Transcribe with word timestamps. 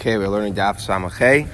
Okay, 0.00 0.16
we're 0.16 0.28
learning 0.28 0.54
Daf 0.54 0.76
Samachay. 0.80 1.46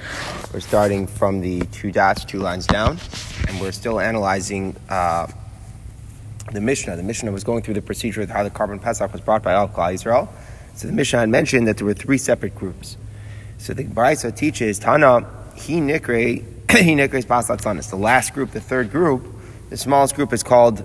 We're 0.53 0.61
starting 0.61 1.05
from 1.05 1.41
the 1.41 1.59
two 1.73 1.91
dots, 1.91 2.23
two 2.23 2.39
lines 2.39 2.65
down, 2.65 2.97
and 3.45 3.59
we're 3.59 3.73
still 3.73 3.99
analyzing 3.99 4.73
uh, 4.87 5.27
the 6.53 6.61
Mishnah. 6.61 6.95
The 6.95 7.03
Mishnah 7.03 7.33
was 7.33 7.43
going 7.43 7.63
through 7.63 7.73
the 7.73 7.81
procedure 7.81 8.21
of 8.21 8.29
how 8.29 8.43
the 8.43 8.49
korban 8.49 8.81
Pesach 8.81 9.11
was 9.11 9.19
brought 9.19 9.43
by 9.43 9.51
Al 9.51 9.67
Klal 9.67 9.93
Yisrael. 9.93 10.29
So 10.75 10.87
the 10.87 10.93
Mishnah 10.93 11.19
had 11.19 11.27
mentioned 11.27 11.67
that 11.67 11.75
there 11.75 11.85
were 11.85 11.93
three 11.93 12.17
separate 12.17 12.55
groups. 12.55 12.95
So 13.57 13.73
the 13.73 13.83
Brisa 13.83 14.33
teaches 14.33 14.79
Tana 14.79 15.29
he 15.57 15.81
nikre 15.81 16.45
he 16.71 16.95
nikre's 16.95 17.25
pasatzanis. 17.25 17.89
The 17.89 17.97
last 17.97 18.33
group, 18.33 18.51
the 18.51 18.61
third 18.61 18.91
group, 18.91 19.27
the 19.69 19.75
smallest 19.75 20.15
group 20.15 20.31
is 20.31 20.41
called 20.41 20.81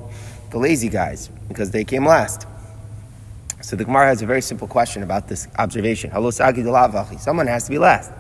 the 0.51 0.59
lazy 0.59 0.89
guys 0.89 1.29
because 1.47 1.71
they 1.71 1.85
came 1.85 2.05
last. 2.07 2.45
So 3.63 3.77
the 3.77 3.85
Gemara 3.85 4.07
has 4.07 4.23
a 4.23 4.27
very 4.27 4.43
simple 4.43 4.67
question 4.67 5.03
about 5.05 5.29
this 5.29 5.47
observation. 5.57 6.11
Someone 6.11 7.47
has 7.47 7.65
to 7.65 7.71
be 7.71 7.79
last. 7.79 8.11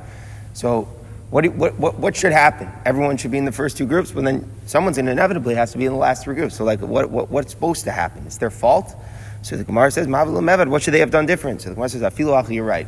So 0.54 0.82
what, 1.30 1.46
what, 1.48 1.78
what, 1.78 1.98
what, 1.98 2.16
should 2.16 2.32
happen? 2.32 2.70
Everyone 2.84 3.16
should 3.16 3.32
be 3.32 3.38
in 3.38 3.44
the 3.44 3.52
first 3.52 3.76
two 3.76 3.86
groups, 3.86 4.12
but 4.12 4.22
then 4.24 4.48
someone's 4.66 4.98
inevitably 4.98 5.56
has 5.56 5.72
to 5.72 5.78
be 5.78 5.86
in 5.86 5.92
the 5.92 5.98
last 5.98 6.24
three 6.24 6.36
groups. 6.36 6.54
So 6.56 6.64
like 6.64 6.80
what, 6.80 7.10
what, 7.10 7.30
what's 7.30 7.50
supposed 7.50 7.84
to 7.84 7.90
happen? 7.90 8.24
It's 8.26 8.38
their 8.38 8.50
fault? 8.50 8.94
So 9.42 9.56
the 9.56 9.64
Gemara 9.64 9.90
says, 9.90 10.06
what 10.06 10.82
should 10.82 10.94
they 10.94 11.00
have 11.00 11.10
done 11.10 11.26
different? 11.26 11.62
So 11.62 11.70
the 11.70 11.74
Gemara 11.74 11.88
says, 11.88 12.02
Afilu 12.02 12.54
you're 12.54 12.64
right. 12.64 12.86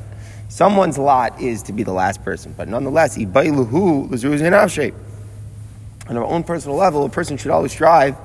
Someone's 0.49 0.99
lot 0.99 1.41
is 1.41 1.65
to 1.65 1.73
be 1.73 1.83
the 1.83 1.93
last 1.93 2.23
person, 2.23 2.55
but 2.57 2.69
nonetheless, 2.69 3.19
ibailuhu 3.19 4.71
shape. 4.71 4.95
on 6.09 6.17
our 6.17 6.25
own 6.25 6.45
personal 6.45 6.77
level, 6.77 7.05
a 7.05 7.09
person 7.09 7.37
should 7.37 7.51
always 7.51 7.73
strive 7.73 8.17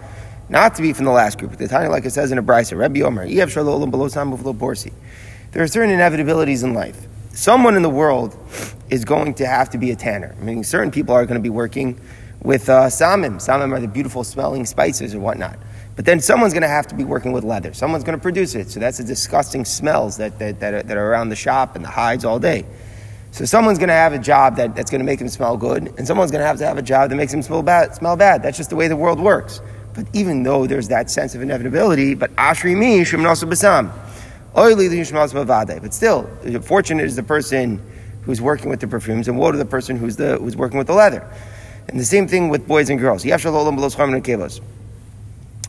not 0.50 0.76
to 0.76 0.82
be 0.82 0.94
from 0.94 1.06
the 1.06 1.12
last 1.12 1.38
group. 1.38 1.56
The 1.58 1.68
Tanya, 1.68 1.90
like 1.90 2.06
it 2.06 2.12
says 2.12 2.32
in 2.32 2.38
a 2.38 2.44
brisa, 2.44 2.78
Rabbi 2.78 3.02
Omer, 3.02 3.28
Yev 3.28 3.50
Shalom 3.50 3.90
below 3.92 4.08
Samuflo 4.08 4.56
Borsi. 4.56 4.92
there 5.52 5.64
are 5.64 5.68
certain 5.68 5.96
inevitabilities 5.96 6.64
in 6.64 6.74
life. 6.74 7.08
Someone 7.32 7.76
in 7.76 7.84
the 7.84 7.90
world 7.90 8.36
is 8.90 9.06
going 9.06 9.36
to 9.36 9.46
have 9.46 9.70
to 9.70 9.78
be 9.78 9.92
a 9.92 9.96
tanner. 9.96 10.36
I 10.40 10.44
mean, 10.44 10.64
certain 10.64 10.92
people 10.92 11.14
are 11.14 11.26
going 11.26 11.40
to 11.40 11.44
be 11.44 11.50
working 11.50 12.00
with 12.42 12.68
uh, 12.70 12.88
samim. 12.88 13.36
Samim 13.36 13.72
are 13.72 13.80
the 13.80 13.88
beautiful 13.88 14.24
smelling 14.24 14.66
spices 14.66 15.14
or 15.14 15.20
whatnot. 15.20 15.58
But 15.96 16.06
then 16.06 16.20
someone's 16.20 16.54
going 16.54 16.64
to 16.64 16.70
have 16.70 16.88
to 16.88 16.96
be 16.96 17.04
working 17.04 17.32
with 17.32 17.44
leather. 17.44 17.74
Someone's 17.74 18.04
going 18.04 18.18
to 18.18 18.22
produce 18.22 18.56
it. 18.56 18.70
So 18.70 18.80
that's 18.80 18.98
the 18.98 19.04
disgusting 19.04 19.66
smells 19.66 20.18
that, 20.18 20.40
that, 20.40 20.60
that, 20.60 20.74
are, 20.74 20.84
that 20.84 20.98
are 20.98 21.12
around 21.12 21.30
the 21.30 21.36
shop 21.36 21.76
and 21.76 21.84
the 21.84 21.90
hides 21.90 22.26
all 22.26 22.40
day. 22.40 22.66
So 23.32 23.46
someone's 23.46 23.78
going 23.78 23.90
to 23.90 23.94
have 23.96 24.14
a 24.14 24.20
job 24.20 24.56
that, 24.56 24.76
that's 24.76 24.90
going 24.90 25.02
to 25.02 25.06
make 25.06 25.22
him 25.22 25.30
smell 25.30 25.56
good, 25.56 25.94
and 25.98 26.08
someone's 26.08 26.32
going 26.32 26.42
to 26.42 26.48
have 26.48 26.58
to 26.58 26.66
have 26.66 26.78
a 26.78 26.82
job 26.82 27.10
that 27.10 27.16
makes 27.16 27.34
him 27.34 27.44
smell 27.44 27.62
bad. 27.62 27.94
Smell 27.96 28.16
bad. 28.16 28.42
That's 28.42 28.58
just 28.58 28.72
the 28.72 28.76
way 28.76 28.88
the 28.88 28.96
world 28.96 29.20
works. 29.20 29.62
But 29.94 30.06
even 30.14 30.44
though 30.44 30.68
there's 30.68 30.88
that 30.90 31.10
sense 31.10 31.36
of 31.36 31.42
inevitability, 31.42 32.16
but 32.16 32.34
ashri 32.36 32.78
mi 32.78 33.00
also 33.26 33.46
basam. 33.46 33.92
But 35.82 35.94
still, 35.94 36.30
fortunate 36.62 37.06
is 37.06 37.16
the 37.16 37.24
person 37.24 37.82
who's 38.24 38.42
working 38.42 38.70
with 38.70 38.80
the 38.80 38.88
perfumes, 38.88 39.28
and 39.28 39.38
woe 39.38 39.52
to 39.52 39.58
the 39.58 39.66
person 39.66 39.96
who's, 39.98 40.16
the, 40.16 40.38
who's 40.38 40.56
working 40.56 40.78
with 40.78 40.88
the 40.88 40.94
leather. 40.94 41.28
And 41.88 42.00
the 42.00 42.06
same 42.06 42.28
thing 42.28 42.50
with 42.50 42.68
boys 42.68 42.90
and 42.90 43.00
girls. 43.00 43.26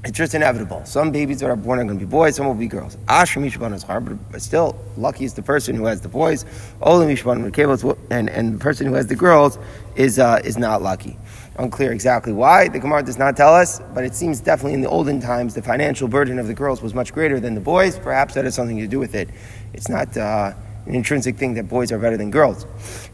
It's 0.02 0.16
just 0.16 0.34
inevitable. 0.34 0.82
Some 0.86 1.10
babies 1.10 1.40
that 1.40 1.50
are 1.50 1.56
born 1.56 1.78
are 1.78 1.84
going 1.84 1.98
to 1.98 2.05
be 2.05 2.10
boys, 2.10 2.36
some 2.36 2.46
will 2.46 2.55
be 2.55 2.68
girls. 2.68 2.96
But 3.06 4.40
still, 4.42 4.82
lucky 4.96 5.24
is 5.24 5.34
the 5.34 5.42
person 5.42 5.77
who 5.77 5.84
has 5.84 6.00
the 6.00 6.08
boys. 6.08 6.44
And, 6.82 8.30
and 8.30 8.55
the 8.55 8.58
person 8.58 8.86
who 8.86 8.94
has 8.94 9.06
the 9.06 9.16
girls 9.16 9.58
is, 9.96 10.18
uh, 10.18 10.40
is 10.42 10.56
not 10.56 10.82
lucky. 10.82 11.18
Unclear 11.58 11.92
exactly 11.92 12.32
why. 12.32 12.68
The 12.68 12.78
Gemara 12.78 13.02
does 13.02 13.18
not 13.18 13.36
tell 13.36 13.54
us, 13.54 13.80
but 13.92 14.04
it 14.04 14.14
seems 14.14 14.40
definitely 14.40 14.74
in 14.74 14.80
the 14.80 14.88
olden 14.88 15.20
times 15.20 15.54
the 15.54 15.62
financial 15.62 16.08
burden 16.08 16.38
of 16.38 16.46
the 16.46 16.54
girls 16.54 16.80
was 16.80 16.94
much 16.94 17.12
greater 17.12 17.40
than 17.40 17.54
the 17.54 17.60
boys. 17.60 17.98
Perhaps 17.98 18.34
that 18.34 18.44
has 18.44 18.54
something 18.54 18.78
to 18.78 18.86
do 18.86 18.98
with 18.98 19.14
it. 19.14 19.28
It's 19.74 19.88
not 19.88 20.16
uh, 20.16 20.52
an 20.86 20.94
intrinsic 20.94 21.36
thing 21.36 21.54
that 21.54 21.68
boys 21.68 21.92
are 21.92 21.98
better 21.98 22.16
than 22.16 22.30
girls. 22.30 22.66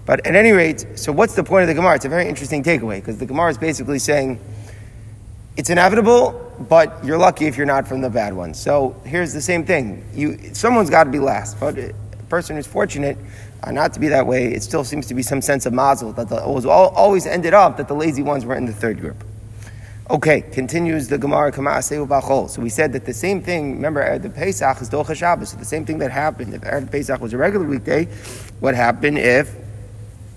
But 0.05 0.27
at 0.27 0.37
any 0.37 0.53
rate, 0.53 0.87
so 0.95 1.13
what's 1.13 1.35
the 1.35 1.43
point 1.43 1.63
of 1.63 1.69
the 1.69 1.75
Gemara? 1.75 1.97
It's 1.97 2.05
a 2.05 2.09
very 2.09 2.29
interesting 2.29 2.63
takeaway 2.63 2.97
because 2.97 3.19
the 3.19 3.27
Gemara 3.27 3.51
is 3.51 3.59
basically 3.59 3.99
saying 3.99 4.39
it's 5.57 5.71
inevitable, 5.71 6.53
but 6.69 7.03
you're 7.05 7.19
lucky 7.19 7.47
if 7.47 7.57
you're 7.57 7.67
not 7.67 7.89
from 7.89 8.03
the 8.03 8.11
bad 8.11 8.35
ones. 8.35 8.61
So 8.61 9.01
here's 9.05 9.33
the 9.33 9.41
same 9.41 9.65
thing. 9.65 10.05
You, 10.15 10.55
someone's 10.55 10.91
got 10.91 11.05
to 11.05 11.11
be 11.11 11.19
last, 11.19 11.59
but 11.59 11.79
a 11.79 11.95
person 12.29 12.57
who's 12.57 12.67
fortunate 12.67 13.17
not 13.75 13.93
to 13.95 14.01
be 14.01 14.09
that 14.09 14.27
way, 14.27 14.53
it 14.53 14.63
still 14.63 14.85
seems 14.85 15.07
to 15.07 15.15
be 15.15 15.23
some 15.23 15.43
sense 15.43 15.67
of 15.67 15.73
mazel 15.73 16.13
that 16.13 16.29
the, 16.29 16.37
it 16.37 16.49
was 16.49 16.67
all, 16.67 16.89
always 16.91 17.27
ended 17.27 17.55
up 17.55 17.77
that 17.79 17.89
the 17.89 17.95
lazy 17.95 18.23
ones 18.23 18.45
were 18.45 18.55
in 18.55 18.67
the 18.67 18.73
third 18.73 19.01
group. 19.01 19.25
Okay, 20.09 20.43
continues 20.43 21.09
the 21.09 21.19
Gemara 21.19 21.51
Kamaseu 21.51 22.07
Bachol. 22.07 22.49
So 22.49 22.63
we 22.63 22.69
said 22.69 22.93
that 22.93 23.07
the 23.07 23.13
same 23.13 23.43
thing, 23.43 23.75
remember, 23.75 24.19
the 24.21 24.31
Pesach 24.31 24.81
is 24.81 24.89
Docha 24.89 25.17
Shabbos. 25.17 25.49
So 25.49 25.57
the 25.57 25.65
same 25.65 25.85
thing 25.85 25.99
that 25.99 26.13
happened 26.13 26.55
if 26.55 26.91
Pesach 26.93 27.21
was 27.21 27.33
a 27.33 27.37
regular 27.37 27.67
weekday, 27.67 28.05
what 28.61 28.77
happened 28.77 29.19
if 29.19 29.53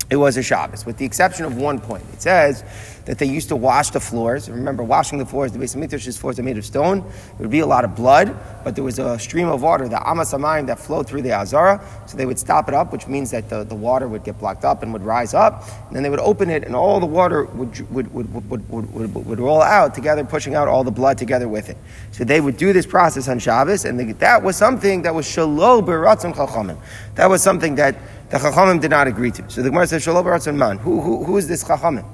it 0.09 0.15
was 0.15 0.37
a 0.37 0.43
Shabbos, 0.43 0.87
with 0.87 0.97
the 0.97 1.05
exception 1.05 1.45
of 1.45 1.55
one 1.55 1.79
point. 1.79 2.03
It 2.13 2.21
says 2.23 2.63
that 3.05 3.19
they 3.19 3.27
used 3.27 3.49
to 3.49 3.55
wash 3.55 3.91
the 3.91 3.99
floors. 3.99 4.49
Remember, 4.49 4.81
washing 4.81 5.19
the 5.19 5.25
floors, 5.25 5.51
the 5.51 5.59
base 5.59 5.75
of 5.75 5.81
Mikdash's 5.81 6.17
floors 6.17 6.39
are 6.39 6.43
made 6.43 6.57
of 6.57 6.65
stone. 6.65 7.01
There 7.01 7.11
would 7.39 7.51
be 7.51 7.59
a 7.59 7.67
lot 7.67 7.83
of 7.83 7.95
blood, 7.95 8.35
but 8.63 8.73
there 8.73 8.83
was 8.83 8.97
a 8.97 9.19
stream 9.19 9.47
of 9.47 9.61
water, 9.61 9.87
the 9.87 9.97
Amasamayim, 9.97 10.65
that 10.65 10.79
flowed 10.79 11.07
through 11.07 11.21
the 11.21 11.33
Azara. 11.33 11.83
So 12.07 12.17
they 12.17 12.25
would 12.25 12.39
stop 12.39 12.67
it 12.67 12.73
up, 12.73 12.91
which 12.91 13.07
means 13.07 13.29
that 13.31 13.49
the, 13.49 13.63
the 13.63 13.75
water 13.75 14.07
would 14.07 14.23
get 14.23 14.39
blocked 14.39 14.65
up 14.65 14.81
and 14.81 14.91
would 14.93 15.03
rise 15.03 15.35
up. 15.35 15.63
And 15.87 15.95
then 15.95 16.01
they 16.01 16.09
would 16.09 16.19
open 16.19 16.49
it, 16.49 16.63
and 16.63 16.75
all 16.75 16.99
the 16.99 17.05
water 17.05 17.43
would, 17.43 17.91
would, 17.91 18.11
would, 18.11 18.33
would, 18.33 18.69
would, 18.69 18.93
would, 18.93 19.13
would 19.13 19.39
roll 19.39 19.61
out 19.61 19.93
together, 19.93 20.23
pushing 20.23 20.55
out 20.55 20.67
all 20.67 20.83
the 20.83 20.91
blood 20.91 21.19
together 21.19 21.47
with 21.47 21.69
it. 21.69 21.77
So 22.11 22.23
they 22.23 22.41
would 22.41 22.57
do 22.57 22.73
this 22.73 22.87
process 22.87 23.27
on 23.27 23.37
Shabbos, 23.37 23.85
and 23.85 23.99
they, 23.99 24.11
that 24.13 24.41
was 24.41 24.57
something 24.57 25.03
that 25.03 25.13
was 25.13 25.27
Shalom 25.29 25.85
Beratzim 25.85 26.33
Chachamim. 26.33 26.77
That 27.13 27.29
was 27.29 27.43
something 27.43 27.75
that 27.75 27.95
the 28.29 28.37
Chachamim 28.37 28.79
did 28.79 28.91
not 28.91 29.07
agree 29.07 29.31
to. 29.31 29.49
So 29.49 29.61
the 29.61 29.69
Gemara 29.69 29.87
says, 29.87 30.03
Shalom 30.03 30.25
Beratzim 30.25 30.55
Man. 30.55 30.77
Who, 30.77 31.01
who, 31.01 31.23
who 31.23 31.37
is 31.37 31.47
this 31.47 31.63
Chachamim? 31.63 32.05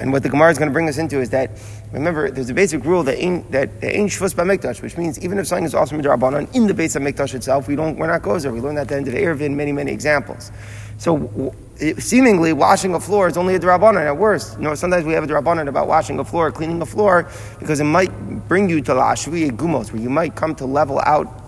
And 0.00 0.12
what 0.12 0.22
the 0.22 0.28
Gemara 0.28 0.50
is 0.50 0.58
going 0.58 0.70
to 0.70 0.72
bring 0.72 0.88
us 0.88 0.98
into 0.98 1.20
is 1.20 1.30
that, 1.30 1.50
remember, 1.92 2.30
there's 2.30 2.48
a 2.48 2.54
basic 2.54 2.84
rule 2.84 3.02
that 3.04 3.22
ain't, 3.22 3.50
that 3.52 3.68
ain't 3.82 4.10
shvus 4.10 4.34
b'mikdash, 4.34 4.80
which 4.80 4.96
means 4.96 5.20
even 5.20 5.38
if 5.38 5.46
something 5.46 5.66
is 5.66 5.74
also 5.74 5.96
midrabanan 5.96 6.52
in 6.54 6.66
the 6.66 6.74
base 6.74 6.96
of 6.96 7.02
mikdash 7.02 7.34
itself, 7.34 7.68
we 7.68 7.76
don't, 7.76 7.98
we're 7.98 8.06
not 8.06 8.22
gozer. 8.22 8.52
We 8.52 8.60
learned 8.60 8.78
that 8.78 8.82
at 8.82 8.88
the 8.88 8.96
end 8.96 9.08
of 9.08 9.14
the 9.14 9.20
Eruvin, 9.20 9.54
many, 9.54 9.70
many 9.70 9.92
examples. 9.92 10.50
So 10.96 11.54
seemingly, 11.98 12.52
washing 12.52 12.94
a 12.94 13.00
floor 13.00 13.28
is 13.28 13.36
only 13.36 13.54
a 13.54 13.60
drabanan 13.60 14.06
at 14.06 14.16
worst. 14.16 14.56
You 14.56 14.64
know, 14.64 14.74
sometimes 14.74 15.04
we 15.04 15.12
have 15.12 15.24
a 15.24 15.26
drabanan 15.26 15.68
about 15.68 15.88
washing 15.88 16.18
a 16.18 16.24
floor, 16.24 16.50
cleaning 16.50 16.80
a 16.80 16.86
floor, 16.86 17.28
because 17.58 17.80
it 17.80 17.84
might 17.84 18.10
bring 18.48 18.70
you 18.70 18.80
to 18.82 18.94
la 18.94 19.14
gumos, 19.14 19.92
where 19.92 20.00
you 20.00 20.10
might 20.10 20.34
come 20.34 20.54
to 20.54 20.64
level 20.64 21.00
out 21.00 21.41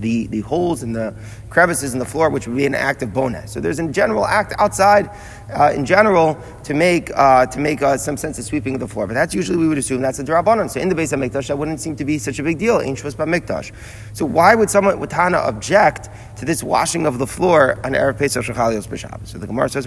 the, 0.00 0.26
the 0.28 0.40
holes 0.40 0.82
and 0.82 0.94
the 0.94 1.14
crevices 1.50 1.92
in 1.92 1.98
the 1.98 2.04
floor, 2.04 2.30
which 2.30 2.46
would 2.46 2.56
be 2.56 2.66
an 2.66 2.74
act 2.74 3.02
of 3.02 3.10
boneh. 3.10 3.48
So 3.48 3.60
there's 3.60 3.78
a 3.78 3.88
general 3.88 4.26
act 4.26 4.54
outside, 4.58 5.10
uh, 5.52 5.72
in 5.74 5.84
general, 5.84 6.38
to 6.64 6.74
make 6.74 7.10
uh, 7.14 7.46
to 7.46 7.58
make 7.58 7.82
uh, 7.82 7.96
some 7.96 8.16
sense 8.16 8.38
of 8.38 8.44
sweeping 8.44 8.74
of 8.74 8.80
the 8.80 8.88
floor. 8.88 9.06
But 9.06 9.14
that's 9.14 9.34
usually 9.34 9.58
we 9.58 9.68
would 9.68 9.78
assume 9.78 10.00
that's 10.00 10.18
a 10.18 10.24
drabanan. 10.24 10.70
So 10.70 10.80
in 10.80 10.88
the 10.88 10.94
base 10.94 11.12
of 11.12 11.20
mikdash, 11.20 11.48
that 11.48 11.58
wouldn't 11.58 11.80
seem 11.80 11.96
to 11.96 12.04
be 12.04 12.18
such 12.18 12.38
a 12.38 12.42
big 12.42 12.58
deal. 12.58 12.80
Ain't 12.80 12.98
shvus 12.98 13.14
mikdash. 13.14 13.72
So 14.12 14.24
why 14.26 14.54
would 14.54 14.70
someone 14.70 14.98
with 15.00 15.10
Tana 15.10 15.38
object 15.38 16.08
to 16.36 16.44
this 16.44 16.62
washing 16.62 17.06
of 17.06 17.18
the 17.18 17.26
floor 17.26 17.78
on 17.84 17.92
erev 17.92 18.18
pesach 18.18 18.44
shachalios 18.44 18.86
b'shabbos? 18.86 19.28
So 19.28 19.38
the 19.38 19.46
Gemara 19.46 19.68
says, 19.68 19.86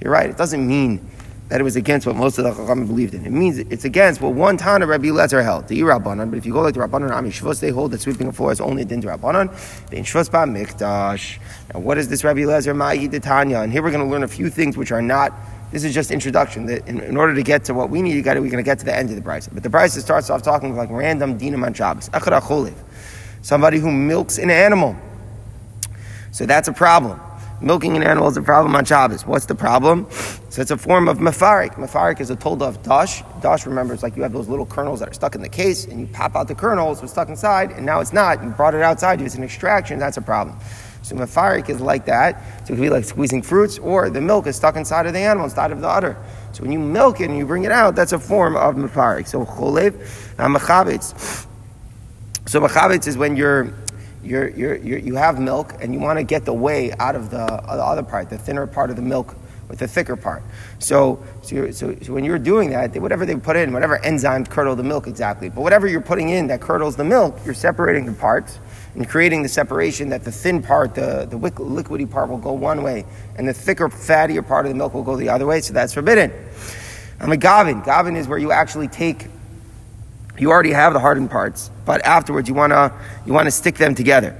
"You're 0.00 0.12
right. 0.12 0.30
It 0.30 0.36
doesn't 0.36 0.66
mean." 0.66 1.10
That 1.48 1.60
it 1.60 1.64
was 1.64 1.76
against 1.76 2.06
what 2.06 2.16
most 2.16 2.38
of 2.38 2.44
the 2.44 2.52
Chachamim 2.52 2.86
believed 2.86 3.12
in. 3.14 3.26
It 3.26 3.30
means 3.30 3.58
it's 3.58 3.84
against 3.84 4.20
what 4.20 4.32
one 4.32 4.56
Tana 4.56 4.86
Rabbi 4.86 5.08
Lezer 5.08 5.42
held, 5.42 5.68
the 5.68 5.80
Rabbanon. 5.80 6.30
But 6.30 6.38
if 6.38 6.46
you 6.46 6.52
go 6.52 6.62
like 6.62 6.74
the 6.74 6.80
Rabbanon 6.80 7.10
Ami 7.10 7.30
Shvos, 7.30 7.60
they 7.60 7.70
hold 7.70 7.90
that 7.90 8.00
sweeping 8.00 8.26
a 8.28 8.32
floor 8.32 8.50
is 8.50 8.60
only 8.60 8.84
din 8.84 9.02
Rabbanon. 9.02 9.50
The 9.90 9.98
Shvos 9.98 10.30
Ba 10.30 10.38
Mikdash. 10.38 11.38
Now, 11.72 11.80
what 11.80 11.98
is 11.98 12.08
this 12.08 12.24
Rabbi 12.24 12.40
Lezer 12.40 12.74
Ma'i 12.74 13.22
Tanya? 13.22 13.58
And 13.58 13.70
here 13.70 13.82
we're 13.82 13.90
going 13.90 14.04
to 14.04 14.10
learn 14.10 14.22
a 14.22 14.28
few 14.28 14.48
things 14.48 14.76
which 14.76 14.90
are 14.90 15.02
not. 15.02 15.34
This 15.70 15.84
is 15.84 15.92
just 15.92 16.10
introduction. 16.10 16.66
That 16.66 16.88
in, 16.88 17.00
in, 17.00 17.16
order 17.16 17.34
to 17.34 17.42
get 17.42 17.64
to 17.64 17.74
what 17.74 17.90
we 17.90 18.00
need, 18.00 18.14
you 18.14 18.22
got 18.22 18.36
we're 18.36 18.44
going 18.44 18.56
to 18.56 18.62
get 18.62 18.78
to 18.78 18.84
the 18.86 18.96
end 18.96 19.10
of 19.10 19.16
the 19.16 19.22
price. 19.22 19.46
But 19.46 19.62
the 19.62 19.70
price 19.70 19.92
starts 20.02 20.30
off 20.30 20.42
talking 20.42 20.74
like 20.74 20.88
random 20.90 21.38
dinam 21.38 21.64
on 21.64 21.74
Shabbos. 21.74 22.08
Somebody 23.42 23.78
who 23.78 23.92
milks 23.92 24.38
an 24.38 24.48
animal. 24.48 24.96
So 26.30 26.46
that's 26.46 26.68
a 26.68 26.72
problem 26.72 27.20
milking 27.64 27.96
an 27.96 28.02
animal 28.02 28.28
is 28.28 28.36
a 28.36 28.42
problem 28.42 28.76
on 28.76 28.84
Shabbos. 28.84 29.26
What's 29.26 29.46
the 29.46 29.54
problem? 29.54 30.06
So 30.50 30.60
it's 30.60 30.70
a 30.70 30.76
form 30.76 31.08
of 31.08 31.18
mafarik. 31.18 31.74
Mafarik 31.74 32.20
is 32.20 32.30
a 32.30 32.36
told 32.36 32.62
of 32.62 32.82
dash. 32.82 33.22
Dash, 33.40 33.66
remember, 33.66 33.96
like 33.96 34.16
you 34.16 34.22
have 34.22 34.32
those 34.32 34.48
little 34.48 34.66
kernels 34.66 35.00
that 35.00 35.08
are 35.08 35.14
stuck 35.14 35.34
in 35.34 35.40
the 35.40 35.48
case, 35.48 35.86
and 35.86 35.98
you 35.98 36.06
pop 36.06 36.36
out 36.36 36.46
the 36.46 36.54
kernels, 36.54 37.02
it's 37.02 37.12
stuck 37.12 37.28
inside, 37.28 37.70
and 37.72 37.86
now 37.86 38.00
it's 38.00 38.12
not. 38.12 38.42
You 38.42 38.50
brought 38.50 38.74
it 38.74 38.82
outside, 38.82 39.20
it's 39.20 39.34
an 39.34 39.42
extraction, 39.42 39.98
that's 39.98 40.18
a 40.18 40.22
problem. 40.22 40.58
So 41.02 41.16
mafarik 41.16 41.68
is 41.68 41.80
like 41.80 42.06
that. 42.06 42.66
So 42.66 42.72
it 42.72 42.76
could 42.76 42.82
be 42.82 42.90
like 42.90 43.04
squeezing 43.04 43.42
fruits, 43.42 43.78
or 43.78 44.10
the 44.10 44.20
milk 44.20 44.46
is 44.46 44.56
stuck 44.56 44.76
inside 44.76 45.06
of 45.06 45.12
the 45.12 45.20
animal, 45.20 45.44
inside 45.44 45.72
of 45.72 45.80
the 45.80 45.88
udder. 45.88 46.16
So 46.52 46.62
when 46.62 46.72
you 46.72 46.78
milk 46.78 47.20
it 47.20 47.30
and 47.30 47.38
you 47.38 47.46
bring 47.46 47.64
it 47.64 47.72
out, 47.72 47.96
that's 47.96 48.12
a 48.12 48.18
form 48.18 48.56
of 48.56 48.74
mafarik. 48.74 49.26
So 49.26 49.44
cholev, 49.44 49.94
uh, 50.38 50.46
machabitz. 50.46 51.46
So 52.46 52.60
machabitz 52.60 53.06
is 53.06 53.16
when 53.16 53.36
you're 53.36 53.74
you're, 54.24 54.48
you're, 54.50 54.76
you're, 54.76 54.98
you 54.98 55.14
have 55.14 55.38
milk 55.38 55.74
and 55.80 55.92
you 55.92 56.00
want 56.00 56.18
to 56.18 56.24
get 56.24 56.44
the 56.44 56.54
whey 56.54 56.92
out 56.98 57.14
of 57.14 57.30
the, 57.30 57.42
uh, 57.42 57.76
the, 57.76 57.82
other 57.82 58.02
part, 58.02 58.30
the 58.30 58.38
thinner 58.38 58.66
part 58.66 58.90
of 58.90 58.96
the 58.96 59.02
milk 59.02 59.36
with 59.68 59.78
the 59.78 59.88
thicker 59.88 60.16
part. 60.16 60.42
So, 60.78 61.22
so, 61.42 61.70
so, 61.70 61.96
so, 62.02 62.12
when 62.12 62.24
you're 62.24 62.38
doing 62.38 62.70
that, 62.70 62.94
whatever 62.96 63.24
they 63.24 63.36
put 63.36 63.56
in, 63.56 63.72
whatever 63.72 63.98
enzymes 63.98 64.48
curdle 64.48 64.76
the 64.76 64.82
milk 64.82 65.06
exactly, 65.06 65.48
but 65.48 65.62
whatever 65.62 65.86
you're 65.86 66.00
putting 66.00 66.28
in 66.30 66.46
that 66.48 66.60
curdles 66.60 66.96
the 66.96 67.04
milk, 67.04 67.38
you're 67.44 67.54
separating 67.54 68.04
the 68.04 68.12
parts 68.12 68.58
and 68.94 69.08
creating 69.08 69.42
the 69.42 69.48
separation 69.48 70.08
that 70.10 70.22
the 70.22 70.30
thin 70.30 70.62
part, 70.62 70.94
the, 70.94 71.26
the 71.28 71.36
liquidy 71.36 72.08
part 72.08 72.28
will 72.28 72.38
go 72.38 72.52
one 72.52 72.82
way, 72.82 73.04
and 73.36 73.48
the 73.48 73.54
thicker, 73.54 73.88
fattier 73.88 74.46
part 74.46 74.66
of 74.66 74.70
the 74.70 74.76
milk 74.76 74.94
will 74.94 75.02
go 75.02 75.16
the 75.16 75.28
other 75.28 75.46
way, 75.46 75.60
so 75.60 75.72
that's 75.72 75.94
forbidden. 75.94 76.32
I'm 77.20 77.32
a 77.32 77.36
gavin. 77.36 77.80
Gavin 77.82 78.16
is 78.16 78.28
where 78.28 78.38
you 78.38 78.52
actually 78.52 78.88
take, 78.88 79.26
you 80.38 80.50
already 80.50 80.72
have 80.72 80.92
the 80.92 81.00
hardened 81.00 81.30
parts, 81.30 81.70
but 81.84 82.04
afterwards 82.04 82.48
you 82.48 82.54
wanna, 82.54 82.92
you 83.24 83.32
wanna 83.32 83.50
stick 83.50 83.76
them 83.76 83.94
together. 83.94 84.36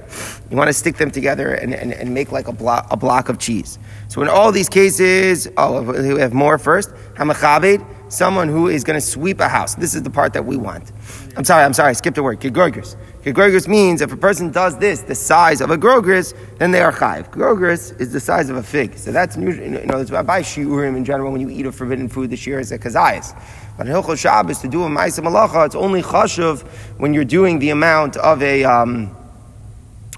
You 0.49 0.57
wanna 0.57 0.73
stick 0.73 0.97
them 0.97 1.11
together 1.11 1.53
and, 1.53 1.73
and, 1.73 1.93
and 1.93 2.13
make 2.13 2.31
like 2.31 2.47
a 2.47 2.53
block, 2.53 2.87
a 2.91 2.97
block 2.97 3.29
of 3.29 3.39
cheese. 3.39 3.79
So 4.07 4.21
in 4.21 4.29
all 4.29 4.51
these 4.51 4.69
cases, 4.69 5.47
oh, 5.57 5.81
we 5.81 6.19
have 6.19 6.33
more 6.33 6.57
first. 6.57 6.91
Hamachabed, 7.15 7.85
someone 8.09 8.47
who 8.47 8.67
is 8.67 8.83
going 8.83 8.99
to 8.99 9.05
sweep 9.05 9.39
a 9.39 9.47
house. 9.47 9.75
This 9.75 9.95
is 9.95 10.03
the 10.03 10.09
part 10.09 10.33
that 10.33 10.45
we 10.45 10.57
want. 10.57 10.91
I'm 11.35 11.43
sorry, 11.43 11.63
I'm 11.63 11.73
sorry, 11.73 11.89
I 11.89 11.93
skipped 11.93 12.17
word. 12.17 12.39
Gegorgris. 12.39 12.95
Gegorgris 13.23 13.67
means 13.67 14.01
if 14.01 14.13
a 14.13 14.17
person 14.17 14.51
does 14.51 14.77
this, 14.77 15.01
the 15.01 15.15
size 15.15 15.59
of 15.59 15.71
a 15.71 15.77
grogris, 15.77 16.33
then 16.59 16.71
they 16.71 16.81
are 16.81 16.91
chayiv. 16.91 17.31
Grogris 17.31 17.91
is 17.91 18.13
the 18.13 18.19
size 18.19 18.49
of 18.49 18.57
a 18.57 18.63
fig. 18.63 18.97
So 18.97 19.11
that's, 19.11 19.35
you 19.35 19.45
know, 19.85 20.05
by 20.23 20.41
shiurim 20.41 20.95
in 20.95 21.03
general, 21.03 21.31
when 21.31 21.41
you 21.41 21.49
eat 21.49 21.65
a 21.65 21.71
forbidden 21.71 22.07
food, 22.07 22.29
the 22.29 22.35
shiur 22.35 22.59
is 22.59 22.71
a 22.71 22.77
kazayas. 22.77 23.35
In 23.77 23.87
Hilchot 23.87 24.17
Shabbos, 24.17 24.59
to 24.59 24.69
do 24.69 24.83
a 24.83 24.87
ma'isa 24.87 25.21
malacha, 25.21 25.65
it's 25.65 25.75
only 25.75 26.01
chashuv 26.01 26.61
when 26.97 27.13
you're 27.13 27.25
doing 27.25 27.59
the 27.59 27.71
amount 27.71 28.15
of 28.15 28.41
a, 28.41 28.63
um, 28.63 29.13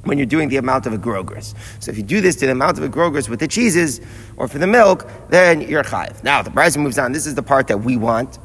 when 0.07 0.17
you're 0.17 0.25
doing 0.25 0.49
the 0.49 0.57
amount 0.57 0.85
of 0.85 0.93
a 0.93 0.97
grogris. 0.97 1.53
So 1.79 1.91
if 1.91 1.97
you 1.97 2.03
do 2.03 2.21
this 2.21 2.35
to 2.37 2.45
the 2.45 2.51
amount 2.53 2.77
of 2.77 2.83
a 2.83 2.89
grogris 2.89 3.29
with 3.29 3.39
the 3.39 3.47
cheeses 3.47 4.01
or 4.37 4.47
for 4.47 4.57
the 4.57 4.67
milk, 4.67 5.09
then 5.29 5.61
you're 5.61 5.83
chayiv. 5.83 6.23
Now 6.23 6.41
the 6.41 6.49
Bryson 6.49 6.81
moves 6.81 6.97
on. 6.97 7.11
This 7.11 7.27
is 7.27 7.35
the 7.35 7.43
part 7.43 7.67
that 7.67 7.77
we 7.77 7.97
want. 7.97 8.39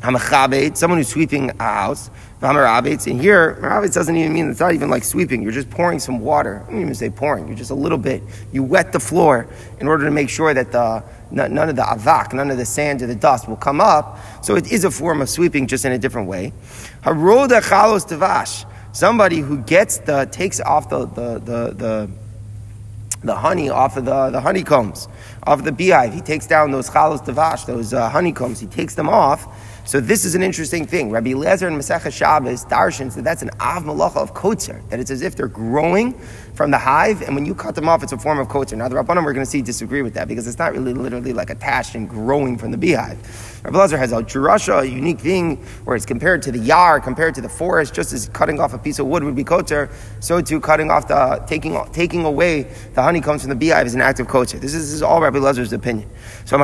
Hamachabed, 0.00 0.76
someone 0.76 0.98
who's 0.98 1.08
sweeping 1.08 1.50
a 1.58 1.62
house. 1.62 2.10
Hamarabetz, 2.40 3.10
and 3.10 3.18
here, 3.18 3.58
Marabetz 3.62 3.94
doesn't 3.94 4.14
even 4.14 4.34
mean, 4.34 4.50
it's 4.50 4.60
not 4.60 4.74
even 4.74 4.90
like 4.90 5.04
sweeping. 5.04 5.42
You're 5.42 5.52
just 5.52 5.70
pouring 5.70 5.98
some 5.98 6.20
water. 6.20 6.62
I 6.66 6.70
don't 6.70 6.82
even 6.82 6.94
say 6.94 7.08
pouring. 7.08 7.48
You're 7.48 7.56
just 7.56 7.70
a 7.70 7.74
little 7.74 7.96
bit. 7.96 8.22
You 8.52 8.62
wet 8.62 8.92
the 8.92 9.00
floor 9.00 9.48
in 9.80 9.88
order 9.88 10.04
to 10.04 10.10
make 10.10 10.28
sure 10.28 10.52
that 10.52 10.70
the, 10.70 11.02
none 11.30 11.56
of 11.56 11.76
the 11.76 11.82
avak, 11.82 12.34
none 12.34 12.50
of 12.50 12.58
the 12.58 12.66
sand 12.66 13.00
or 13.00 13.06
the 13.06 13.14
dust 13.14 13.48
will 13.48 13.56
come 13.56 13.80
up. 13.80 14.18
So 14.44 14.54
it 14.54 14.70
is 14.70 14.84
a 14.84 14.90
form 14.90 15.22
of 15.22 15.30
sweeping, 15.30 15.66
just 15.66 15.86
in 15.86 15.92
a 15.92 15.98
different 15.98 16.28
way. 16.28 16.52
Haroda 17.02 17.62
chalos 17.62 18.06
tavash 18.06 18.66
somebody 18.96 19.40
who 19.40 19.58
gets 19.58 19.98
the 19.98 20.26
takes 20.32 20.58
off 20.60 20.88
the 20.88 21.04
the 21.04 21.38
the, 21.38 21.74
the, 21.74 22.10
the 23.22 23.34
honey 23.34 23.68
off 23.68 23.96
of 23.96 24.06
the, 24.06 24.30
the 24.30 24.40
honeycombs, 24.40 25.08
off 25.42 25.58
of 25.58 25.64
the 25.64 25.72
beehive. 25.72 26.14
He 26.14 26.22
takes 26.22 26.46
down 26.46 26.70
those 26.70 26.88
chalos 26.88 27.22
devash, 27.24 27.66
those 27.66 27.92
uh, 27.92 28.08
honeycombs. 28.08 28.58
He 28.58 28.66
takes 28.66 28.94
them 28.94 29.08
off. 29.08 29.46
So 29.86 30.00
this 30.00 30.24
is 30.24 30.34
an 30.34 30.42
interesting 30.42 30.86
thing. 30.86 31.10
Rabbi 31.10 31.32
Lezer 31.32 31.68
and 31.68 31.78
Masechah 31.78 32.12
Shabbos 32.12 32.64
darshan 32.64 33.12
said 33.12 33.22
that's 33.22 33.42
an 33.42 33.50
av 33.60 33.84
malacha 33.84 34.16
of 34.16 34.32
kotzer, 34.34 34.88
that 34.88 34.98
it's 34.98 35.10
as 35.10 35.22
if 35.22 35.36
they're 35.36 35.46
growing 35.46 36.18
from 36.56 36.70
the 36.70 36.78
hive, 36.78 37.20
and 37.20 37.34
when 37.34 37.44
you 37.44 37.54
cut 37.54 37.74
them 37.74 37.86
off, 37.86 38.02
it's 38.02 38.12
a 38.12 38.18
form 38.18 38.38
of 38.38 38.48
kotzer. 38.48 38.78
Now 38.78 38.88
the 38.88 38.96
Rabbanim 38.96 39.24
we're 39.24 39.34
going 39.34 39.44
to 39.44 39.50
see 39.50 39.60
disagree 39.60 40.00
with 40.00 40.14
that 40.14 40.26
because 40.26 40.48
it's 40.48 40.58
not 40.58 40.72
really 40.72 40.94
literally 40.94 41.34
like 41.34 41.50
attached 41.50 41.94
and 41.94 42.08
growing 42.08 42.56
from 42.56 42.70
the 42.70 42.78
beehive. 42.78 43.18
Rabbi 43.62 43.76
Lazar 43.76 43.98
has 43.98 44.12
a 44.12 44.22
churasha, 44.22 44.78
a 44.78 44.84
unique 44.84 45.20
thing 45.20 45.56
where 45.84 45.96
it's 45.96 46.06
compared 46.06 46.40
to 46.42 46.52
the 46.52 46.58
yar, 46.58 47.00
compared 47.00 47.34
to 47.34 47.40
the 47.40 47.48
forest, 47.48 47.94
just 47.94 48.12
as 48.12 48.28
cutting 48.30 48.58
off 48.58 48.72
a 48.72 48.78
piece 48.78 48.98
of 48.98 49.06
wood 49.06 49.22
would 49.24 49.34
be 49.34 49.44
kotzer, 49.44 49.90
so 50.20 50.40
too 50.40 50.60
cutting 50.60 50.90
off 50.90 51.08
the, 51.08 51.44
taking, 51.46 51.78
taking 51.92 52.24
away 52.24 52.62
the 52.94 53.02
honey 53.02 53.20
comes 53.20 53.42
from 53.42 53.50
the 53.50 53.56
beehive 53.56 53.86
is 53.86 53.94
an 53.94 54.00
act 54.00 54.20
of 54.20 54.28
kotzer. 54.28 54.60
This 54.60 54.72
is, 54.72 54.86
this 54.86 54.94
is 54.94 55.02
all 55.02 55.20
Rabbi 55.20 55.38
Lazar's 55.38 55.72
opinion. 55.72 56.08
So 56.44 56.56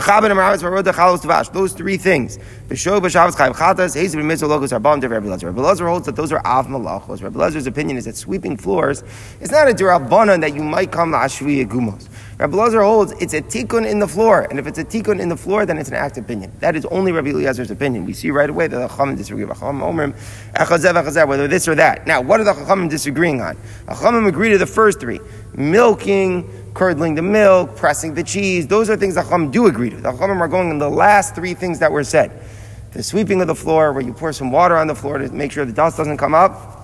those 1.52 1.72
three 1.72 1.96
things. 1.96 2.38
Rabbi 2.68 2.76
Lazar 5.60 5.86
holds 5.86 6.06
that 6.06 6.16
those 6.16 6.32
are 6.32 6.40
av 6.46 6.66
malachos. 6.68 7.22
Rabbi 7.22 7.38
Lazar's 7.38 7.66
opinion 7.66 7.98
is 7.98 8.06
that 8.06 8.16
sweeping 8.16 8.56
floors 8.56 9.04
is 9.40 9.50
not 9.50 9.68
a 9.68 9.74
derabbanan 9.82 10.40
that 10.40 10.54
you 10.54 10.62
might 10.62 10.92
come 10.92 11.12
to 11.12 11.18
ashvi 11.18 11.66
gumos. 11.66 12.08
Rabbi 12.38 12.56
Lazar 12.56 12.82
holds 12.82 13.12
it's 13.20 13.34
a 13.34 13.42
tikkun 13.42 13.88
in 13.88 13.98
the 13.98 14.08
floor, 14.08 14.46
and 14.50 14.58
if 14.58 14.66
it's 14.66 14.78
a 14.78 14.84
tikkun 14.84 15.20
in 15.20 15.28
the 15.28 15.36
floor, 15.36 15.64
then 15.64 15.78
it's 15.78 15.90
an 15.90 15.94
act 15.94 16.18
of 16.18 16.24
opinion. 16.24 16.50
That 16.60 16.74
is 16.74 16.84
only 16.86 17.12
Rabbi 17.12 17.30
Eliezer's 17.30 17.70
opinion. 17.70 18.04
We 18.04 18.14
see 18.14 18.30
right 18.30 18.50
away 18.50 18.66
that 18.66 18.76
the 18.76 18.88
Chachamim 18.88 19.16
disagree. 19.16 19.44
Whether 19.44 21.48
this 21.48 21.68
or 21.68 21.74
that. 21.76 22.06
Now, 22.06 22.20
what 22.20 22.40
are 22.40 22.44
the 22.44 22.52
Chachamim 22.52 22.90
disagreeing 22.90 23.40
on? 23.40 23.56
The 23.86 23.92
Chachamim 23.92 24.26
agree 24.26 24.50
to 24.50 24.58
the 24.58 24.66
first 24.66 24.98
three: 24.98 25.20
milking, 25.54 26.50
curdling 26.74 27.14
the 27.14 27.22
milk, 27.22 27.76
pressing 27.76 28.14
the 28.14 28.24
cheese. 28.24 28.66
Those 28.66 28.90
are 28.90 28.96
things 28.96 29.14
the 29.14 29.22
Chachamim 29.22 29.52
do 29.52 29.66
agree 29.66 29.90
to. 29.90 29.96
The 29.96 30.10
Chachamim 30.10 30.40
are 30.40 30.48
going 30.48 30.70
in 30.70 30.78
the 30.78 30.90
last 30.90 31.36
three 31.36 31.54
things 31.54 31.78
that 31.78 31.92
were 31.92 32.02
said: 32.02 32.32
the 32.92 33.04
sweeping 33.04 33.40
of 33.40 33.46
the 33.46 33.54
floor, 33.54 33.92
where 33.92 34.02
you 34.02 34.12
pour 34.12 34.32
some 34.32 34.50
water 34.50 34.76
on 34.76 34.88
the 34.88 34.96
floor 34.96 35.18
to 35.18 35.32
make 35.32 35.52
sure 35.52 35.64
the 35.64 35.72
dust 35.72 35.96
doesn't 35.96 36.16
come 36.16 36.34
up 36.34 36.80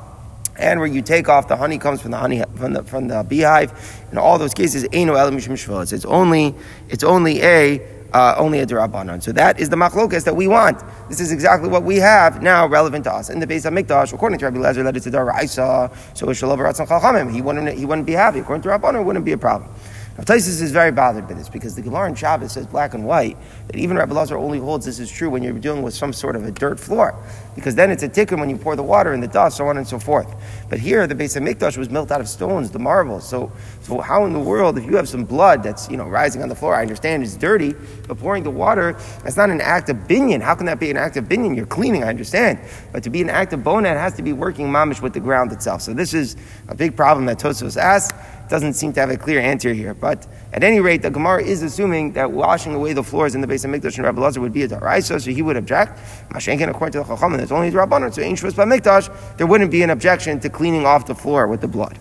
and 0.59 0.81
where 0.81 0.89
you 0.89 1.03
take 1.03 1.29
off 1.29 1.49
the 1.49 1.57
honey 1.57 1.79
comes 1.79 2.01
from 2.03 2.11
the 2.11 2.17
honey 2.19 2.43
from 2.57 2.73
the 2.73 2.83
from 2.83 3.09
the 3.09 3.23
beehive. 3.23 3.73
In 4.13 4.19
all 4.19 4.39
those 4.39 4.55
cases, 4.55 4.85
eino 4.85 5.19
el 5.19 5.31
mishum 5.31 5.93
It's 5.93 6.05
only 6.05 6.55
it's 6.89 7.05
only 7.05 7.43
a 7.43 7.81
uh, 8.13 8.35
only 8.39 8.61
a 8.61 8.67
derabanan. 8.67 9.23
So 9.23 9.33
that 9.33 9.61
is 9.61 9.69
the 9.69 9.77
machlokas 9.77 10.25
that 10.25 10.35
we 10.35 10.49
want. 10.49 10.83
This 11.09 11.21
is 11.21 11.31
exactly 11.31 11.69
what 11.69 11.83
we 11.83 11.97
have 11.97 12.43
now 12.43 12.67
relevant 12.67 13.05
to 13.05 13.13
us. 13.13 13.31
In 13.31 13.39
the 13.39 13.47
base 13.47 13.65
of 13.65 13.75
Mikdash, 13.75 14.13
according 14.13 14.39
to 14.39 14.47
Rabbi 14.47 14.59
Lezer, 14.59 14.85
that 14.85 14.97
it's 14.97 15.07
a 15.07 15.11
daraisa, 15.11 15.95
so 16.17 16.33
Shalom 16.33 16.59
Chachamim. 16.59 17.33
He 17.33 17.43
wouldn't 17.43 17.77
he 17.77 17.85
wouldn't 17.85 18.07
be 18.07 18.15
happy. 18.15 18.41
According 18.41 18.63
to 18.63 18.69
Rabbanan, 18.69 19.01
it 19.01 19.05
wouldn't 19.05 19.25
be 19.25 19.33
a 19.33 19.39
problem. 19.39 19.71
Now, 20.19 20.25
Taisus 20.25 20.61
is 20.61 20.73
very 20.73 20.91
bothered 20.91 21.29
by 21.29 21.35
this 21.35 21.49
because 21.49 21.77
the 21.77 21.83
Gemara 21.83 22.09
in 22.09 22.17
Shabbos 22.17 22.51
says 22.51 22.67
black 22.67 22.93
and 22.93 23.05
white 23.05 23.37
that 23.69 23.77
even 23.77 23.97
Rabbi 23.97 24.13
Lazar 24.13 24.37
only 24.37 24.59
holds 24.59 24.85
this 24.85 24.99
is 24.99 25.09
true 25.13 25.31
when 25.31 25.45
you're 25.45 25.53
dealing 25.53 25.83
with 25.83 25.95
some 25.95 26.13
sort 26.13 26.35
of 26.35 26.45
a 26.45 26.51
dirt 26.51 26.81
floor, 26.81 27.15
because 27.59 27.75
then 27.75 27.91
it's 27.91 28.05
a 28.05 28.09
tikkun 28.09 28.39
when 28.39 28.49
you 28.49 28.57
pour 28.57 28.77
the 28.77 28.85
water 28.85 29.13
and 29.13 29.21
the 29.21 29.27
dust, 29.27 29.57
so 29.57 29.67
on 29.67 29.79
and 29.79 29.87
so 29.87 29.99
forth. 29.99 30.33
But 30.69 30.79
here, 30.79 31.09
the 31.09 31.15
base 31.17 31.35
of 31.35 31.43
Mikdash 31.43 31.77
was 31.77 31.89
built 31.89 32.13
out 32.13 32.21
of 32.21 32.29
stones, 32.29 32.71
the 32.71 32.79
marble. 32.79 33.19
So, 33.19 33.51
so 33.83 33.99
how 34.01 34.25
in 34.27 34.33
the 34.33 34.39
world, 34.39 34.79
if 34.79 34.85
you 34.85 34.95
have 34.95 35.09
some 35.09 35.25
blood 35.25 35.65
that's 35.65 35.91
you 35.91 35.97
know 35.97 36.07
rising 36.07 36.41
on 36.41 36.49
the 36.49 36.55
floor, 36.55 36.77
I 36.77 36.83
understand 36.83 37.25
it's 37.25 37.37
dirty, 37.37 37.75
but 38.07 38.17
pouring 38.17 38.45
the 38.45 38.51
water, 38.51 38.93
that's 39.25 39.37
not 39.37 39.51
an 39.51 39.61
act 39.61 39.89
of 39.89 39.97
binyan. 39.97 40.41
How 40.41 40.55
can 40.55 40.67
that 40.67 40.79
be 40.79 40.89
an 40.91 40.97
act 40.97 41.17
of 41.17 41.25
binyan? 41.25 41.57
You're 41.57 41.67
cleaning, 41.67 42.05
I 42.05 42.09
understand, 42.09 42.61
but 42.93 43.03
to 43.03 43.11
be 43.11 43.23
an 43.23 43.31
act 43.31 43.53
of 43.53 43.65
bona, 43.65 43.89
it 43.89 43.99
has 43.99 44.15
to 44.15 44.23
be 44.23 44.33
working 44.33 44.69
mamish 44.69 45.03
with 45.03 45.13
the 45.13 45.21
ground 45.21 45.51
itself. 45.51 45.83
So 45.83 45.93
this 45.93 46.15
is 46.15 46.37
a 46.69 46.77
big 46.77 46.97
problem 46.97 47.27
that 47.27 47.41
Tosos 47.41 47.77
asks 47.77 48.17
doesn't 48.49 48.75
seem 48.75 48.93
to 48.95 49.01
have 49.01 49.11
a 49.11 49.17
clear 49.17 49.41
answer 49.41 49.73
here. 49.73 49.95
But 49.95 50.27
at 50.53 50.65
any 50.65 50.81
rate, 50.81 51.03
the 51.03 51.11
Gemara 51.11 51.43
is 51.43 51.63
assuming 51.63 52.13
that 52.13 52.33
washing 52.33 52.75
away 52.75 52.95
the 52.95 53.03
floors 53.03 53.35
in 53.35 53.43
the 53.43 53.47
base 53.47 53.65
of 53.65 53.71
Mikdash 53.71 53.97
and 53.97 54.05
Rabbi 54.05 54.21
Lazar 54.21 54.41
would 54.41 54.53
be 54.53 54.63
a 54.63 54.69
daraisa, 54.69 55.21
so 55.21 55.31
he 55.31 55.43
would 55.43 55.57
object. 55.57 55.99
Mashenkin, 56.31 56.71
according 56.71 56.93
to 56.93 56.99
the 56.99 57.05
Chachamim, 57.05 57.37
there's 57.37 57.53
only 57.53 57.71
Rabbanon, 57.71 58.15
so 58.15 58.23
ancient 58.23 58.57
by 58.57 58.65
Mikdash, 58.65 59.37
there 59.37 59.47
wouldn't 59.47 59.71
be 59.71 59.83
an 59.83 59.91
objection 59.91 60.41
to 60.41 60.49
cleaning 60.49 60.87
off 60.87 61.07
the 61.07 61.15
floor 61.15 61.47
with 61.47 61.61
the 61.61 61.69
blood. 61.69 61.99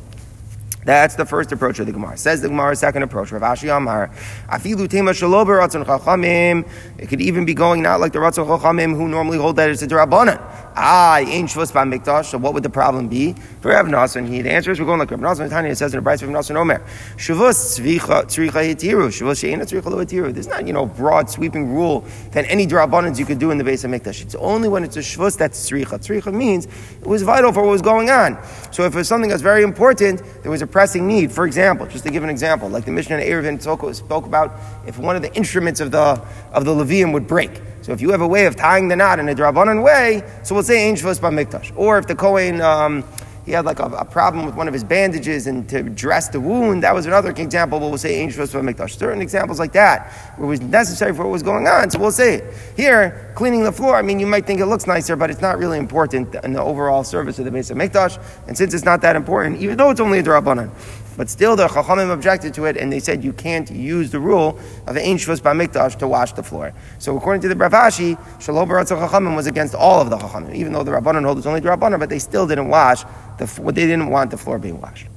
That's 0.87 1.15
the 1.15 1.25
first 1.25 1.51
approach 1.51 1.79
of 1.79 1.85
the 1.85 1.91
Gemara. 1.91 2.15
Says 2.15 2.41
the 2.41 2.47
Gemara, 2.47 2.73
second 2.73 3.03
approach. 3.03 3.33
Rav 3.33 3.41
Ashi 3.41 3.75
Amar, 3.75 4.09
Afilu 4.47 4.89
Tema 4.89 5.11
Shalober 5.11 5.59
Ratzon 5.59 5.83
Chachamim. 5.83 6.65
It 6.97 7.09
could 7.09 7.19
even 7.19 7.43
be 7.43 7.53
going 7.53 7.85
out 7.85 7.99
like 7.99 8.13
the 8.13 8.19
Ratzon 8.19 8.47
Chachamim 8.47 8.95
who 8.95 9.09
normally 9.09 9.37
hold 9.37 9.57
that 9.57 9.69
it's 9.69 9.81
a 9.81 9.87
Drabanan. 9.87 10.41
Ah, 10.79 11.17
ain't 11.17 11.49
Shvus 11.49 11.73
Ba 11.73 11.79
Mikdash. 11.79 12.25
So 12.25 12.37
what 12.37 12.53
would 12.53 12.61
the 12.61 12.69
problem 12.69 13.07
be? 13.07 13.33
For 13.61 13.71
Rav 13.71 13.87
Nassan, 13.87 14.27
he 14.27 14.47
answers, 14.47 14.79
we're 14.79 14.85
going 14.85 14.99
like 14.99 15.09
Rav 15.09 15.19
Nassan. 15.19 15.49
Tanya 15.49 15.75
says 15.75 15.91
in 15.91 15.97
the 15.97 16.03
Bryce 16.03 16.21
of 16.21 16.29
Nassan 16.29 16.55
Omer, 16.55 16.85
Shvus 17.15 17.79
Tzricha 17.79 18.25
Hitiru. 18.25 19.07
Shvus 19.07 19.41
Sheina 19.41 19.63
Tzricha 19.63 19.89
Lo 19.89 20.05
Hitiru. 20.05 20.31
There's 20.31 20.45
not, 20.45 20.67
you 20.67 20.73
know, 20.73 20.85
broad 20.85 21.31
sweeping 21.31 21.73
rule 21.73 22.05
that 22.31 22.45
any 22.47 22.67
Drabanans 22.67 23.17
you 23.17 23.25
could 23.25 23.39
do 23.39 23.49
in 23.49 23.57
the 23.57 23.63
base 23.63 23.85
of 23.85 23.89
Mikdash. 23.89 24.21
It's 24.21 24.35
only 24.35 24.69
when 24.69 24.83
it's 24.83 24.97
a 24.97 24.99
Shvus 24.99 25.35
that's 25.35 25.67
Tzricha. 25.67 25.97
Tzricha 25.97 26.31
means 26.31 26.67
it 27.01 27.07
was 27.07 27.23
vital 27.23 27.51
for 27.51 27.63
what 27.63 27.71
was 27.71 27.81
going 27.81 28.11
on. 28.11 28.37
So 28.69 28.83
if 28.83 28.93
it 28.93 28.97
was 28.97 29.07
something 29.07 29.31
that's 29.31 29.41
very 29.41 29.63
important, 29.63 30.21
there 30.43 30.51
was 30.51 30.61
a 30.61 30.67
pressing 30.67 31.07
need. 31.07 31.31
For 31.31 31.47
example, 31.47 31.87
just 31.87 32.03
to 32.05 32.11
give 32.11 32.23
an 32.23 32.29
example, 32.29 32.69
like 32.69 32.85
the 32.85 32.91
Mishnah 32.91 33.17
in 33.17 33.27
Eruvin 33.27 33.95
spoke 33.95 34.27
about 34.27 34.59
if 34.85 34.99
one 34.99 35.15
of 35.15 35.23
the 35.23 35.33
instruments 35.33 35.79
of 35.79 35.89
the, 35.89 36.21
of 36.51 36.65
the 36.65 36.71
Levium 36.71 37.13
would 37.13 37.25
break. 37.25 37.61
So 37.87 37.93
if 37.93 38.01
you 38.01 38.11
have 38.11 38.19
a 38.19 38.27
way 38.27 38.47
of 38.47 38.57
tying 38.57 38.89
the 38.89 38.97
knot 38.97 39.17
in 39.17 39.29
a 39.29 39.33
Drabanan 39.33 39.81
way, 39.81 40.21
so 40.43 40.53
we'll 40.53 40.65
say 40.65 40.89
Ein 40.89 40.97
Shvus 40.97 41.21
Mikdash. 41.21 41.71
Or 41.77 41.97
if 41.97 42.05
the 42.05 42.15
Kohen, 42.15 42.59
um, 42.59 43.05
he 43.45 43.53
had 43.53 43.63
like 43.63 43.79
a, 43.79 43.85
a, 43.85 44.03
problem 44.03 44.45
with 44.45 44.55
one 44.55 44.67
of 44.67 44.73
his 44.73 44.83
bandages 44.83 45.47
and 45.47 45.69
to 45.69 45.83
dress 45.83 46.27
the 46.27 46.41
wound, 46.41 46.83
that 46.83 46.93
was 46.93 47.05
another 47.05 47.29
example, 47.29 47.79
but 47.79 47.87
we'll 47.87 47.97
say 47.97 48.21
Ein 48.21 48.29
Shvus 48.29 48.51
Mikdash. 48.61 48.97
Certain 48.97 49.21
examples 49.21 49.57
like 49.57 49.71
that, 49.71 50.11
where 50.35 50.47
it 50.47 50.49
was 50.49 50.59
necessary 50.59 51.13
for 51.13 51.23
what 51.23 51.31
was 51.31 51.43
going 51.43 51.65
on, 51.65 51.89
so 51.89 51.97
we'll 51.97 52.11
say 52.11 52.35
it. 52.39 52.53
Here, 52.75 53.31
cleaning 53.35 53.63
the 53.63 53.71
floor, 53.71 53.95
I 53.95 54.01
mean, 54.01 54.19
you 54.19 54.27
might 54.27 54.45
think 54.45 54.59
it 54.59 54.65
looks 54.65 54.85
nicer, 54.85 55.15
but 55.15 55.29
it's 55.29 55.39
not 55.39 55.57
really 55.57 55.77
important 55.77 56.35
in 56.43 56.51
the 56.51 56.61
overall 56.61 57.05
service 57.05 57.39
of 57.39 57.45
the 57.45 57.51
base 57.51 57.69
of 57.69 57.77
Mikdash. 57.77 58.21
And 58.49 58.57
since 58.57 58.73
it's 58.73 58.83
not 58.83 58.99
that 59.03 59.15
important, 59.15 59.61
even 59.61 59.77
though 59.77 59.91
it's 59.91 60.01
only 60.01 60.19
a 60.19 60.23
Drabanan, 60.23 60.71
but 61.17 61.29
still, 61.29 61.55
the 61.55 61.67
Chachamim 61.67 62.13
objected 62.13 62.53
to 62.53 62.65
it, 62.65 62.77
and 62.77 62.93
they 62.93 62.99
said 62.99 63.23
you 63.23 63.33
can't 63.33 63.69
use 63.71 64.11
the 64.11 64.19
rule 64.19 64.59
of 64.85 64.95
Ein 64.95 65.17
Shvus 65.17 65.41
Bamikdash 65.41 65.97
to 65.97 66.07
wash 66.07 66.31
the 66.33 66.43
floor. 66.43 66.73
So 66.99 67.17
according 67.17 67.41
to 67.41 67.47
the 67.47 67.55
Rav 67.55 67.71
Ashi, 67.71 68.17
Shalom 68.39 68.69
Baratz 68.69 68.95
Chachamim 68.95 69.35
was 69.35 69.47
against 69.47 69.73
all 69.73 69.99
of 69.99 70.11
the 70.11 70.17
Chachamim, 70.17 70.53
even 70.53 70.73
though 70.73 70.83
the 70.83 70.91
Rabbanon 70.91 71.25
hold 71.25 71.39
it's 71.39 71.47
only 71.47 71.59
the 71.59 71.69
Rabbanon, 71.69 71.99
but 71.99 72.09
they 72.09 72.19
still 72.19 72.45
didn't 72.45 72.67
wash 72.67 73.03
the 73.39 73.45
they 73.65 73.87
didn't 73.87 74.09
want 74.09 74.29
the 74.29 74.37
floor 74.37 74.59
being 74.59 74.79
washed. 74.79 75.07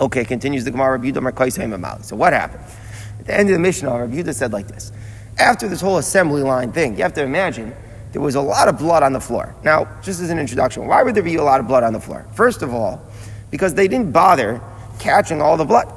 Okay, 0.00 0.24
continues 0.24 0.64
the 0.64 0.72
Gemara. 0.72 0.98
Rabbi 0.98 1.98
So 2.02 2.16
what 2.16 2.32
happened? 2.32 2.64
At 3.20 3.26
the 3.26 3.34
end 3.34 3.48
of 3.48 3.52
the 3.52 3.60
Mishnah, 3.60 3.90
Rabbi 3.90 4.16
Yudah 4.16 4.34
said 4.34 4.52
like 4.52 4.66
this: 4.66 4.90
After 5.38 5.68
this 5.68 5.80
whole 5.80 5.98
assembly 5.98 6.42
line 6.42 6.72
thing, 6.72 6.96
you 6.96 7.04
have 7.04 7.14
to 7.14 7.22
imagine 7.22 7.72
there 8.10 8.20
was 8.20 8.34
a 8.34 8.40
lot 8.40 8.66
of 8.66 8.78
blood 8.78 9.04
on 9.04 9.12
the 9.12 9.20
floor. 9.20 9.54
Now, 9.62 9.88
just 10.02 10.20
as 10.20 10.30
an 10.30 10.40
introduction, 10.40 10.86
why 10.88 11.04
would 11.04 11.14
there 11.14 11.22
be 11.22 11.36
a 11.36 11.44
lot 11.44 11.60
of 11.60 11.68
blood 11.68 11.84
on 11.84 11.92
the 11.92 12.00
floor? 12.00 12.26
First 12.32 12.62
of 12.62 12.74
all 12.74 13.00
because 13.54 13.74
they 13.74 13.86
didn't 13.86 14.10
bother 14.10 14.60
catching 14.98 15.40
all 15.40 15.56
the 15.56 15.64
blood. 15.64 15.92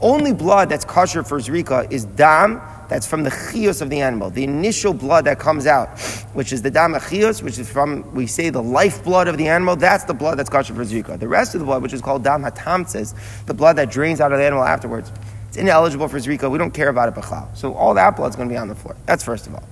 Only 0.00 0.32
blood 0.32 0.68
that's 0.68 0.84
kosher 0.84 1.22
for 1.22 1.38
zrika 1.38 1.90
is 1.92 2.04
dam 2.04 2.60
that's 2.88 3.06
from 3.06 3.22
the 3.22 3.30
chios 3.30 3.80
of 3.80 3.88
the 3.88 4.00
animal, 4.00 4.28
the 4.28 4.44
initial 4.44 4.92
blood 4.92 5.24
that 5.24 5.38
comes 5.38 5.66
out, 5.66 5.98
which 6.34 6.52
is 6.52 6.60
the 6.60 6.70
dam 6.70 6.94
chios, 7.08 7.42
which 7.42 7.58
is 7.58 7.70
from, 7.70 8.12
we 8.14 8.26
say, 8.26 8.50
the 8.50 8.62
lifeblood 8.62 9.28
of 9.28 9.38
the 9.38 9.48
animal. 9.48 9.76
That's 9.76 10.04
the 10.04 10.12
blood 10.12 10.38
that's 10.38 10.50
kosher 10.50 10.74
for 10.74 10.84
zrika. 10.84 11.18
The 11.18 11.28
rest 11.28 11.54
of 11.54 11.60
the 11.60 11.64
blood, 11.64 11.82
which 11.82 11.92
is 11.92 12.02
called 12.02 12.22
dam 12.24 12.42
hatamtzes, 12.42 13.14
the 13.46 13.54
blood 13.54 13.76
that 13.76 13.90
drains 13.90 14.20
out 14.20 14.32
of 14.32 14.38
the 14.38 14.44
animal 14.44 14.64
afterwards, 14.64 15.10
it's 15.48 15.56
ineligible 15.56 16.08
for 16.08 16.18
zrika. 16.18 16.50
We 16.50 16.58
don't 16.58 16.74
care 16.74 16.88
about 16.88 17.08
it 17.08 17.14
b'chal. 17.14 17.56
So 17.56 17.74
all 17.74 17.94
that 17.94 18.16
blood's 18.16 18.36
going 18.36 18.48
to 18.48 18.52
be 18.52 18.58
on 18.58 18.68
the 18.68 18.74
floor. 18.74 18.96
That's 19.06 19.22
first 19.24 19.46
of 19.46 19.54
all. 19.54 19.64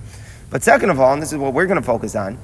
But 0.49 0.63
second 0.63 0.89
of 0.89 0.99
all, 0.99 1.13
and 1.13 1.21
this 1.21 1.31
is 1.31 1.37
what 1.37 1.53
we're 1.53 1.67
going 1.67 1.79
to 1.79 1.85
focus 1.85 2.15
on, 2.15 2.39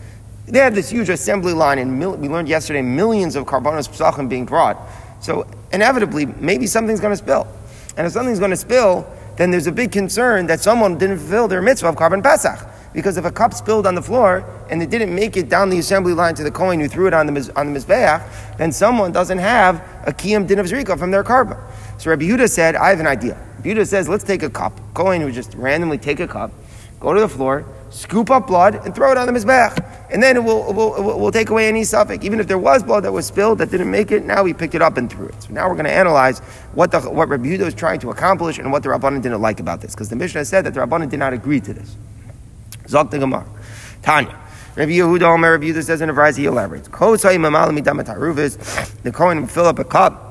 they 0.45 0.59
had 0.59 0.75
this 0.75 0.89
huge 0.89 1.09
assembly 1.09 1.53
line, 1.53 1.79
and 1.79 1.97
mil- 1.97 2.15
we 2.15 2.29
learned 2.29 2.47
yesterday 2.47 2.81
millions 2.81 3.35
of 3.35 3.45
karbonos 3.45 3.89
psachim 3.89 4.29
being 4.29 4.45
brought. 4.45 4.77
So 5.21 5.47
inevitably, 5.71 6.25
maybe 6.25 6.67
something's 6.67 6.99
going 6.99 7.13
to 7.13 7.17
spill. 7.17 7.47
And 7.97 8.05
if 8.05 8.13
something's 8.13 8.39
going 8.39 8.51
to 8.51 8.57
spill, 8.57 9.11
then 9.37 9.51
there's 9.51 9.67
a 9.67 9.71
big 9.71 9.91
concern 9.91 10.47
that 10.47 10.59
someone 10.59 10.97
didn't 10.97 11.19
fulfill 11.19 11.47
their 11.47 11.61
mitzvah 11.61 11.89
of 11.89 11.95
korban 11.95 12.23
pesach. 12.23 12.59
Because 12.93 13.17
if 13.17 13.25
a 13.25 13.31
cup 13.31 13.53
spilled 13.53 13.85
on 13.85 13.93
the 13.93 14.01
floor 14.01 14.43
and 14.71 14.81
it 14.81 14.89
didn't 14.89 15.13
make 15.13 15.37
it 15.37 15.49
down 15.49 15.69
the 15.69 15.77
assembly 15.77 16.13
line 16.13 16.33
to 16.35 16.43
the 16.43 16.49
Kohen 16.49 16.79
who 16.79 16.87
threw 16.87 17.07
it 17.07 17.13
on 17.13 17.27
the, 17.27 17.51
on 17.55 17.71
the 17.71 17.79
Mizbeach, 17.79 18.57
then 18.57 18.71
someone 18.71 19.11
doesn't 19.11 19.37
have 19.37 19.75
a 20.07 20.11
Kiyam 20.11 20.47
Din 20.47 20.57
of 20.57 20.65
Zrika 20.65 20.97
from 20.97 21.11
their 21.11 21.23
korban. 21.23 21.61
So 21.99 22.09
Rabbi 22.09 22.25
Yehuda 22.25 22.49
said, 22.49 22.75
I 22.75 22.89
have 22.89 22.99
an 22.99 23.07
idea. 23.07 23.37
Yehuda 23.61 23.85
says, 23.85 24.09
let's 24.09 24.23
take 24.23 24.41
a 24.41 24.49
cup. 24.49 24.79
Kohen 24.93 25.23
would 25.23 25.33
just 25.33 25.53
randomly 25.53 25.97
take 25.97 26.19
a 26.19 26.27
cup, 26.27 26.51
go 26.99 27.13
to 27.13 27.19
the 27.19 27.29
floor, 27.29 27.65
scoop 27.91 28.31
up 28.31 28.47
blood, 28.47 28.75
and 28.75 28.95
throw 28.95 29.11
it 29.11 29.17
on 29.17 29.27
the 29.27 29.33
Mizbeach. 29.33 29.96
And 30.09 30.23
then 30.23 30.45
will, 30.45 30.73
will, 30.73 30.95
it 30.95 31.01
will, 31.01 31.19
will 31.19 31.31
take 31.31 31.49
away 31.49 31.67
any 31.67 31.83
suffix. 31.83 32.23
Even 32.23 32.39
if 32.39 32.47
there 32.47 32.57
was 32.57 32.81
blood 32.81 33.03
that 33.03 33.11
was 33.11 33.25
spilled 33.25 33.57
that 33.57 33.71
didn't 33.71 33.91
make 33.91 34.11
it, 34.11 34.23
now 34.23 34.43
we 34.43 34.53
picked 34.53 34.73
it 34.73 34.81
up 34.81 34.97
and 34.97 35.11
threw 35.11 35.27
it. 35.27 35.43
So 35.43 35.51
now 35.51 35.67
we're 35.67 35.75
going 35.75 35.85
to 35.85 35.91
analyze 35.91 36.39
what, 36.73 36.91
the, 36.91 37.01
what 37.01 37.27
Rabbi 37.27 37.45
Yehuda 37.45 37.65
was 37.65 37.73
trying 37.73 37.99
to 38.01 38.09
accomplish 38.09 38.57
and 38.57 38.71
what 38.71 38.83
the 38.83 38.89
Rabbanan 38.89 39.21
didn't 39.21 39.41
like 39.41 39.59
about 39.59 39.81
this. 39.81 39.93
Because 39.93 40.09
the 40.09 40.15
Mishnah 40.15 40.45
said 40.45 40.65
that 40.65 40.73
the 40.73 40.79
Rabbanan 40.79 41.09
did 41.09 41.19
not 41.19 41.33
agree 41.33 41.59
to 41.59 41.73
this. 41.73 41.95
Zok 42.85 43.11
the 43.11 43.19
Gemara. 43.19 43.45
Tanya. 44.01 44.39
Rabbi 44.75 44.91
Yehuda 44.91 45.23
Omer, 45.23 45.53
Rabbi 45.53 45.65
Yehuda 45.65 45.83
says 45.83 46.01
in 46.01 46.09
a 46.09 46.13
variety, 46.13 46.43
he 46.43 46.47
elaborates. 46.47 46.87
The 46.87 46.93
Kohen 49.11 49.41
would 49.41 49.51
fill 49.51 49.65
up 49.65 49.79
a 49.79 49.83
cup 49.83 50.26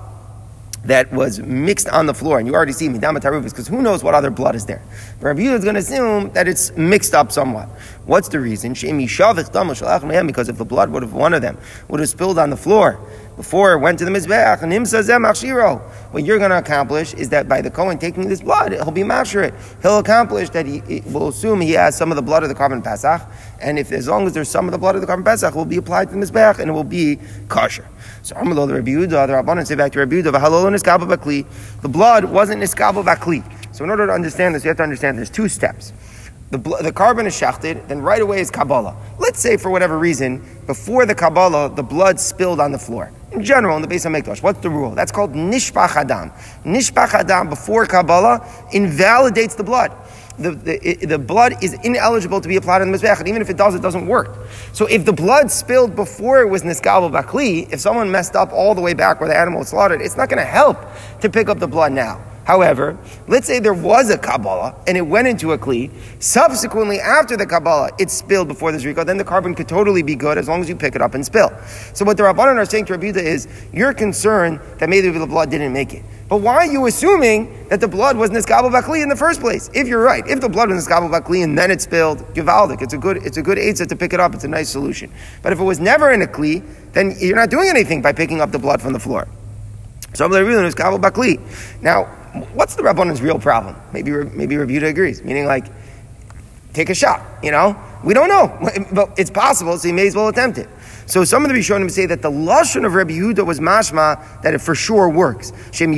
that 0.87 1.13
was 1.13 1.41
mixed 1.41 1.89
on 1.89 2.07
the 2.07 2.15
floor, 2.15 2.39
and 2.39 2.47
you 2.47 2.55
already 2.55 2.73
see 2.73 2.89
midama 2.89 3.19
tarufis, 3.19 3.51
because 3.51 3.69
who 3.69 3.83
knows 3.83 4.03
what 4.03 4.15
other 4.15 4.31
blood 4.31 4.55
is 4.55 4.67
there. 4.67 4.83
But 5.21 5.27
Rabbi 5.29 5.41
Yehuda 5.41 5.59
is 5.59 5.65
going 5.65 5.75
to 5.75 5.81
assume 5.81 6.31
that 6.33 6.49
it's 6.49 6.77
mixed 6.77 7.15
up 7.15 7.33
somewhat. 7.33 7.69
What's 8.07 8.29
the 8.29 8.41
reason? 8.41 8.73
Because 8.73 10.49
if 10.49 10.57
the 10.59 10.65
blood 10.65 10.91
would 10.91 11.03
have 11.03 11.13
one 11.13 11.35
of 11.35 11.43
them 11.43 11.59
would 11.89 12.01
have 12.01 12.09
spilled 12.09 12.39
on 12.39 12.51
the 12.51 12.57
floor 12.57 13.01
before 13.37 13.73
it 13.73 13.81
went 13.81 13.99
to 13.99 14.05
the 14.05 14.11
mizbeach, 14.11 14.63
and 14.63 14.73
him 14.73 14.87
says 14.87 15.09
what 15.09 16.25
you're 16.25 16.39
going 16.39 16.51
to 16.51 16.59
accomplish 16.59 17.15
is 17.15 17.29
that 17.31 17.49
by 17.49 17.61
the 17.61 17.71
Kohen 17.71 17.99
taking 17.99 18.29
this 18.29 18.41
blood, 18.41 18.73
he'll 18.73 18.91
be 18.91 19.05
masher 19.05 19.53
He'll 19.83 19.99
accomplish 19.99 20.51
that 20.51 20.67
he, 20.67 21.03
will 21.07 21.29
assume 21.29 21.61
he 21.61 21.73
has 21.73 21.97
some 21.97 22.11
of 22.11 22.17
the 22.17 22.23
blood 22.23 22.43
of 22.43 22.49
the 22.49 22.55
korban 22.55 22.83
pesach, 22.83 23.23
and 23.61 23.79
if 23.79 23.93
as 23.93 24.09
long 24.09 24.27
as 24.27 24.33
there's 24.33 24.49
some 24.49 24.67
of 24.67 24.73
the 24.73 24.79
blood 24.79 24.95
of 24.95 25.01
the 25.01 25.07
korban 25.07 25.25
pesach, 25.25 25.55
will 25.55 25.65
be 25.65 25.77
applied 25.77 26.09
to 26.09 26.15
the 26.15 26.21
mizbeach 26.25 26.59
and 26.59 26.71
it 26.71 26.73
will 26.73 26.85
be 26.85 27.19
kosher. 27.49 27.87
So 28.27 28.35
Amalol 28.35 28.67
the 28.67 28.75
Rabbi 28.75 28.91
Yehuda, 28.91 29.29
the 29.29 29.35
Rabbanan 29.35 29.65
say 29.65 29.77
back 29.77 29.93
to 29.93 30.01
Rabbi 30.01 30.17
Yehuda, 30.17 30.33
bakli. 30.33 31.47
The 31.81 31.89
blood 31.89 32.25
wasn't 32.25 32.61
niskabo 32.61 33.05
bakli. 33.05 33.45
So 33.73 33.85
in 33.85 33.91
order 33.91 34.05
to 34.09 34.13
understand 34.13 34.53
this, 34.53 34.65
you 34.65 34.69
have 34.69 34.79
to 34.79 34.83
understand 34.83 35.17
there's 35.17 35.31
two 35.31 35.49
steps. 35.49 35.93
The, 36.51 36.59
the 36.59 36.91
korban 36.91 37.27
is 37.27 37.37
shachted, 37.37 37.87
then 37.87 38.03
right 38.03 38.21
away 38.21 38.41
is 38.41 38.51
Kabbalah. 38.51 38.97
Let's 39.21 39.39
say 39.39 39.57
for 39.57 39.71
whatever 39.71 39.97
reason, 39.97 40.45
before 40.67 41.07
the 41.07 41.15
Kabbalah, 41.15 41.73
the 41.73 41.85
blood 41.85 42.19
spilled 42.19 42.59
on 42.59 42.73
the 42.73 42.79
floor. 42.81 43.13
In 43.31 43.45
general, 43.45 43.77
in 43.77 43.83
the 43.83 43.87
base 43.87 44.05
of 44.07 44.13
Mikdash, 44.13 44.43
what's 44.43 44.59
the 44.59 44.71
rule? 44.71 44.91
That's 44.91 45.13
called 45.13 45.33
Nishpach 45.33 45.95
Adam. 45.95 46.33
Nishpach 46.65 47.15
Adam 47.15 47.49
before 47.49 47.87
Kabbalah 47.87 48.45
invalidates 48.73 49.55
the 49.55 49.63
blood. 49.63 49.93
The, 50.39 50.51
the, 50.51 51.07
the, 51.07 51.19
blood 51.19 51.65
is 51.65 51.73
ineligible 51.83 52.43
to 52.43 52.49
be 52.49 52.57
applied 52.57 52.83
on 52.83 52.93
the 52.93 52.99
Mizbeach, 52.99 53.21
and 53.21 53.29
even 53.29 53.41
if 53.41 53.49
it 53.49 53.57
does, 53.57 53.75
it 53.75 53.81
doesn't 53.81 54.07
work. 54.07 54.37
So 54.73 54.85
if 54.87 55.07
the 55.07 55.13
blood 55.13 55.51
spilled 55.51 55.97
before 55.97 56.43
it 56.43 56.49
was 56.49 56.63
Niskabel 56.63 57.11
Bakli, 57.11 57.73
if 57.73 57.81
someone 57.81 58.11
messed 58.11 58.37
up 58.37 58.53
all 58.53 58.75
the 58.75 58.83
way 58.83 58.93
back 58.93 59.19
where 59.19 59.31
the 59.31 59.37
animal 59.37 59.61
was 59.61 59.69
slaughtered, 59.69 60.03
it's 60.03 60.17
not 60.17 60.29
going 60.29 60.39
to 60.39 60.45
help 60.45 60.79
to 61.23 61.31
pick 61.31 61.49
up 61.49 61.59
the 61.59 61.67
blood 61.67 61.93
now. 61.93 62.23
However, 62.47 62.97
let's 63.27 63.49
say 63.49 63.59
there 63.59 63.75
was 63.75 64.09
a 64.09 64.17
Kabbalah 64.17 64.77
and 64.87 64.97
it 64.97 65.03
went 65.03 65.27
into 65.27 65.51
a 65.51 65.59
Kli. 65.59 65.91
Subsequently, 66.21 67.01
after 67.01 67.37
the 67.37 67.45
Kabbalah, 67.45 67.91
it 67.99 68.09
spilled 68.09 68.47
before 68.47 68.71
the 68.71 68.79
Zrika, 68.79 69.05
then 69.05 69.17
the 69.17 69.25
korban 69.25 69.57
could 69.57 69.67
totally 69.67 70.05
be 70.05 70.15
good 70.15 70.39
as 70.39 70.47
long 70.47 70.61
as 70.61 70.69
you 70.69 70.77
pick 70.77 70.95
it 70.95 71.03
up 71.03 71.15
and 71.15 71.27
spill. 71.27 71.51
So 71.93 72.05
what 72.05 72.17
the 72.17 72.23
Rabbanan 72.23 72.55
are 72.55 72.65
saying 72.65 72.85
to 72.85 72.93
Rabbi 72.93 73.19
is, 73.19 73.49
you're 73.73 73.93
concerned 73.93 74.61
that 74.79 74.89
maybe 74.89 75.11
the 75.11 75.27
blood 75.27 75.51
didn't 75.51 75.73
make 75.73 75.93
it. 75.93 76.05
But 76.29 76.37
why 76.37 76.55
are 76.55 76.67
you 76.67 76.87
assuming 76.87 77.67
that 77.69 77.81
the 77.81 77.89
blood 77.89 78.17
was 78.17 78.31
Niskabel 78.31 78.71
Bakli 78.71 79.03
in 79.03 79.09
the 79.09 79.17
first 79.17 79.41
place? 79.41 79.69
If 79.75 79.89
you're 79.89 80.03
right, 80.03 80.25
if 80.29 80.41
the 80.41 80.49
blood 80.49 80.71
was 80.71 80.87
Niskabel 80.87 81.11
Bakli 81.11 81.43
and 81.43 81.59
then 81.59 81.73
it 81.73 81.81
spilled, 81.81 82.21
Givaldik, 82.33 82.81
it's 82.81 82.95
a 82.95 82.99
good, 82.99 83.17
it's 83.27 83.39
a 83.39 83.43
good 83.43 83.59
Eitzah 83.59 83.89
to 83.89 83.97
pick 83.97 84.13
it 84.13 84.21
up, 84.21 84.35
it's 84.35 84.45
a 84.45 84.49
nice 84.49 84.69
solution. 84.69 85.11
But 85.43 85.53
if 85.53 85.59
it 85.59 85.65
was 85.65 85.81
never 85.81 86.13
in 86.13 86.23
a 86.23 86.29
Kli, 86.29 86.63
then 86.93 87.13
you're 87.19 87.35
not 87.35 87.51
doing 87.51 87.69
anything 87.69 88.03
by 88.03 88.13
picking 88.13 88.41
up 88.41 88.53
the 88.53 88.61
blood 88.61 88.81
from 88.81 88.93
the 88.93 89.01
floor. 89.01 89.27
So 90.15 90.25
I'm 90.25 90.31
like, 90.31 90.45
really, 90.45 90.63
niskabel 90.63 91.01
Bakli. 91.01 91.41
Now, 91.83 92.09
what's 92.55 92.75
the 92.75 92.83
Rabbanan's 92.83 93.23
real 93.23 93.39
problem? 93.39 93.77
Maybe 93.93 94.11
maybe 94.11 94.57
Rebuta 94.57 94.89
agrees, 94.89 95.23
meaning 95.23 95.47
like, 95.47 95.67
take 96.73 96.91
a 96.91 96.95
shot. 96.95 97.23
You 97.43 97.51
know, 97.51 97.77
we 98.05 98.15
don't 98.15 98.29
know, 98.29 98.87
but 98.93 99.11
it's 99.19 99.31
possible, 99.31 99.79
so 99.79 99.89
you 99.89 99.95
may 99.95 100.07
as 100.07 100.15
well 100.15 100.29
attempt 100.29 100.59
it. 100.59 100.69
So 101.07 101.23
some 101.25 101.45
of 101.45 101.51
the 101.51 101.55
Rishonim 101.55 101.89
say 101.89 102.07
that 102.07 102.21
the 102.21 102.31
lashon 102.31 102.85
of 102.85 102.95
Rabbi 102.95 103.13
Yehuda 103.13 103.47
was 103.47 103.61
mashma 103.61 104.43
that 104.43 104.55
it 104.55 104.59
for 104.61 104.75
sure 104.75 105.09
works. 105.09 105.53
Shem 105.71 105.93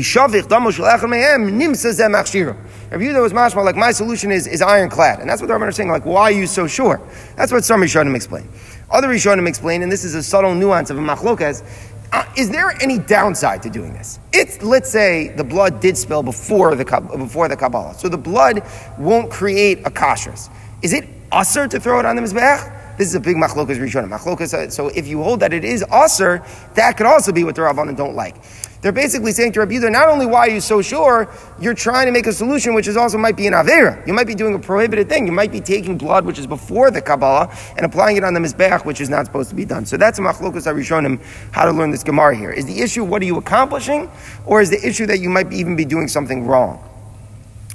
Rabbi 2.91 3.05
Yehuda 3.05 3.23
was 3.23 3.33
mashma 3.33 3.65
like 3.65 3.77
my 3.77 3.91
solution 3.91 4.31
is, 4.31 4.47
is 4.47 4.61
ironclad, 4.61 5.21
and 5.21 5.29
that's 5.29 5.41
what 5.41 5.49
the 5.49 5.55
Rabbanim 5.55 5.69
are 5.69 5.73
saying. 5.73 5.91
Like, 5.91 6.05
why 6.05 6.23
are 6.25 6.33
you 6.33 6.47
so 6.47 6.67
sure? 6.67 7.01
That's 7.37 7.53
what 7.53 7.65
some 7.65 7.81
Rishonim 7.81 8.15
explain. 8.15 8.49
Other 8.91 9.09
Rishonim 9.09 9.49
explain, 9.49 9.83
and 9.83 9.91
this 9.91 10.05
is 10.05 10.15
a 10.15 10.23
subtle 10.23 10.55
nuance 10.55 10.91
of 10.91 10.99
a 10.99 11.01
machlokas, 11.01 11.63
uh, 12.13 12.25
is 12.37 12.51
there 12.51 12.71
any 12.83 12.99
downside 12.99 13.63
to 13.63 13.71
doing 13.71 13.93
this? 13.93 14.19
It's 14.33 14.63
let's 14.63 14.91
say 14.91 15.29
the 15.29 15.45
blood 15.45 15.81
did 15.81 15.97
spill 15.97 16.23
before 16.23 16.75
the 16.75 16.85
before 17.17 17.49
the 17.49 17.57
Kabbalah, 17.57 17.95
so 17.95 18.09
the 18.09 18.19
blood 18.19 18.63
won't 18.99 19.31
create 19.31 19.81
a 19.81 19.91
kashrus. 19.91 20.51
Is 20.83 20.93
it 20.93 21.09
usher 21.33 21.69
to 21.69 21.81
throw 21.81 21.99
it 22.01 22.07
on 22.07 22.17
the 22.17 22.23
mizbeach? 22.23 22.97
This 22.99 23.07
is 23.07 23.15
a 23.15 23.21
big 23.21 23.37
machlokas 23.37 23.79
rishonim. 23.79 24.11
Machlokas. 24.11 24.55
Uh, 24.55 24.71
so 24.71 24.89
if 24.89 25.07
you 25.07 25.23
hold 25.23 25.41
that 25.41 25.53
it 25.53 25.65
is 25.65 25.85
usher, 25.91 26.43
that 26.75 26.97
could 26.97 27.07
also 27.07 27.31
be 27.31 27.45
what 27.45 27.55
the 27.55 27.63
rabbanon 27.63 27.97
don't 27.97 28.17
like. 28.17 28.35
They're 28.81 28.93
basically 28.93 29.33
saying 29.33 29.53
to 29.53 29.61
Rabbi 29.61 29.73
Yehuda, 29.73 29.91
not 29.91 30.09
only 30.09 30.25
why 30.25 30.47
are 30.47 30.51
you 30.51 30.61
so 30.61 30.81
sure, 30.81 31.29
you're 31.61 31.75
trying 31.75 32.07
to 32.07 32.13
make 32.13 32.29
a 32.29 32.33
solution 32.33 32.75
which 32.75 32.87
is 32.87 32.97
also 32.97 33.19
might 33.19 33.37
be 33.37 33.49
an 33.49 33.53
Avera. 33.53 34.07
You 34.07 34.13
might 34.13 34.29
be 34.29 34.37
doing 34.37 34.55
a 34.55 34.59
prohibited 34.59 35.09
thing. 35.09 35.27
You 35.27 35.33
might 35.33 35.51
be 35.51 35.61
taking 35.61 35.99
blood 35.99 36.25
which 36.25 36.39
is 36.39 36.47
before 36.47 36.93
the 36.93 37.03
Kabbalah 37.03 37.53
and 37.77 37.85
applying 37.85 38.17
it 38.17 38.23
on 38.23 38.35
the 38.35 38.41
Mizbeach, 38.41 38.85
which 38.85 39.01
is 39.01 39.09
not 39.09 39.27
supposed 39.27 39.51
to 39.51 39.57
be 39.57 39.65
done. 39.65 39.85
So 39.85 39.97
that's 39.97 40.21
a 40.21 40.23
machlokas 40.23 40.73
Arishonim, 40.73 41.21
how 41.51 41.65
to 41.65 41.73
learn 41.73 41.91
this 41.91 42.05
Gemara 42.05 42.37
here. 42.37 42.53
Is 42.53 42.67
the 42.67 42.81
issue 42.81 43.03
what 43.03 43.21
are 43.21 43.25
you 43.27 43.39
accomplishing, 43.39 44.09
or 44.47 44.61
is 44.61 44.71
the 44.71 44.87
issue 44.87 45.07
that 45.07 45.19
you 45.19 45.29
might 45.29 45.53
even 45.53 45.75
be 45.75 45.85
doing 45.85 46.07
something 46.07 46.47
wrong? 46.47 46.85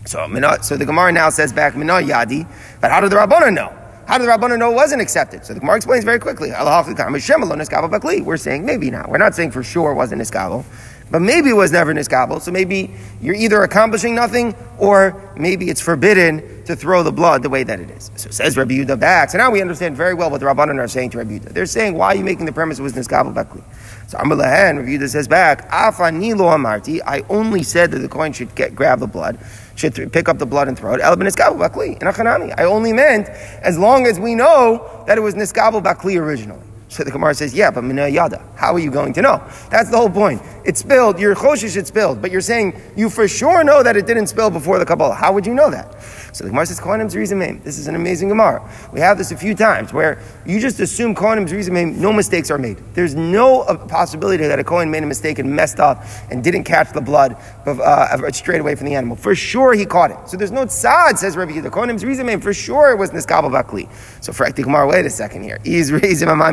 So, 0.05 0.25
so 0.62 0.77
the 0.77 0.86
Gemara 0.86 1.12
now 1.12 1.29
says 1.29 1.51
back, 1.51 1.75
Mina 1.75 1.93
Yadi, 1.93 2.48
but 2.79 2.91
how 2.91 3.01
did 3.01 3.12
the 3.12 3.17
Rabbana 3.17 3.53
know? 3.53 3.77
How 4.05 4.17
did 4.17 4.27
the 4.27 4.31
Rabbanon 4.31 4.60
know 4.60 4.69
it 4.72 4.75
wasn't 4.75 5.01
accepted? 5.01 5.45
So 5.45 5.53
the 5.53 5.62
Gemara 5.62 5.77
explains 5.77 6.03
very 6.03 6.19
quickly. 6.19 6.51
We're 6.51 8.38
saying 8.38 8.65
maybe 8.65 8.91
not. 8.91 9.10
We're 9.10 9.17
not 9.17 9.33
saying 9.33 9.51
for 9.51 9.63
sure 9.63 9.93
it 9.93 9.95
wasn't 9.95 10.22
Niskabel. 10.22 10.65
But 11.12 11.22
maybe 11.22 11.50
it 11.50 11.55
was 11.55 11.72
never 11.72 11.93
niskabel. 11.93 12.41
So 12.41 12.51
maybe 12.51 12.93
you're 13.22 13.36
either 13.36 13.62
accomplishing 13.62 14.15
nothing 14.15 14.55
or 14.79 15.31
maybe 15.38 15.69
it's 15.69 15.81
forbidden 15.81 16.63
to 16.65 16.75
throw 16.75 17.03
the 17.03 17.12
blood 17.12 17.43
the 17.43 17.50
way 17.50 17.63
that 17.63 17.79
it 17.79 17.91
is. 17.91 18.10
So 18.15 18.29
it 18.29 18.33
says 18.33 18.57
Rabbi 18.57 18.74
Yehuda 18.74 19.00
back. 19.00 19.29
So 19.29 19.38
now 19.38 19.51
we 19.51 19.62
understand 19.62 19.95
very 19.95 20.13
well 20.13 20.29
what 20.29 20.39
the 20.39 20.45
Rabbanan 20.45 20.79
are 20.79 20.88
saying 20.88 21.12
to 21.12 21.19
Rabbi 21.19 21.39
Yehuda. 21.39 21.50
They're 21.50 21.65
saying, 21.65 21.95
why 21.95 22.07
are 22.07 22.15
you 22.15 22.24
making 22.24 22.45
the 22.45 22.51
premise 22.51 22.79
was 22.79 22.93
niskabel 22.93 23.33
bakli? 23.33 23.63
So 24.07 24.17
Amalahan, 24.17 24.77
Rabbi 24.77 24.89
Yehuda 24.89 25.10
says 25.10 25.27
back, 25.27 25.69
Afani 25.69 26.36
lo 26.36 26.45
amarti, 26.45 27.01
I 27.05 27.24
only 27.29 27.63
said 27.63 27.91
that 27.91 28.00
the 28.00 28.10
coin 28.10 28.33
should 28.33 28.53
get, 28.55 28.75
grab 28.75 29.00
the 29.00 29.07
blood, 29.07 29.38
should 29.75 29.95
th- 29.95 30.12
pick 30.12 30.29
up 30.29 30.38
the 30.38 30.45
blood 30.45 30.67
and 30.67 30.77
throw 30.77 30.93
it. 30.93 31.01
El 31.01 31.15
niskabel 31.17 31.57
bakli, 31.60 32.01
in. 32.01 32.53
I 32.60 32.63
only 32.63 32.93
meant 32.93 33.29
as 33.29 33.77
long 33.77 34.07
as 34.07 34.19
we 34.19 34.36
know 34.36 35.03
that 35.07 35.17
it 35.17 35.22
was 35.22 35.36
niskabel 35.36 35.83
bakli 35.83 36.19
originally. 36.19 36.62
So 36.93 37.03
the 37.03 37.09
Gemara 37.09 37.33
says, 37.33 37.55
yeah, 37.55 37.71
but 37.71 37.83
mina 37.83 38.07
yada. 38.07 38.45
How 38.55 38.71
are 38.71 38.79
you 38.79 38.91
going 38.91 39.13
to 39.13 39.21
know? 39.23 39.43
That's 39.71 39.89
the 39.89 39.97
whole 39.97 40.12
point. 40.12 40.43
It 40.63 40.77
spilled. 40.77 41.19
Your 41.19 41.33
choshish 41.33 41.75
it 41.75 41.88
spilled, 41.88 42.21
but 42.21 42.31
you're 42.31 42.39
saying 42.39 42.79
you 42.95 43.09
for 43.09 43.27
sure 43.27 43.63
know 43.63 43.81
that 43.81 43.97
it 43.97 44.05
didn't 44.05 44.27
spill 44.27 44.51
before 44.51 44.77
the 44.77 44.85
Kabbalah. 44.85 45.15
How 45.15 45.33
would 45.33 45.47
you 45.47 45.55
know 45.55 45.71
that? 45.71 46.00
So 46.33 46.43
the 46.43 46.51
Gemara 46.51 46.67
says, 46.67 46.79
Kohanim's 46.79 47.15
Rizamim. 47.15 47.63
This 47.63 47.79
is 47.79 47.88
an 47.88 47.95
amazing 47.95 48.29
Gemara. 48.29 48.67
We 48.91 49.00
have 49.00 49.17
this 49.17 49.31
a 49.31 49.38
few 49.38 49.55
times 49.55 49.91
where 49.91 50.19
you 50.45 50.59
just 50.59 50.79
assume 50.79 51.15
Kohanim's 51.15 51.51
Rizamim, 51.51 51.97
no 51.97 52.13
mistakes 52.13 52.51
are 52.51 52.57
made. 52.57 52.77
There's 52.93 53.15
no 53.15 53.62
uh, 53.62 53.88
possibility 53.88 54.45
that 54.45 54.59
a 54.59 54.63
Kohen 54.63 54.91
made 54.91 55.03
a 55.03 55.07
mistake 55.07 55.39
and 55.39 55.55
messed 55.55 55.79
up 55.79 56.03
and 56.29 56.43
didn't 56.43 56.63
catch 56.63 56.91
the 56.91 57.01
blood 57.01 57.38
uh, 57.65 58.31
straight 58.31 58.62
away 58.62 58.75
from 58.75 58.85
the 58.85 58.95
animal. 58.95 59.15
For 59.15 59.35
sure 59.35 59.73
he 59.73 59.85
caught 59.85 60.12
it. 60.12 60.29
So 60.29 60.38
there's 60.38 60.51
no 60.51 60.65
tzad, 60.65 61.17
says 61.17 61.35
Rabbi 61.35 61.53
Yehuda. 61.53 61.71
Kohanim's 61.71 62.03
Rizamim, 62.03 62.41
for 62.41 62.53
sure 62.53 62.91
it 62.91 62.97
was 62.97 63.12
Niskabal 63.12 63.51
Bakli. 63.51 63.89
So 64.23 64.31
for 64.33 64.50
the 64.50 64.63
Gemara, 64.63 64.88
wait 64.88 65.05
a 65.05 65.09
second 65.09 65.43
here. 65.43 65.59
He's 65.63 65.91
raising 65.91 66.27
my 66.29 66.51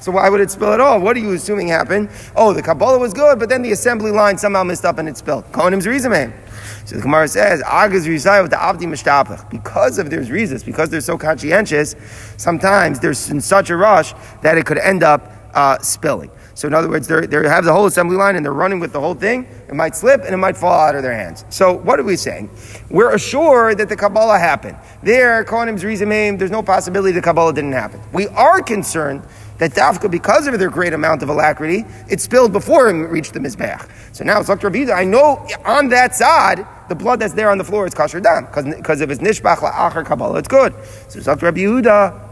So 0.00 0.12
why 0.12 0.28
would 0.28 0.40
it 0.40 0.50
spill 0.50 0.72
at 0.72 0.80
all? 0.80 1.00
What 1.00 1.16
are 1.16 1.20
you 1.20 1.32
assuming 1.32 1.68
happened? 1.68 2.08
Oh, 2.34 2.52
the 2.52 2.62
Kabbalah 2.62 2.98
was 2.98 3.12
good, 3.12 3.38
but 3.38 3.48
then 3.48 3.62
the 3.62 3.72
assembly 3.72 4.10
line 4.10 4.38
somehow 4.38 4.64
messed 4.64 4.84
up 4.84 4.98
and 4.98 5.08
it 5.08 5.16
spilled. 5.16 5.44
Kohanim's 5.52 5.86
reason, 5.86 6.12
So 6.86 6.96
the 6.96 7.02
Gemara 7.02 7.28
says, 7.28 7.62
Agaz 7.62 8.08
with 8.08 8.50
the 8.50 8.56
Avdi 8.56 8.86
Mishtapach. 8.86 9.50
Because 9.50 9.98
of 9.98 10.10
their 10.10 10.22
reasons, 10.22 10.62
because 10.64 10.88
they're 10.88 11.02
so 11.02 11.18
conscientious, 11.18 11.94
sometimes 12.38 12.98
they're 12.98 13.10
in 13.10 13.40
such 13.40 13.70
a 13.70 13.76
rush 13.76 14.14
that 14.42 14.56
it 14.56 14.64
could 14.64 14.78
end 14.78 15.02
up 15.02 15.32
uh, 15.54 15.78
spilling. 15.78 16.30
So 16.54 16.68
in 16.68 16.74
other 16.74 16.88
words, 16.88 17.08
they 17.08 17.26
they 17.26 17.48
have 17.48 17.64
the 17.64 17.72
whole 17.72 17.86
assembly 17.86 18.16
line 18.16 18.36
and 18.36 18.44
they're 18.44 18.52
running 18.52 18.80
with 18.80 18.92
the 18.92 19.00
whole 19.00 19.14
thing. 19.14 19.46
It 19.68 19.74
might 19.74 19.96
slip 19.96 20.22
and 20.22 20.34
it 20.34 20.36
might 20.36 20.56
fall 20.56 20.78
out 20.78 20.94
of 20.94 21.02
their 21.02 21.14
hands. 21.14 21.44
So 21.48 21.72
what 21.72 21.98
are 21.98 22.02
we 22.02 22.16
saying? 22.16 22.50
We're 22.90 23.14
assured 23.14 23.78
that 23.78 23.88
the 23.88 23.96
Kabbalah 23.96 24.38
happened. 24.38 24.76
There, 25.02 25.44
Kohanim's 25.44 25.84
reason, 25.84 26.08
there's 26.08 26.50
no 26.50 26.62
possibility 26.62 27.12
the 27.12 27.22
Kabbalah 27.22 27.52
didn't 27.52 27.72
happen. 27.72 28.00
We 28.12 28.28
are 28.28 28.60
concerned 28.60 29.22
that 29.58 29.72
Dafka, 29.72 30.10
because 30.10 30.46
of 30.46 30.58
their 30.58 30.70
great 30.70 30.94
amount 30.94 31.22
of 31.22 31.28
alacrity, 31.28 31.84
it 32.08 32.20
spilled 32.20 32.52
before 32.52 32.88
it 32.88 32.94
reached 32.94 33.34
the 33.34 33.40
Mizbeach. 33.40 33.88
So 34.12 34.24
now 34.24 34.40
it's 34.40 34.48
Rabbi 34.48 34.90
I 34.90 35.04
know 35.04 35.46
on 35.64 35.88
that 35.90 36.14
side, 36.14 36.66
the 36.88 36.94
blood 36.94 37.20
that's 37.20 37.34
there 37.34 37.50
on 37.50 37.58
the 37.58 37.64
floor 37.64 37.86
is 37.86 37.94
kosher 37.94 38.20
dam, 38.20 38.46
because 38.46 39.00
if 39.00 39.10
it's 39.10 39.20
nishbach 39.20 39.58
la'achar 39.58 40.04
Kabbalah, 40.04 40.38
it's 40.38 40.48
good. 40.48 40.74
So 41.08 41.18
it's 41.18 41.26
like 41.26 41.38
Yehuda, 41.38 42.28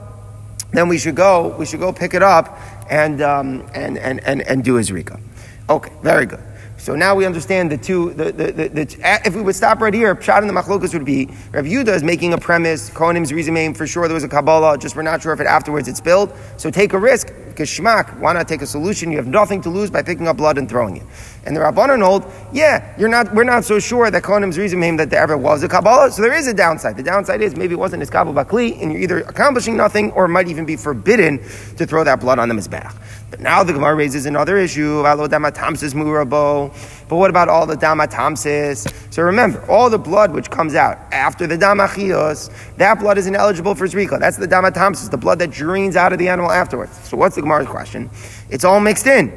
then 0.73 0.89
we 0.89 0.99
should 0.99 1.15
go, 1.15 1.55
we 1.57 1.67
should 1.67 1.81
go 1.81 1.93
pick 1.93 2.15
it 2.15 2.23
up 2.23 2.59
and, 2.91 3.21
um, 3.23 3.69
and, 3.75 3.99
and, 3.99 4.21
and, 4.21 4.43
and 4.43 4.65
do 4.65 4.79
a 4.79 4.81
zrika. 4.81 5.21
Okay, 5.69 5.93
very 6.03 6.27
good. 6.27 6.41
So 6.79 6.95
now 6.95 7.15
we 7.15 7.27
understand 7.27 7.73
the 7.73 7.77
two. 7.77 8.15
The, 8.15 8.33
the, 8.33 8.53
the, 8.53 8.69
the 8.69 9.21
if 9.27 9.35
we 9.35 9.43
would 9.43 9.57
stop 9.57 9.81
right 9.81 9.93
here, 9.93 10.15
pshat 10.15 10.43
in 10.43 10.49
the 10.49 10.55
machlokas 10.55 10.95
would 10.95 11.05
be 11.05 11.27
Rav 11.53 11.65
Yudah 11.65 11.89
is 11.89 12.05
making 12.05 12.33
a 12.33 12.39
premise. 12.39 12.89
Kohanim's 12.89 13.33
reasoning 13.33 13.75
for 13.75 13.87
sure 13.87 14.07
there 14.07 14.15
was 14.15 14.23
a 14.25 14.29
kabbalah. 14.29 14.79
Just 14.79 14.95
we're 14.95 15.03
not 15.03 15.21
sure 15.21 15.33
if 15.33 15.41
it 15.41 15.47
afterwards 15.47 15.89
it's 15.89 15.99
spilled. 15.99 16.33
So 16.57 16.71
take 16.71 16.93
a 16.93 16.99
risk. 16.99 17.33
Kishmak, 17.59 18.19
why 18.21 18.33
not 18.33 18.47
take 18.47 18.63
a 18.63 18.67
solution? 18.67 19.11
You 19.11 19.17
have 19.17 19.27
nothing 19.27 19.61
to 19.63 19.69
lose 19.69 19.91
by 19.91 20.03
picking 20.03 20.29
up 20.29 20.37
blood 20.37 20.59
and 20.59 20.69
throwing 20.69 20.97
it. 20.97 21.03
And 21.45 21.57
the 21.57 21.61
Rabbanon 21.61 22.05
hold, 22.05 22.25
yeah, 22.53 22.95
you're 22.97 23.09
not. 23.09 23.35
We're 23.35 23.43
not 23.43 23.65
so 23.65 23.81
sure 23.81 24.11
that 24.11 24.23
Kohanim's 24.23 24.57
reasoning 24.57 24.91
him 24.91 24.97
that 24.99 25.11
there 25.11 25.21
ever 25.21 25.37
was 25.37 25.63
a 25.65 25.69
kabbalah. 25.69 26.13
So 26.13 26.23
there 26.23 26.35
is 26.35 26.47
a 26.47 26.55
downside. 26.55 26.97
The 26.97 27.03
downside 27.03 27.43
is 27.43 27.57
maybe 27.57 27.75
it 27.75 27.79
wasn't 27.79 28.01
his 28.01 28.11
kabbalah 28.11 28.45
bakli, 28.45 28.81
and 28.81 28.93
you're 28.93 29.03
either 29.03 29.21
accomplishing 29.23 29.77
nothing 29.77 30.13
or 30.13 30.27
it 30.27 30.29
might 30.29 30.47
even 30.49 30.65
be 30.65 30.77
forbidden 30.77 31.39
to 31.77 31.87
throw 31.87 32.05
that 32.05 32.21
blood 32.21 32.39
on 32.39 32.49
the 32.49 32.55
mizbeach. 32.55 32.95
But 33.31 33.41
now 33.41 33.63
the 33.63 33.73
Gemara 33.73 33.95
raises 33.95 34.25
another 34.27 34.57
issue. 34.57 35.03
But 37.09 37.17
what 37.17 37.31
about 37.31 37.49
all 37.49 37.67
the 37.67 37.77
damatamsis? 37.77 38.93
So 39.13 39.23
remember, 39.23 39.65
all 39.71 39.89
the 39.89 39.99
blood 39.99 40.33
which 40.33 40.51
comes 40.51 40.75
out 40.75 40.99
after 41.13 41.47
the 41.47 41.57
damachios, 41.57 42.51
that 42.77 43.01
blood 43.01 43.17
is 43.19 43.27
ineligible 43.27 43.75
for 43.75 43.87
zrika. 43.87 44.21
That's 44.21 44.37
the 44.37 44.47
damatamsis, 44.47 45.11
the 45.11 45.17
blood 45.17 45.39
that 45.39 45.51
drains 45.51 45.97
out 45.97 46.13
of 46.13 46.19
the 46.19 46.29
animal 46.29 46.51
afterwards. 46.51 46.93
So 47.09 47.17
what's 47.17 47.35
the 47.35 47.43
Gemara's 47.43 47.67
question? 47.67 48.11
It's 48.51 48.65
all 48.65 48.81
mixed 48.81 49.07
in. 49.07 49.33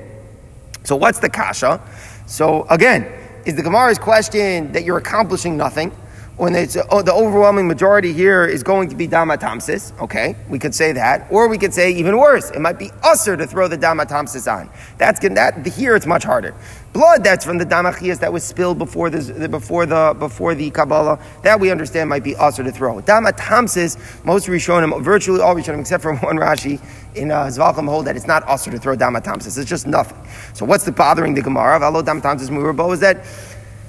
So 0.83 0.95
what's 0.95 1.19
the 1.19 1.29
kasha? 1.29 1.81
So 2.25 2.65
again, 2.69 3.11
is 3.45 3.55
the 3.55 3.63
Gemara's 3.63 3.97
question 3.97 4.71
that 4.73 4.83
you're 4.83 4.97
accomplishing 4.97 5.57
nothing? 5.57 5.91
When 6.37 6.55
it's 6.55 6.77
oh, 6.89 7.01
the 7.01 7.13
overwhelming 7.13 7.67
majority 7.67 8.13
here 8.13 8.45
is 8.45 8.63
going 8.63 8.89
to 8.89 8.95
be 8.95 9.07
damatamsis, 9.07 9.99
okay, 10.01 10.35
we 10.49 10.57
could 10.57 10.73
say 10.73 10.91
that, 10.93 11.27
or 11.29 11.47
we 11.47 11.57
could 11.57 11.73
say 11.73 11.91
even 11.91 12.17
worse, 12.17 12.49
it 12.49 12.59
might 12.59 12.79
be 12.79 12.87
usser 13.03 13.37
to 13.37 13.45
throw 13.45 13.67
the 13.67 13.77
damatamsis 13.77 14.51
on. 14.51 14.69
That's 14.97 15.19
that 15.19 15.65
here 15.67 15.95
it's 15.95 16.07
much 16.07 16.23
harder. 16.23 16.55
Blood 16.93 17.23
that's 17.23 17.45
from 17.45 17.57
the 17.57 17.65
damachias 17.65 18.19
that 18.19 18.33
was 18.33 18.43
spilled 18.43 18.77
before 18.77 19.09
the 19.09 19.47
before 19.47 19.85
the 19.85 20.15
before 20.19 20.55
the 20.55 20.71
kabbalah 20.71 21.19
that 21.41 21.59
we 21.59 21.69
understand 21.71 22.09
might 22.09 22.23
be 22.23 22.33
usser 22.33 22.63
to 22.65 22.71
throw. 22.71 23.01
Damatamsis, 23.01 24.25
most 24.25 24.47
Rishonim, 24.47 25.01
virtually 25.01 25.39
all 25.39 25.55
Rishonim 25.55 25.79
except 25.79 26.03
for 26.03 26.15
one 26.17 26.37
Rashi 26.37 26.81
in 27.15 27.31
uh, 27.31 27.45
Zvachim 27.45 27.87
hold 27.87 28.07
that 28.07 28.15
it's 28.15 28.27
not 28.27 28.43
usser 28.45 28.71
to 28.71 28.79
throw 28.79 28.97
damatamsis. 28.97 29.57
It's 29.57 29.69
just 29.69 29.87
nothing. 29.87 30.17
So 30.53 30.65
what's 30.65 30.83
the 30.83 30.91
bothering 30.91 31.33
the 31.33 31.41
Gemara? 31.41 31.79
Valo 31.79 32.03
damatamsis 32.03 32.49
murabo 32.49 32.93
is 32.93 32.99
that 32.99 33.25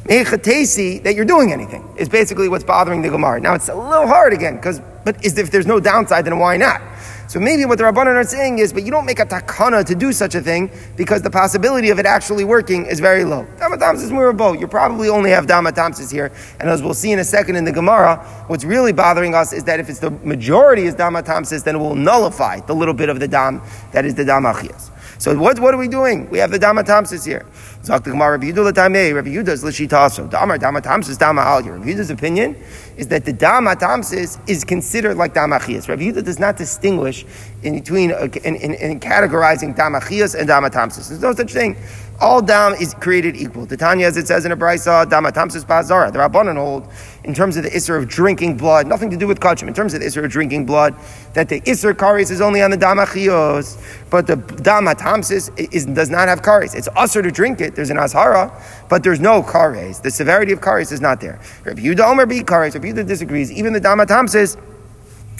that 0.04 1.12
you're 1.14 1.24
doing 1.24 1.52
anything 1.52 1.88
is 1.96 2.08
basically 2.08 2.48
what's 2.48 2.64
bothering 2.64 3.02
the 3.02 3.10
Gemara. 3.10 3.40
Now 3.40 3.54
it's 3.54 3.68
a 3.68 3.74
little 3.74 4.06
hard 4.06 4.32
again, 4.32 4.56
because 4.56 4.80
but 5.04 5.24
if 5.24 5.50
there's 5.50 5.66
no 5.66 5.80
downside, 5.80 6.24
then 6.24 6.38
why 6.38 6.56
not? 6.56 6.80
So 7.28 7.40
maybe 7.40 7.64
what 7.64 7.78
the 7.78 7.84
Rabbanan 7.84 8.14
are 8.14 8.24
saying 8.24 8.58
is, 8.58 8.74
but 8.74 8.82
you 8.84 8.90
don't 8.90 9.06
make 9.06 9.18
a 9.18 9.24
takana 9.24 9.84
to 9.86 9.94
do 9.94 10.12
such 10.12 10.34
a 10.34 10.40
thing 10.42 10.70
because 10.96 11.22
the 11.22 11.30
possibility 11.30 11.88
of 11.88 11.98
it 11.98 12.04
actually 12.04 12.44
working 12.44 12.84
is 12.84 13.00
very 13.00 13.24
low. 13.24 13.46
Damatamsis 13.56 14.10
murabo. 14.10 14.58
You 14.60 14.68
probably 14.68 15.08
only 15.08 15.30
have 15.30 15.46
damatamsis 15.46 16.12
here, 16.12 16.30
and 16.60 16.68
as 16.68 16.82
we'll 16.82 16.92
see 16.92 17.10
in 17.10 17.20
a 17.20 17.24
second 17.24 17.56
in 17.56 17.64
the 17.64 17.72
Gemara, 17.72 18.16
what's 18.48 18.64
really 18.64 18.92
bothering 18.92 19.34
us 19.34 19.52
is 19.54 19.64
that 19.64 19.80
if 19.80 19.88
it's 19.88 19.98
the 19.98 20.10
majority 20.10 20.82
is 20.82 20.94
damatamsis, 20.94 21.64
then 21.64 21.76
it 21.76 21.78
will 21.78 21.94
nullify 21.94 22.60
the 22.60 22.74
little 22.74 22.94
bit 22.94 23.08
of 23.08 23.18
the 23.18 23.28
dam 23.28 23.62
that 23.92 24.04
is 24.04 24.14
the 24.14 24.24
damachias. 24.24 24.90
So 25.18 25.38
what, 25.38 25.58
what 25.58 25.72
are 25.72 25.78
we 25.78 25.88
doing? 25.88 26.28
We 26.30 26.38
have 26.38 26.50
the 26.50 26.58
damatamsis 26.58 27.24
here. 27.24 27.46
Zak 27.84 28.04
the 28.04 28.10
Gemara, 28.10 28.38
Rabbi 28.38 28.52
Yehuda 28.52 28.72
l'tamei, 28.72 29.12
Rabbi 29.12 29.30
Yehuda's 29.30 29.64
l'shitaso. 29.64 30.30
Damar 30.30 30.56
damatamsis 30.56 31.18
dama 31.18 31.40
al 31.40 31.62
Rabbi 31.62 31.84
Yehuda's 31.84 32.10
opinion 32.10 32.56
is 32.96 33.08
that 33.08 33.24
the 33.24 33.32
Dama 33.32 33.74
Tamsis 33.74 34.38
is 34.48 34.62
considered 34.62 35.16
like 35.16 35.34
damachias. 35.34 35.88
Rabbi 35.88 36.02
Yehuda 36.02 36.24
does 36.24 36.38
not 36.38 36.56
distinguish 36.56 37.24
in 37.64 37.74
between, 37.74 38.12
uh, 38.12 38.28
in, 38.44 38.54
in, 38.56 38.74
in 38.74 39.00
categorizing 39.00 39.76
damachias 39.76 40.38
and 40.38 40.46
Dama 40.46 40.70
Tamsis. 40.70 41.08
There's 41.08 41.22
no 41.22 41.32
such 41.32 41.52
thing. 41.52 41.76
All 42.20 42.40
dam 42.40 42.74
is 42.74 42.94
created 42.94 43.34
equal. 43.34 43.66
The 43.66 43.76
Tanya, 43.76 44.06
as 44.06 44.16
it 44.16 44.28
says 44.28 44.44
in 44.44 44.52
a 44.52 44.56
brisa, 44.56 45.06
damatamsis 45.06 45.64
bazara. 45.64 46.12
The 46.12 46.20
Rabbanon 46.20 46.56
hold 46.56 46.88
in 47.24 47.34
terms 47.34 47.56
of 47.56 47.64
the 47.64 47.70
isser 47.70 47.98
of 47.98 48.06
drinking 48.06 48.56
blood, 48.56 48.86
nothing 48.86 49.10
to 49.10 49.16
do 49.16 49.26
with 49.26 49.40
kachim. 49.40 49.66
In 49.66 49.74
terms 49.74 49.92
of 49.92 50.00
the 50.00 50.06
isser 50.06 50.24
of 50.24 50.30
drinking 50.30 50.66
blood, 50.66 50.94
that 51.34 51.48
the 51.48 51.60
isser 51.62 51.92
karis 51.92 52.30
is 52.30 52.40
only 52.40 52.62
on 52.62 52.70
the 52.70 52.76
damachios, 52.76 53.76
but 54.08 54.28
the 54.28 54.36
damatamsis 54.36 55.50
is, 55.72 55.86
does 55.86 56.10
not 56.10 56.28
have 56.28 56.42
karis. 56.42 56.76
It's 56.76 56.88
usher 56.94 57.22
to 57.22 57.30
drink 57.32 57.60
it. 57.60 57.71
There's 57.74 57.90
an 57.90 57.96
azhara, 57.96 58.52
but 58.88 59.02
there's 59.02 59.20
no 59.20 59.42
kares. 59.42 60.02
The 60.02 60.10
severity 60.10 60.52
of 60.52 60.60
kares 60.60 60.92
is 60.92 61.00
not 61.00 61.20
there. 61.20 61.40
Rabbi 61.64 61.80
Yudah 61.82 62.10
Omer 62.10 62.26
be 62.26 62.40
kares. 62.40 62.74
Rabbi 62.74 62.92
Yudah 62.92 63.06
disagrees. 63.06 63.50
Even 63.52 63.72
the 63.72 63.80
damatamsis 63.80 64.56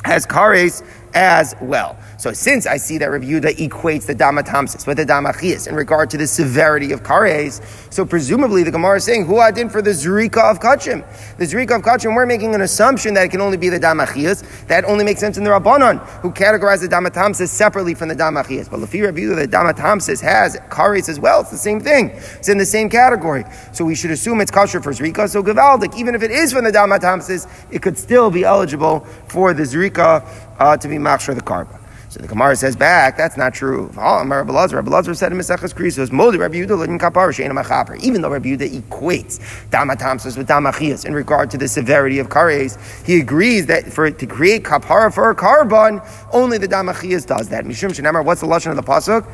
has 0.05 0.27
kares 0.27 0.83
as 1.14 1.55
well. 1.61 1.96
So 2.16 2.33
since 2.33 2.66
I 2.66 2.77
see 2.77 2.98
that 2.98 3.07
Rabbi 3.07 3.27
Yehuda 3.27 3.57
equates 3.57 4.07
the 4.07 4.14
damatamsis 4.14 4.87
with 4.87 4.96
the 4.96 5.05
damachias 5.05 5.68
in 5.68 5.75
regard 5.75 6.11
to 6.11 6.16
the 6.16 6.27
severity 6.27 6.92
of 6.92 7.03
kares, 7.03 7.61
so 7.92 8.05
presumably 8.05 8.62
the 8.62 8.70
Gemara 8.70 8.96
is 8.96 9.05
saying, 9.05 9.27
who 9.27 9.40
adin 9.40 9.68
for 9.68 9.83
the 9.83 9.90
zrika 9.90 10.51
of 10.51 10.61
kachim? 10.61 11.05
The 11.37 11.44
zrika 11.44 11.77
of 11.77 11.83
kachim, 11.83 12.14
we're 12.14 12.27
making 12.27 12.55
an 12.55 12.61
assumption 12.61 13.14
that 13.14 13.25
it 13.25 13.31
can 13.31 13.40
only 13.40 13.57
be 13.57 13.68
the 13.68 13.81
damachias. 13.81 14.66
That 14.68 14.85
only 14.85 15.05
makes 15.05 15.20
sense 15.20 15.37
in 15.37 15.44
the 15.44 15.51
Rabbanon, 15.51 15.98
who 16.20 16.31
categorize 16.31 16.81
the 16.81 16.88
damatamsis 16.88 17.48
separately 17.48 17.94
from 17.94 18.09
the 18.09 18.16
damachias. 18.16 18.70
But 18.70 18.81
Lafi 18.81 19.05
Rabbi 19.05 19.20
Yehuda, 19.20 19.37
the 19.37 19.48
damatamsis 19.48 20.20
has 20.20 20.57
kares 20.70 21.09
as 21.09 21.18
well. 21.18 21.40
It's 21.40 21.51
the 21.51 21.59
same 21.59 21.81
thing. 21.81 22.11
It's 22.11 22.48
in 22.48 22.59
the 22.59 22.66
same 22.66 22.88
category. 22.88 23.44
So 23.72 23.85
we 23.85 23.94
should 23.94 24.11
assume 24.11 24.40
it's 24.40 24.51
kosher 24.51 24.81
for 24.81 24.92
zrika. 24.92 25.29
So 25.29 25.42
gavaldik, 25.42 25.96
even 25.96 26.14
if 26.14 26.22
it 26.22 26.31
is 26.31 26.53
from 26.53 26.64
the 26.64 26.72
damatamsis, 26.72 27.48
it 27.70 27.83
could 27.83 27.98
still 27.98 28.31
be 28.31 28.44
eligible 28.44 29.01
for 29.29 29.53
the 29.53 29.62
zrika 29.62 30.22
uh, 30.59 30.77
to 30.77 30.88
be 30.88 30.97
machshir 30.97 31.35
the 31.35 31.43
karba. 31.43 31.79
So 32.12 32.21
the 32.21 32.29
Gemara 32.29 32.57
says 32.57 32.77
back, 32.77 33.17
that's 33.17 33.38
not 33.38 33.55
true. 33.55 33.87
Rabbi 33.97 34.53
Lazar 34.53 35.15
said 35.15 35.33
in 35.33 35.38
Mesechus 35.38 35.73
Krisos, 35.73 36.12
Modi 36.12 36.37
Rabbi 36.37 36.57
Yehuda 36.57 36.87
ledin 36.87 37.01
kapar 37.01 37.33
she'ena 37.33 37.55
machaper. 37.55 37.99
Even 38.03 38.21
though 38.21 38.29
Rabbi 38.29 38.51
Yehuda 38.51 38.83
equates 38.83 39.41
damatamsas 39.71 40.37
with 40.37 40.47
damachias 40.47 41.07
in 41.07 41.15
regard 41.15 41.51
to 41.53 41.57
the 41.57 41.67
severity 41.67 42.19
of 42.19 42.29
kares, 42.29 42.77
he 43.07 43.19
agrees 43.19 43.65
that 43.65 43.91
for 43.91 44.11
to 44.11 44.27
create 44.27 44.62
kapara 44.62 45.11
for 45.11 45.31
a 45.31 45.35
korban, 45.35 46.07
only 46.35 46.59
the 46.59 46.69
damachias 46.69 47.27
does 47.27 47.49
that. 47.49 47.65
Mishum 47.65 47.99
shenamar, 47.99 48.23
what's 48.23 48.43
the 48.43 48.47
lashon 48.47 48.69
of 48.69 48.77
the 48.77 48.83
pasuk? 48.83 49.27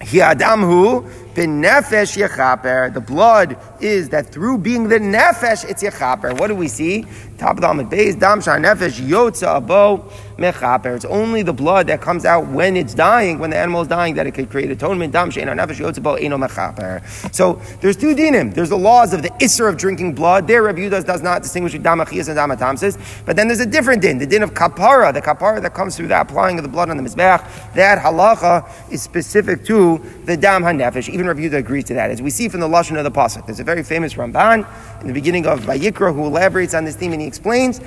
Hi 0.00 0.34
adamhu 0.34 1.02
bin 1.02 1.23
yechaper. 1.34 2.92
The 2.92 3.00
blood 3.00 3.56
is 3.80 4.08
that 4.10 4.26
through 4.26 4.58
being 4.58 4.88
the 4.88 4.98
nefesh, 4.98 5.68
it's 5.68 5.82
yechaper. 5.82 6.38
What 6.38 6.48
do 6.48 6.54
we 6.54 6.68
see? 6.68 7.06
Top 7.38 7.56
of 7.56 7.62
the 7.62 7.68
Amid 7.68 7.90
shar 7.90 8.58
nefesh 8.58 9.00
yotza 9.00 9.60
abo 9.60 10.10
mechaper. 10.36 10.94
It's 10.96 11.04
only 11.04 11.42
the 11.42 11.52
blood 11.52 11.88
that 11.88 12.00
comes 12.00 12.24
out 12.24 12.46
when 12.46 12.76
it's 12.76 12.94
dying, 12.94 13.38
when 13.38 13.50
the 13.50 13.56
animal 13.56 13.82
is 13.82 13.88
dying, 13.88 14.14
that 14.14 14.26
it 14.26 14.32
could 14.32 14.50
create 14.50 14.70
atonement. 14.70 15.12
Dam 15.12 15.30
shar 15.30 15.42
nefesh 15.42 15.76
yotza 15.76 15.98
abo 15.98 16.20
eno 16.20 16.38
mechaper. 16.38 17.02
So 17.34 17.60
there's 17.80 17.96
two 17.96 18.14
dinim. 18.14 18.54
There's 18.54 18.68
the 18.68 18.78
laws 18.78 19.12
of 19.12 19.22
the 19.22 19.30
isser 19.30 19.68
of 19.68 19.76
drinking 19.76 20.14
blood. 20.14 20.46
There, 20.46 20.62
Rabbi 20.62 20.80
Yudas 20.80 21.04
does 21.04 21.22
not 21.22 21.42
distinguish 21.42 21.72
between 21.72 21.84
damachias 21.84 22.28
and 22.28 22.38
damatamsis. 22.38 23.24
But 23.26 23.36
then 23.36 23.48
there's 23.48 23.60
a 23.60 23.66
different 23.66 24.02
din, 24.02 24.18
the 24.18 24.26
din 24.26 24.42
of 24.42 24.54
kapara, 24.54 25.12
the 25.12 25.22
kapara 25.22 25.60
that 25.62 25.74
comes 25.74 25.96
through 25.96 26.08
the 26.08 26.20
applying 26.20 26.58
of 26.58 26.62
the 26.62 26.68
blood 26.68 26.90
on 26.90 26.96
the 26.96 27.02
mizbeach. 27.02 27.74
That 27.74 27.98
halacha 27.98 28.92
is 28.92 29.02
specific 29.02 29.64
to 29.66 30.00
the 30.24 30.36
dam 30.36 30.62
hanefesh. 30.62 31.08
Even 31.08 31.23
Rabbi 31.26 31.40
Yudah 31.40 31.58
agrees 31.58 31.84
to 31.84 31.94
that. 31.94 32.10
As 32.10 32.22
we 32.22 32.30
see 32.30 32.48
from 32.48 32.60
the 32.60 32.68
lashon 32.68 32.96
of 32.96 33.04
the 33.04 33.10
pasuk, 33.10 33.46
there's 33.46 33.60
a 33.60 33.64
very 33.64 33.82
famous 33.82 34.14
Ramban 34.14 34.66
in 35.00 35.06
the 35.06 35.12
beginning 35.12 35.46
of 35.46 35.60
Vayikra 35.60 36.14
who 36.14 36.26
elaborates 36.26 36.74
on 36.74 36.84
this 36.84 36.96
theme, 36.96 37.12
and 37.12 37.20
he 37.20 37.26
explains 37.26 37.80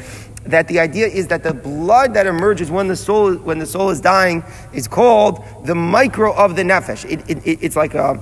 that 0.45 0.67
the 0.67 0.79
idea 0.79 1.07
is 1.07 1.27
that 1.27 1.43
the 1.43 1.53
blood 1.53 2.13
that 2.13 2.25
emerges 2.25 2.71
when 2.71 2.87
the 2.87 2.95
soul 2.95 3.35
when 3.35 3.59
the 3.59 3.65
soul 3.65 3.89
is 3.89 3.99
dying 3.99 4.43
is 4.73 4.87
called 4.87 5.43
the 5.65 5.75
micro 5.75 6.33
of 6.35 6.55
the 6.55 6.63
nefesh. 6.63 7.05
It, 7.09 7.29
it, 7.29 7.45
it, 7.45 7.59
it's 7.61 7.75
like 7.75 7.93
a 7.93 8.19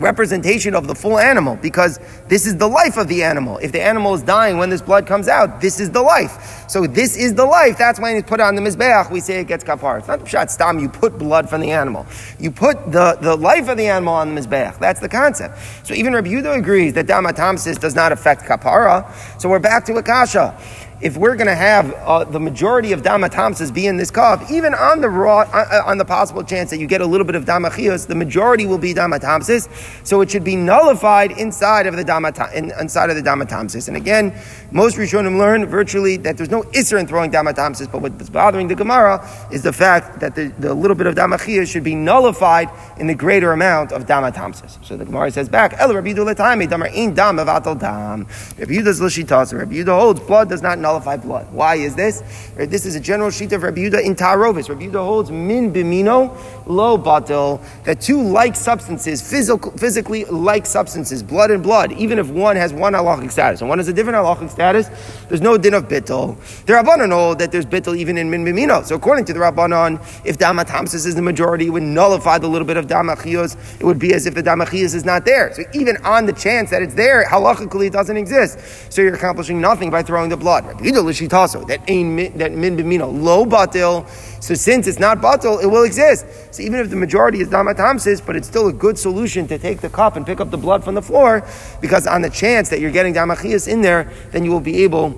representation 0.00 0.74
of 0.74 0.86
the 0.86 0.94
full 0.94 1.18
animal 1.18 1.56
because 1.56 2.00
this 2.28 2.46
is 2.46 2.56
the 2.56 2.66
life 2.66 2.96
of 2.96 3.08
the 3.08 3.22
animal. 3.22 3.58
If 3.58 3.72
the 3.72 3.80
animal 3.80 4.14
is 4.14 4.22
dying 4.22 4.58
when 4.58 4.70
this 4.70 4.82
blood 4.82 5.06
comes 5.06 5.28
out, 5.28 5.60
this 5.60 5.78
is 5.78 5.90
the 5.90 6.02
life. 6.02 6.64
So 6.68 6.86
this 6.86 7.16
is 7.16 7.34
the 7.34 7.44
life. 7.44 7.78
That's 7.78 8.00
when 8.00 8.16
it's 8.16 8.28
put 8.28 8.40
on 8.40 8.54
the 8.54 8.62
mizbeach. 8.62 9.10
We 9.10 9.20
say 9.20 9.40
it 9.40 9.46
gets 9.46 9.62
kapar. 9.62 9.98
It's 9.98 10.08
not 10.08 10.20
pshat 10.20 10.50
stam. 10.50 10.78
You 10.78 10.88
put 10.88 11.18
blood 11.18 11.48
from 11.48 11.60
the 11.60 11.70
animal. 11.70 12.06
You 12.38 12.50
put 12.50 12.90
the, 12.90 13.18
the 13.20 13.36
life 13.36 13.68
of 13.68 13.76
the 13.76 13.86
animal 13.86 14.14
on 14.14 14.34
the 14.34 14.40
mizbeach. 14.40 14.78
That's 14.78 15.00
the 15.00 15.08
concept. 15.08 15.58
So 15.84 15.94
even 15.94 16.14
Rabbi 16.14 16.28
Yehuda 16.28 16.58
agrees 16.58 16.94
that 16.94 17.06
damatamsis 17.06 17.78
does 17.78 17.94
not 17.94 18.12
affect 18.12 18.42
kapara. 18.42 19.40
So 19.40 19.48
we're 19.48 19.58
back 19.58 19.84
to 19.86 19.94
akasha 19.94 20.58
if 21.00 21.16
we're 21.16 21.34
going 21.34 21.46
to 21.46 21.54
have 21.54 21.92
uh, 21.94 22.24
the 22.24 22.38
majority 22.40 22.92
of 22.92 23.02
damatamsis 23.02 23.72
be 23.72 23.86
in 23.86 23.96
this 23.96 24.10
cup, 24.10 24.50
even 24.50 24.74
on 24.74 25.00
the 25.00 25.08
raw, 25.08 25.40
uh, 25.40 25.66
uh, 25.70 25.82
on 25.86 25.96
the 25.96 26.04
possible 26.04 26.44
chance 26.44 26.70
that 26.70 26.78
you 26.78 26.86
get 26.86 27.00
a 27.00 27.06
little 27.06 27.26
bit 27.26 27.34
of 27.34 27.46
Dama 27.46 27.70
damachios, 27.70 28.06
the 28.06 28.14
majority 28.14 28.66
will 28.66 28.78
be 28.78 28.92
damatamsis. 28.92 29.68
So 30.06 30.20
it 30.20 30.30
should 30.30 30.44
be 30.44 30.56
nullified 30.56 31.32
inside 31.32 31.86
of 31.86 31.96
the 31.96 32.04
damatam, 32.04 32.78
inside 32.80 33.10
of 33.10 33.16
the 33.16 33.22
damatamsis. 33.22 33.88
And 33.88 33.96
again, 33.96 34.38
most 34.72 34.96
Rishonim 34.96 35.38
learn 35.38 35.66
virtually 35.66 36.16
that 36.18 36.36
there's 36.36 36.50
no 36.50 36.62
isser 36.64 37.00
in 37.00 37.06
throwing 37.06 37.30
damatamsis, 37.30 37.90
but 37.90 38.02
what's 38.02 38.28
bothering 38.28 38.68
the 38.68 38.74
Gemara 38.74 39.26
is 39.50 39.62
the 39.62 39.72
fact 39.72 40.20
that 40.20 40.34
the, 40.34 40.48
the 40.58 40.74
little 40.74 40.96
bit 40.96 41.06
of 41.06 41.14
Dama 41.14 41.30
damachios 41.30 41.70
should 41.70 41.84
be 41.84 41.94
nullified 41.94 42.68
in 42.98 43.06
the 43.06 43.14
greater 43.14 43.52
amount 43.52 43.92
of 43.92 44.06
damatamsis. 44.06 44.84
So 44.84 44.96
the 44.96 45.04
Gemara 45.04 45.30
says 45.30 45.48
back, 45.48 45.74
El 45.78 45.94
Rabbi 45.94 46.12
Yehuda 46.12 46.68
damar 46.68 46.88
ein 46.88 47.14
dam. 47.14 47.36
Rabbi 47.36 48.72
Yehuda's 48.72 49.00
l'shitas. 49.00 49.56
Rabbi 49.56 49.76
Yehuda 49.76 49.98
holds 49.98 50.20
blood 50.20 50.48
does 50.48 50.62
not 50.62 50.78
blood. 50.98 51.52
Why 51.52 51.76
is 51.76 51.94
this? 51.94 52.22
This 52.56 52.86
is 52.86 52.94
a 52.94 53.00
general 53.00 53.30
sheet 53.30 53.52
of 53.52 53.62
Rabbi 53.62 53.80
Yehuda 53.80 54.04
in 54.04 54.14
Tarovis. 54.14 54.68
Rabbi 54.68 54.86
Yehuda 54.86 55.04
holds 55.04 55.30
min 55.30 55.72
bimino 55.72 56.36
lo 56.66 56.96
batil 56.96 57.60
that 57.84 58.00
two 58.00 58.22
like 58.22 58.56
substances, 58.56 59.20
physical, 59.20 59.70
physically 59.72 60.24
like 60.24 60.66
substances, 60.66 61.22
blood 61.22 61.50
and 61.50 61.62
blood, 61.62 61.92
even 61.92 62.18
if 62.18 62.28
one 62.28 62.56
has 62.56 62.72
one 62.72 62.94
halachic 62.94 63.30
status 63.30 63.60
and 63.60 63.68
one 63.68 63.78
has 63.78 63.88
a 63.88 63.92
different 63.92 64.16
halachic 64.16 64.50
status, 64.50 64.88
there's 65.28 65.40
no 65.40 65.58
din 65.58 65.74
of 65.74 65.88
bittul. 65.88 66.36
The 66.66 66.72
Rabbanon 66.72 67.08
know 67.08 67.34
that 67.34 67.52
there's 67.52 67.66
bittul 67.66 67.96
even 67.96 68.16
in 68.18 68.30
min 68.30 68.44
bimino. 68.44 68.84
So 68.84 68.94
according 68.94 69.26
to 69.26 69.32
the 69.32 69.40
Rabbanon, 69.40 70.00
if 70.24 70.38
damatamsis 70.38 71.06
is 71.06 71.14
the 71.14 71.22
majority, 71.22 71.66
it 71.66 71.70
would 71.70 71.82
nullify 71.82 72.38
the 72.38 72.48
little 72.48 72.66
bit 72.66 72.76
of 72.76 72.86
Dama 72.86 73.10
damachios. 73.10 73.56
It 73.80 73.84
would 73.84 73.98
be 73.98 74.14
as 74.14 74.26
if 74.26 74.34
the 74.34 74.42
Dama 74.42 74.64
damachios 74.64 74.94
is 74.94 75.04
not 75.04 75.24
there. 75.24 75.52
So 75.54 75.62
even 75.74 75.96
on 76.04 76.26
the 76.26 76.32
chance 76.32 76.70
that 76.70 76.82
it's 76.82 76.94
there, 76.94 77.24
halachically 77.26 77.86
it 77.86 77.92
doesn't 77.92 78.16
exist. 78.16 78.92
So 78.92 79.02
you're 79.02 79.14
accomplishing 79.14 79.60
nothing 79.60 79.90
by 79.90 80.02
throwing 80.02 80.30
the 80.30 80.36
blood. 80.36 80.79
That 80.80 81.80
ain't 81.88 82.38
that 82.38 82.52
min 82.52 82.76
b'mino 82.76 83.22
low 83.22 83.44
batil. 83.44 84.08
So 84.42 84.54
since 84.54 84.86
it's 84.86 84.98
not 84.98 85.18
batil, 85.18 85.62
it 85.62 85.66
will 85.66 85.84
exist. 85.84 86.26
So 86.52 86.62
even 86.62 86.80
if 86.80 86.90
the 86.90 86.96
majority 86.96 87.40
is 87.40 87.48
damatamsis, 87.48 88.24
but 88.24 88.36
it's 88.36 88.48
still 88.48 88.68
a 88.68 88.72
good 88.72 88.98
solution 88.98 89.46
to 89.48 89.58
take 89.58 89.80
the 89.80 89.90
cup 89.90 90.16
and 90.16 90.24
pick 90.24 90.40
up 90.40 90.50
the 90.50 90.58
blood 90.58 90.82
from 90.82 90.94
the 90.94 91.02
floor, 91.02 91.46
because 91.80 92.06
on 92.06 92.22
the 92.22 92.30
chance 92.30 92.68
that 92.70 92.80
you're 92.80 92.90
getting 92.90 93.14
damachias 93.14 93.68
in 93.68 93.82
there, 93.82 94.10
then 94.32 94.44
you 94.44 94.50
will 94.50 94.60
be 94.60 94.82
able 94.82 95.14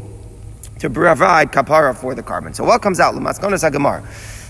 to 0.80 0.90
provide 0.90 1.52
kapara 1.52 1.96
for 1.96 2.14
the 2.14 2.22
korban. 2.22 2.54
So 2.54 2.64
what 2.64 2.82
comes 2.82 2.98
out? 2.98 3.14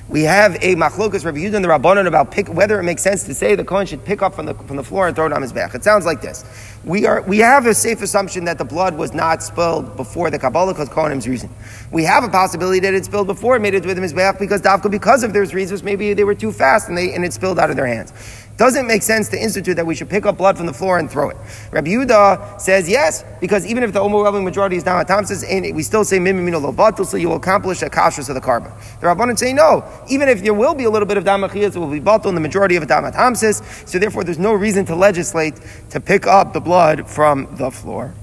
We 0.09 0.23
have 0.23 0.57
a 0.57 0.75
machlokas 0.75 1.25
Rabbi 1.25 1.39
Yehuda 1.39 1.55
and 1.55 1.65
the 1.65 1.69
Rabbanon 1.69 2.07
about 2.07 2.31
pick, 2.31 2.49
whether 2.49 2.79
it 2.81 2.83
makes 2.83 3.03
sense 3.03 3.23
to 3.25 3.35
say 3.35 3.55
the 3.55 3.65
Kohen 3.65 3.87
should 3.87 4.05
pick 4.05 4.21
up 4.21 4.35
from 4.35 4.47
the, 4.47 4.55
from 4.55 4.77
the 4.77 4.83
floor 4.83 5.07
and 5.07 5.17
throw 5.17 5.27
it 5.27 5.33
on 5.33 5.43
his 5.43 5.53
back. 5.53 5.75
It 5.75 5.85
sounds 5.85 6.05
like 6.05 6.21
this. 6.21 6.45
We, 6.85 7.07
are, 7.07 7.23
we 7.23 7.39
have 7.39 7.67
a 7.67 7.75
safe 7.75 8.03
assumption 8.03 8.45
that 8.47 8.59
the 8.59 8.65
blood 8.65 8.97
was 8.97 9.15
not 9.15 9.41
spilled 9.41 9.97
before 9.97 10.31
the 10.31 10.39
Kabbalah 10.39 10.75
Kohenim's 10.75 11.29
reason. 11.29 11.49
We 11.93 12.03
have 12.03 12.25
a 12.25 12.29
possibility 12.29 12.81
that 12.81 12.93
it 12.93 13.05
spilled 13.05 13.29
before 13.29 13.55
it 13.55 13.61
made 13.61 13.75
it 13.75 13.87
with 13.87 13.99
his 13.99 14.13
back 14.13 14.41
because 14.41 14.63
Davka, 14.63 14.91
because 14.91 15.23
of 15.23 15.33
their 15.33 15.45
reasons, 15.45 15.85
maybe 15.85 16.13
they 16.13 16.25
were 16.25 16.35
too 16.35 16.51
fast 16.51 16.89
and, 16.89 16.99
they, 16.99 17.15
and 17.15 17.25
it 17.25 17.33
spilled 17.33 17.61
out 17.61 17.71
of 17.71 17.77
their 17.77 17.87
hands. 17.87 18.13
Doesn't 18.57 18.87
make 18.87 19.03
sense 19.03 19.29
to 19.31 19.43
institute 19.43 19.77
that 19.77 19.87
we 19.87 19.95
should 19.95 20.11
pick 20.11 20.27
up 20.27 20.37
blood 20.37 20.57
from 20.59 20.67
the 20.67 20.75
floor 20.75 20.99
and 20.99 21.11
throw 21.11 21.31
it. 21.31 21.37
Rabbi 21.71 21.91
Yehuda 21.91 22.61
says 22.61 22.89
yes, 22.89 23.25
because 23.41 23.65
even 23.67 23.83
if 23.83 23.93
the 23.93 24.01
overwhelming 24.01 24.45
majority 24.45 24.77
is 24.77 24.85
damatamsis, 24.85 25.45
and 25.49 25.75
we 25.75 25.83
still 25.83 26.05
say 26.05 26.19
mimimino 26.19 26.61
lo 26.61 27.05
so 27.05 27.17
you 27.17 27.29
will 27.29 27.37
accomplish 27.37 27.81
a 27.83 27.89
kashrus 27.89 28.29
of 28.29 28.35
the 28.35 28.41
korban. 28.41 28.71
The 29.01 29.07
Rabbanon 29.07 29.39
say 29.39 29.53
no. 29.55 29.85
Even 30.09 30.29
if 30.29 30.43
there 30.43 30.53
will 30.55 30.75
be 30.75 30.85
a 30.85 30.91
little 30.91 31.09
bit 31.09 31.17
of 31.17 31.25
damachias, 31.25 31.75
it 31.75 31.77
will 31.77 31.91
be 31.91 32.01
batul 32.01 32.27
in 32.27 32.35
the 32.35 32.41
majority 32.41 32.77
of 32.77 32.85
damatamsis. 32.85 33.89
So 33.89 33.99
therefore, 33.99 34.23
there's 34.23 34.39
no 34.39 34.53
reason 34.53 34.85
to 34.87 34.95
legislate 34.95 35.59
to 35.91 36.01
pick 36.01 36.27
up 36.27 36.53
the 36.53 36.61
blood 36.61 36.72
from 37.09 37.57
the 37.57 37.71
floor. 37.71 38.15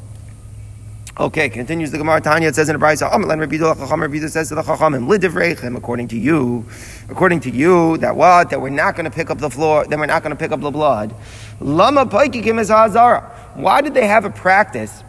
Okay, 1.20 1.50
continues 1.50 1.92
the 1.92 1.98
Gemara 1.98 2.22
Tanya. 2.22 2.48
It 2.48 2.56
says 2.56 2.70
in 2.70 2.80
the 2.80 2.86
Brisa, 2.86 3.10
oh, 3.12 3.98
Rabbi 3.98 4.20
says 4.28 4.48
to 4.50 4.56
the 4.56 4.62
Chachamim, 4.62 5.76
according 5.78 6.08
to 6.08 6.18
you, 6.18 6.66
according 7.10 7.42
to 7.42 7.50
you, 7.50 7.98
that 7.98 8.16
what? 8.16 8.50
That 8.50 8.62
we're 8.62 8.70
not 8.70 8.96
going 8.96 9.04
to 9.04 9.12
pick 9.12 9.30
up 9.30 9.38
the 9.38 9.50
floor, 9.50 9.86
then 9.86 10.00
we're 10.00 10.06
not 10.06 10.24
going 10.24 10.32
to 10.32 10.38
pick 10.38 10.54
up 10.54 10.62
the 10.62 10.72
blood. 10.72 11.14
Lama 11.60 12.06
Paikikim 12.06 12.58
is 12.58 12.70
Hazara. 12.70 13.58
Why 13.58 13.82
did 13.82 13.94
they 13.94 14.08
have 14.08 14.24
a 14.24 14.30
practice 14.30 15.04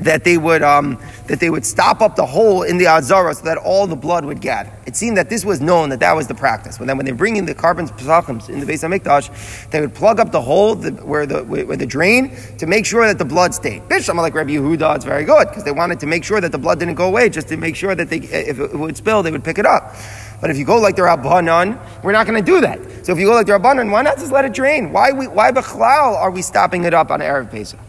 that 0.00 0.24
they 0.24 0.36
would 0.36 0.62
um, 0.62 0.98
that 1.26 1.40
they 1.40 1.50
would 1.50 1.64
stop 1.64 2.00
up 2.00 2.16
the 2.16 2.26
hole 2.26 2.62
in 2.62 2.78
the 2.78 2.86
azara 2.86 3.34
so 3.34 3.44
that 3.44 3.58
all 3.58 3.86
the 3.86 3.96
blood 3.96 4.24
would 4.24 4.40
gather. 4.40 4.72
It 4.86 4.96
seemed 4.96 5.16
that 5.16 5.30
this 5.30 5.44
was 5.44 5.60
known 5.60 5.88
that 5.90 6.00
that 6.00 6.14
was 6.14 6.26
the 6.26 6.34
practice. 6.34 6.78
When 6.78 6.88
then 6.88 6.96
when 6.96 7.06
they 7.06 7.12
bring 7.12 7.36
in 7.36 7.46
the 7.46 7.54
korban 7.54 7.88
pesachims 7.88 8.48
in 8.48 8.60
the 8.60 8.66
base 8.66 8.82
of 8.82 8.90
mikdash, 8.90 9.70
they 9.70 9.80
would 9.80 9.94
plug 9.94 10.18
up 10.18 10.32
the 10.32 10.40
hole 10.40 10.74
the, 10.74 10.90
where 10.92 11.26
the 11.26 11.44
where 11.44 11.76
the 11.76 11.86
drain 11.86 12.36
to 12.58 12.66
make 12.66 12.86
sure 12.86 13.06
that 13.06 13.18
the 13.18 13.24
blood 13.24 13.54
stayed. 13.54 13.82
Bishlam 13.82 14.16
like 14.16 14.34
Rabbi 14.34 14.50
Yehuda, 14.50 14.96
it's 14.96 15.04
very 15.04 15.24
good 15.24 15.48
because 15.48 15.64
they 15.64 15.72
wanted 15.72 16.00
to 16.00 16.06
make 16.06 16.24
sure 16.24 16.40
that 16.40 16.52
the 16.52 16.58
blood 16.58 16.80
didn't 16.80 16.96
go 16.96 17.06
away, 17.06 17.28
just 17.28 17.48
to 17.48 17.56
make 17.56 17.76
sure 17.76 17.94
that 17.94 18.10
they 18.10 18.18
if 18.18 18.58
it 18.58 18.74
would 18.74 18.96
spill, 18.96 19.22
they 19.22 19.30
would 19.30 19.44
pick 19.44 19.58
it 19.58 19.66
up. 19.66 19.94
But 20.40 20.50
if 20.50 20.58
you 20.58 20.66
go 20.66 20.76
like 20.76 20.96
the 20.96 21.02
Rabbanon, 21.02 21.78
we're 22.02 22.12
not 22.12 22.26
going 22.26 22.42
to 22.42 22.44
do 22.44 22.60
that. 22.60 22.78
So 23.06 23.12
if 23.12 23.18
you 23.18 23.26
go 23.26 23.32
like 23.32 23.46
the 23.46 23.52
Rabbanon, 23.52 23.90
why 23.90 24.02
not 24.02 24.18
just 24.18 24.30
let 24.30 24.44
it 24.44 24.52
drain? 24.52 24.92
Why 24.92 25.10
we, 25.10 25.26
why 25.26 25.52
bechlal 25.52 26.16
are 26.16 26.30
we 26.30 26.42
stopping 26.42 26.84
it 26.84 26.92
up 26.92 27.10
on 27.10 27.20
Erev 27.20 27.50
Pesach? 27.50 27.80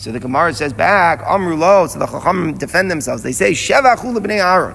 So 0.00 0.10
the 0.10 0.18
Gemara 0.18 0.54
says 0.54 0.72
back, 0.72 1.20
Amrulo, 1.20 1.86
so 1.86 1.98
the 1.98 2.06
Chacham 2.06 2.54
defend 2.54 2.90
themselves. 2.90 3.22
They 3.22 3.32
say, 3.32 3.52
Shevachul 3.52 4.16
b'nei 4.16 4.42
Aaron. 4.42 4.74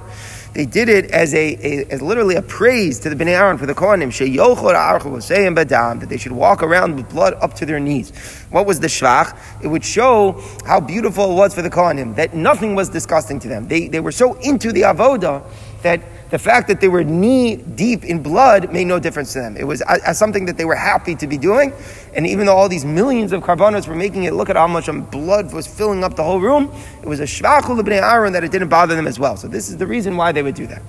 They 0.54 0.68
did 0.68 0.88
it 0.88 1.10
as 1.10 1.34
a, 1.34 1.58
a, 1.66 1.86
as 1.86 2.00
literally 2.04 2.36
a 2.36 2.44
praise 2.44 3.00
to 3.00 3.10
the 3.10 3.16
Bnei 3.16 3.32
Aaron 3.32 3.58
for 3.58 3.66
the 3.66 3.74
Kohanim. 3.74 4.10
Sheyochor 4.10 4.76
archu 4.76 5.56
badam 5.56 6.00
that 6.00 6.10
they 6.10 6.18
should 6.18 6.32
walk 6.32 6.62
around 6.62 6.96
with 6.96 7.10
blood 7.10 7.34
up 7.42 7.56
to 7.56 7.66
their 7.66 7.80
knees. 7.80 8.12
What 8.52 8.68
was 8.68 8.80
the 8.80 8.88
shvach? 8.88 9.36
It 9.64 9.68
would 9.68 9.84
show 9.84 10.44
how 10.64 10.80
beautiful 10.80 11.32
it 11.32 11.36
was 11.36 11.56
for 11.56 11.64
the 11.64 11.72
Kohanim. 11.72 12.16
That 12.18 12.36
nothing 12.36 12.76
was 12.76 12.90
disgusting 12.90 13.40
to 13.40 13.48
them. 13.48 13.68
They, 13.68 13.88
they 13.88 14.02
were 14.02 14.12
so 14.12 14.36
into 14.36 14.72
the 14.72 14.84
avoda 14.84 15.44
that 15.82 16.02
the 16.30 16.40
fact 16.40 16.68
that 16.68 16.82
they 16.82 16.88
were 16.88 17.04
knee 17.04 17.58
deep 17.58 18.04
in 18.04 18.24
blood 18.24 18.72
made 18.72 18.86
no 18.86 19.00
difference 19.00 19.34
to 19.34 19.40
them. 19.40 19.56
It 19.58 19.66
was 19.66 19.82
as 19.82 20.02
uh, 20.02 20.14
something 20.14 20.46
that 20.46 20.58
they 20.58 20.66
were 20.66 20.76
happy 20.76 21.16
to 21.16 21.28
be 21.28 21.38
doing. 21.38 21.74
And 22.16 22.26
even 22.26 22.46
though 22.46 22.56
all 22.56 22.70
these 22.70 22.86
millions 22.86 23.32
of 23.32 23.44
carbonates 23.44 23.88
were 23.88 23.96
making 23.96 24.24
it 24.24 24.34
look 24.34 24.50
at 24.50 24.56
how 24.56 24.68
much 24.68 24.90
blood 25.12 25.54
was 25.54 25.68
filling 25.68 26.04
up 26.04 26.16
the 26.16 26.24
whole 26.24 26.40
room, 26.40 26.72
it 27.02 27.08
was 27.08 27.20
a 27.20 27.24
shvachul 27.24 27.80
b'nei 27.80 28.02
Aaron 28.02 28.34
that 28.34 28.44
it 28.44 28.52
didn't 28.52 28.70
bother 28.70 28.96
them 28.96 29.08
as 29.08 29.20
well. 29.20 29.38
So 29.38 29.48
this 29.48 29.70
is 29.70 29.78
the 29.78 29.88
reason 29.88 30.18
why 30.18 30.32
they 30.32 30.42
would 30.42 30.56
do 30.56 30.68
that. 30.68 30.82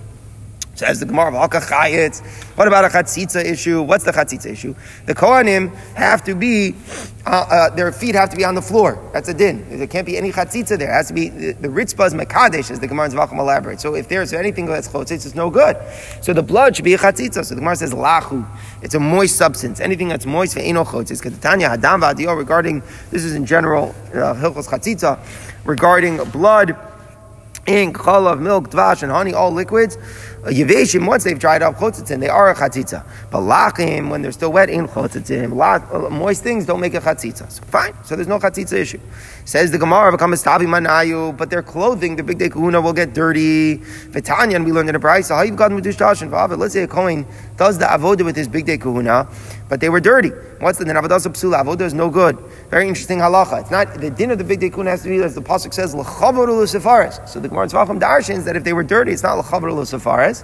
Says 0.76 1.00
the 1.00 1.06
Gemara 1.06 1.34
of 1.34 1.50
Chayitz. 1.50 2.20
What 2.54 2.68
about 2.68 2.84
a 2.84 2.88
chatzitza 2.88 3.42
issue? 3.42 3.80
What's 3.80 4.04
the 4.04 4.12
chatzitza 4.12 4.46
issue? 4.52 4.74
The 5.06 5.14
Kohanim 5.14 5.74
have 5.94 6.22
to 6.24 6.34
be, 6.34 6.74
uh, 7.24 7.30
uh, 7.30 7.74
their 7.74 7.90
feet 7.92 8.14
have 8.14 8.28
to 8.28 8.36
be 8.36 8.44
on 8.44 8.54
the 8.54 8.60
floor. 8.60 9.02
That's 9.14 9.30
a 9.30 9.34
din. 9.34 9.78
There 9.78 9.86
can't 9.86 10.04
be 10.04 10.18
any 10.18 10.32
chatzitza 10.32 10.78
there. 10.78 10.90
It 10.90 10.92
has 10.92 11.08
to 11.08 11.14
be, 11.14 11.30
the, 11.30 11.52
the 11.52 11.68
ritzpah 11.68 12.08
is 12.08 12.14
mekadesh, 12.14 12.70
as 12.70 12.78
the 12.78 12.86
Gemara 12.86 13.06
in 13.06 13.12
Zvachim 13.12 13.38
elaborates. 13.38 13.82
So 13.82 13.94
if 13.94 14.08
there's 14.08 14.34
anything 14.34 14.66
that's 14.66 14.88
chotzitz, 14.88 15.24
it's 15.24 15.34
no 15.34 15.48
good. 15.48 15.78
So 16.20 16.34
the 16.34 16.42
blood 16.42 16.76
should 16.76 16.84
be 16.84 16.92
a 16.92 16.98
chatzitza. 16.98 17.46
So 17.46 17.54
the 17.54 17.62
Gemara 17.62 17.76
says 17.76 17.94
lahu. 17.94 18.46
It's 18.82 18.94
a 18.94 19.00
moist 19.00 19.36
substance. 19.36 19.80
Anything 19.80 20.08
that's 20.08 20.26
moist 20.26 20.52
for 20.52 20.60
eno 20.60 20.84
chotzitz. 20.84 21.22
Ketanya 21.22 21.74
hadam 21.74 22.02
v'adio 22.02 22.36
regarding, 22.36 22.82
this 23.10 23.24
is 23.24 23.34
in 23.34 23.46
general, 23.46 23.94
uh, 24.10 24.34
hilchos 24.34 24.68
chatzitza, 24.68 25.18
regarding 25.64 26.22
blood, 26.24 26.76
ink, 27.66 27.96
chalav, 27.96 28.40
milk, 28.40 28.70
dvash, 28.70 29.02
and 29.02 29.10
honey, 29.10 29.32
all 29.32 29.50
liquids. 29.50 29.96
Yeveshim, 30.50 31.06
once 31.06 31.24
they've 31.24 31.38
dried 31.38 31.62
up 31.62 31.76
chotzitzin, 31.76 32.20
they 32.20 32.28
are 32.28 32.50
a 32.50 32.54
chatzitza. 32.54 33.04
But 33.30 33.40
lachim, 33.40 34.11
when 34.11 34.22
they're 34.22 34.32
still 34.32 34.52
wet, 34.52 34.70
in 34.70 34.87
chotzitzin. 34.87 35.52
Uh, 35.56 36.11
moist 36.11 36.42
things 36.42 36.66
don't 36.66 36.80
make 36.80 36.94
a 36.94 37.00
chatzitza. 37.00 37.50
So 37.50 37.62
fine. 37.64 37.94
So 38.04 38.14
there's 38.14 38.28
no 38.28 38.38
chatzitza 38.38 38.74
issue. 38.74 39.00
Says 39.44 39.70
the 39.70 39.78
Gemara, 39.78 40.16
tavi 40.16 40.66
manayu, 40.66 41.37
but 41.37 41.50
their 41.50 41.62
clothing, 41.62 42.16
the 42.16 42.22
bigdei 42.22 42.48
kehuna, 42.48 42.82
will 42.82 42.92
get 42.92 43.12
dirty. 43.12 43.76
Vitanya, 43.76 44.56
and 44.56 44.64
we 44.64 44.72
learned 44.72 44.88
in 44.88 44.94
the 44.94 45.00
Brisa, 45.00 45.37
how 45.37 45.42
you've 45.42 45.56
gotten 45.56 45.80
mudush 45.80 46.22
and 46.22 46.61
Let's 46.61 46.74
say 46.74 46.82
a 46.82 46.88
coin 46.88 47.26
does 47.56 47.78
the 47.78 47.87
avoda 47.87 48.24
with 48.24 48.37
his 48.37 48.48
bigdei 48.48 48.78
kehuna, 48.78 49.28
but 49.68 49.80
they 49.80 49.88
were 49.88 50.00
dirty. 50.00 50.30
What's 50.61 50.78
the 50.78 50.85
din? 50.85 50.96
Avodah 50.96 51.18
psula. 51.32 51.62
Avodah 51.62 51.82
is 51.82 51.94
no 51.94 52.09
good. 52.09 52.38
Very 52.70 52.88
interesting 52.88 53.18
halacha. 53.18 53.61
It's 53.61 53.70
not 53.70 53.94
the 53.94 54.11
din 54.11 54.30
of 54.30 54.38
the 54.38 54.44
bigdei 54.44 54.70
kehuna 54.70 54.87
has 54.87 55.02
to 55.02 55.09
be 55.09 55.16
as 55.22 55.35
the 55.35 55.42
pasuk 55.42 55.74
says 55.74 55.94
l'chavaru 55.94 56.62
l'sefaris. 56.62 57.28
So 57.28 57.40
the 57.40 57.48
Gemara 57.48 57.66
Tzvachim 57.66 58.00
darshins 58.00 58.44
that 58.44 58.56
if 58.56 58.64
they 58.64 58.72
were 58.72 58.82
dirty, 58.82 59.12
it's 59.12 59.22
not 59.22 59.38
l'chavaru 59.38 59.76
l'sefaris. 59.76 60.36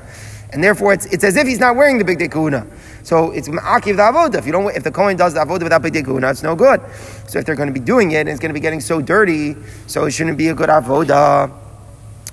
And 0.53 0.63
therefore, 0.63 0.93
it's, 0.93 1.07
it's 1.07 1.25
as 1.25 1.37
if 1.37 1.47
he's 1.47 1.59
not 1.59 1.77
wearing 1.77 1.99
the 1.99 2.05
bigdei 2.05 2.29
kehuna. 2.29 2.67
So 3.05 3.31
it's 3.31 3.49
ma'akiv 3.49 3.97
the 3.97 4.03
avoda. 4.03 4.35
If 4.37 4.47
you 4.47 4.53
don't, 4.53 4.75
if 4.77 4.85
the 4.85 4.91
kohen 4.91 5.17
does 5.17 5.35
the 5.35 5.41
avoda 5.41 5.63
without 5.63 5.83
bigdei 5.83 6.05
kehuna, 6.05 6.31
it's 6.31 6.43
no 6.43 6.55
good. 6.55 6.81
So 7.27 7.39
if 7.39 7.47
they're 7.47 7.57
going 7.57 7.73
to 7.73 7.73
be 7.73 7.85
doing 7.85 8.13
it 8.13 8.21
and 8.21 8.29
it's 8.29 8.39
going 8.39 8.51
to 8.51 8.55
be 8.55 8.61
getting 8.61 8.81
so 8.81 9.01
dirty, 9.01 9.57
so 9.87 10.05
it 10.05 10.11
shouldn't 10.11 10.37
be 10.37 10.49
a 10.49 10.55
good 10.55 10.69
avoda. 10.69 11.51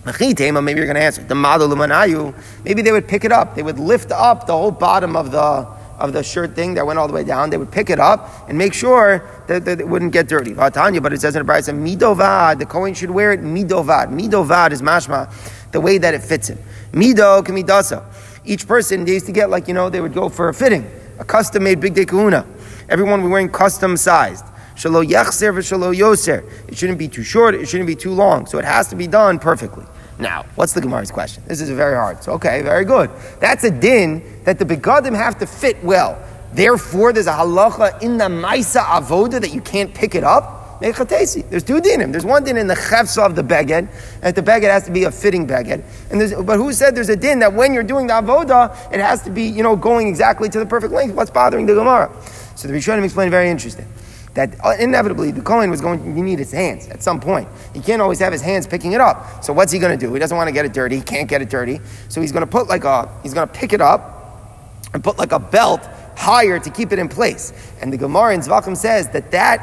Maybe 0.05 0.79
you're 0.79 0.85
going 0.85 0.95
to 0.95 1.01
answer 1.01 1.23
the. 1.23 2.33
Maybe 2.63 2.81
they 2.81 2.91
would 2.91 3.07
pick 3.07 3.25
it 3.25 3.31
up. 3.31 3.55
They 3.55 3.63
would 3.63 3.79
lift 3.79 4.11
up 4.11 4.47
the 4.47 4.53
whole 4.53 4.71
bottom 4.71 5.15
of 5.15 5.31
the 5.31 5.78
of 5.99 6.13
the 6.13 6.23
shirt 6.23 6.55
thing 6.55 6.73
that 6.75 6.85
went 6.85 6.97
all 6.97 7.07
the 7.07 7.13
way 7.13 7.23
down. 7.23 7.49
They 7.49 7.57
would 7.57 7.71
pick 7.71 7.89
it 7.89 7.99
up 7.99 8.47
and 8.47 8.57
make 8.57 8.73
sure 8.73 9.23
that, 9.47 9.65
that 9.65 9.79
it 9.79 9.87
wouldn't 9.87 10.11
get 10.11 10.27
dirty. 10.27 10.55
Tanya, 10.55 11.01
but 11.01 11.13
it 11.13 11.21
says 11.21 11.35
in 11.35 11.45
the 11.45 11.51
Brisa, 11.51 11.73
midovad, 11.73 12.59
the 12.59 12.65
Kohen 12.65 12.93
should 12.93 13.11
wear 13.11 13.31
it 13.31 13.41
midovad. 13.41 14.07
Midovad 14.07 14.71
is 14.71 14.81
mashma, 14.81 15.31
the 15.71 15.81
way 15.81 15.97
that 15.97 16.13
it 16.13 16.23
fits 16.23 16.47
him. 16.49 16.57
Mido 16.91 17.43
kamidasa. 17.43 18.03
Each 18.45 18.67
person, 18.67 19.05
they 19.05 19.13
used 19.13 19.25
to 19.27 19.31
get 19.31 19.49
like, 19.49 19.67
you 19.67 19.73
know, 19.73 19.89
they 19.89 20.01
would 20.01 20.13
go 20.13 20.29
for 20.29 20.49
a 20.49 20.53
fitting, 20.53 20.89
a 21.19 21.25
custom 21.25 21.63
made 21.63 21.79
bigdei 21.79 22.05
kehuna. 22.05 22.45
Everyone 22.87 23.21
was 23.21 23.29
wearing 23.29 23.49
custom 23.49 23.97
sized. 23.97 24.45
Shalo 24.75 25.05
yachser 25.05 25.53
v'shalo 25.53 25.95
yoser. 25.95 26.43
It 26.69 26.77
shouldn't 26.77 26.97
be 26.97 27.07
too 27.07 27.23
short, 27.23 27.53
it 27.53 27.67
shouldn't 27.67 27.87
be 27.87 27.95
too 27.95 28.11
long. 28.11 28.45
So 28.45 28.57
it 28.57 28.65
has 28.65 28.87
to 28.87 28.95
be 28.95 29.07
done 29.07 29.37
perfectly. 29.37 29.85
Now, 30.19 30.45
what's 30.55 30.73
the 30.73 30.81
Gemara's 30.81 31.11
question? 31.11 31.43
This 31.47 31.61
is 31.61 31.69
very 31.69 31.95
hard. 31.95 32.21
So, 32.23 32.33
okay, 32.33 32.61
very 32.61 32.83
good. 32.83 33.09
That's 33.39 33.63
a 33.63 33.71
din 33.71 34.21
that 34.43 34.59
the 34.59 34.65
begadim 34.65 35.15
have 35.15 35.39
to 35.39 35.47
fit 35.47 35.81
well. 35.81 36.21
Therefore, 36.51 37.13
there's 37.13 37.27
a 37.27 37.31
halacha 37.31 38.01
in 38.01 38.17
the 38.17 38.25
Maisa 38.25 38.83
Avoda 38.83 39.39
that 39.39 39.53
you 39.53 39.61
can't 39.61 39.93
pick 39.93 40.15
it 40.15 40.25
up. 40.25 40.81
There's 40.81 40.95
two 40.95 41.81
dinim. 41.81 42.11
There's 42.11 42.25
one 42.25 42.43
din 42.43 42.57
in 42.57 42.67
the 42.67 42.73
chefsa 42.73 43.25
of 43.25 43.35
the 43.35 43.43
beged, 43.43 43.89
that 44.21 44.35
the 44.35 44.41
beged 44.41 44.63
has 44.63 44.85
to 44.85 44.91
be 44.91 45.03
a 45.03 45.11
fitting 45.11 45.45
beged. 45.45 45.83
And 46.09 46.47
but 46.47 46.57
who 46.57 46.71
said 46.73 46.95
there's 46.95 47.09
a 47.09 47.17
din 47.17 47.39
that 47.39 47.53
when 47.53 47.73
you're 47.73 47.83
doing 47.83 48.07
the 48.07 48.13
avoda, 48.13 48.71
it 48.93 48.99
has 48.99 49.21
to 49.23 49.29
be, 49.29 49.43
you 49.43 49.61
know, 49.61 49.75
going 49.75 50.07
exactly 50.07 50.47
to 50.49 50.59
the 50.59 50.65
perfect 50.65 50.93
length? 50.93 51.15
What's 51.15 51.31
bothering 51.31 51.65
the 51.65 51.75
Gemara? 51.75 52.09
So 52.55 52.67
the 52.67 52.73
Rishonim 52.73 53.03
explain 53.03 53.29
very 53.29 53.49
interesting 53.49 53.87
that 54.33 54.55
uh, 54.63 54.75
inevitably 54.79 55.31
the 55.31 55.41
Kohen 55.41 55.69
was 55.69 55.81
going 55.81 55.99
to 56.03 56.21
need 56.21 56.39
his 56.39 56.51
hands 56.51 56.87
at 56.89 57.01
some 57.01 57.19
point. 57.19 57.47
He 57.73 57.81
can't 57.81 58.01
always 58.01 58.19
have 58.19 58.31
his 58.31 58.41
hands 58.41 58.67
picking 58.67 58.93
it 58.93 59.01
up. 59.01 59.43
So 59.43 59.53
what's 59.53 59.71
he 59.71 59.79
going 59.79 59.97
to 59.97 60.05
do? 60.05 60.13
He 60.13 60.19
doesn't 60.19 60.37
want 60.37 60.47
to 60.47 60.53
get 60.53 60.65
it 60.65 60.73
dirty. 60.73 60.97
He 60.97 61.01
can't 61.01 61.27
get 61.27 61.41
it 61.41 61.49
dirty. 61.49 61.79
So 62.09 62.21
he's 62.21 62.31
going 62.31 62.45
to 62.45 62.51
put 62.51 62.67
like 62.67 62.83
a, 62.83 63.09
he's 63.23 63.33
going 63.33 63.47
to 63.47 63.53
pick 63.53 63.73
it 63.73 63.81
up 63.81 64.89
and 64.93 65.03
put 65.03 65.17
like 65.17 65.31
a 65.31 65.39
belt 65.39 65.81
higher 66.15 66.59
to 66.59 66.69
keep 66.69 66.91
it 66.91 66.99
in 66.99 67.07
place. 67.07 67.53
And 67.81 67.91
the 67.91 67.97
Gemara 67.97 68.33
in 68.33 68.41
Zvachim 68.41 68.75
says 68.75 69.09
that 69.09 69.31
that 69.31 69.61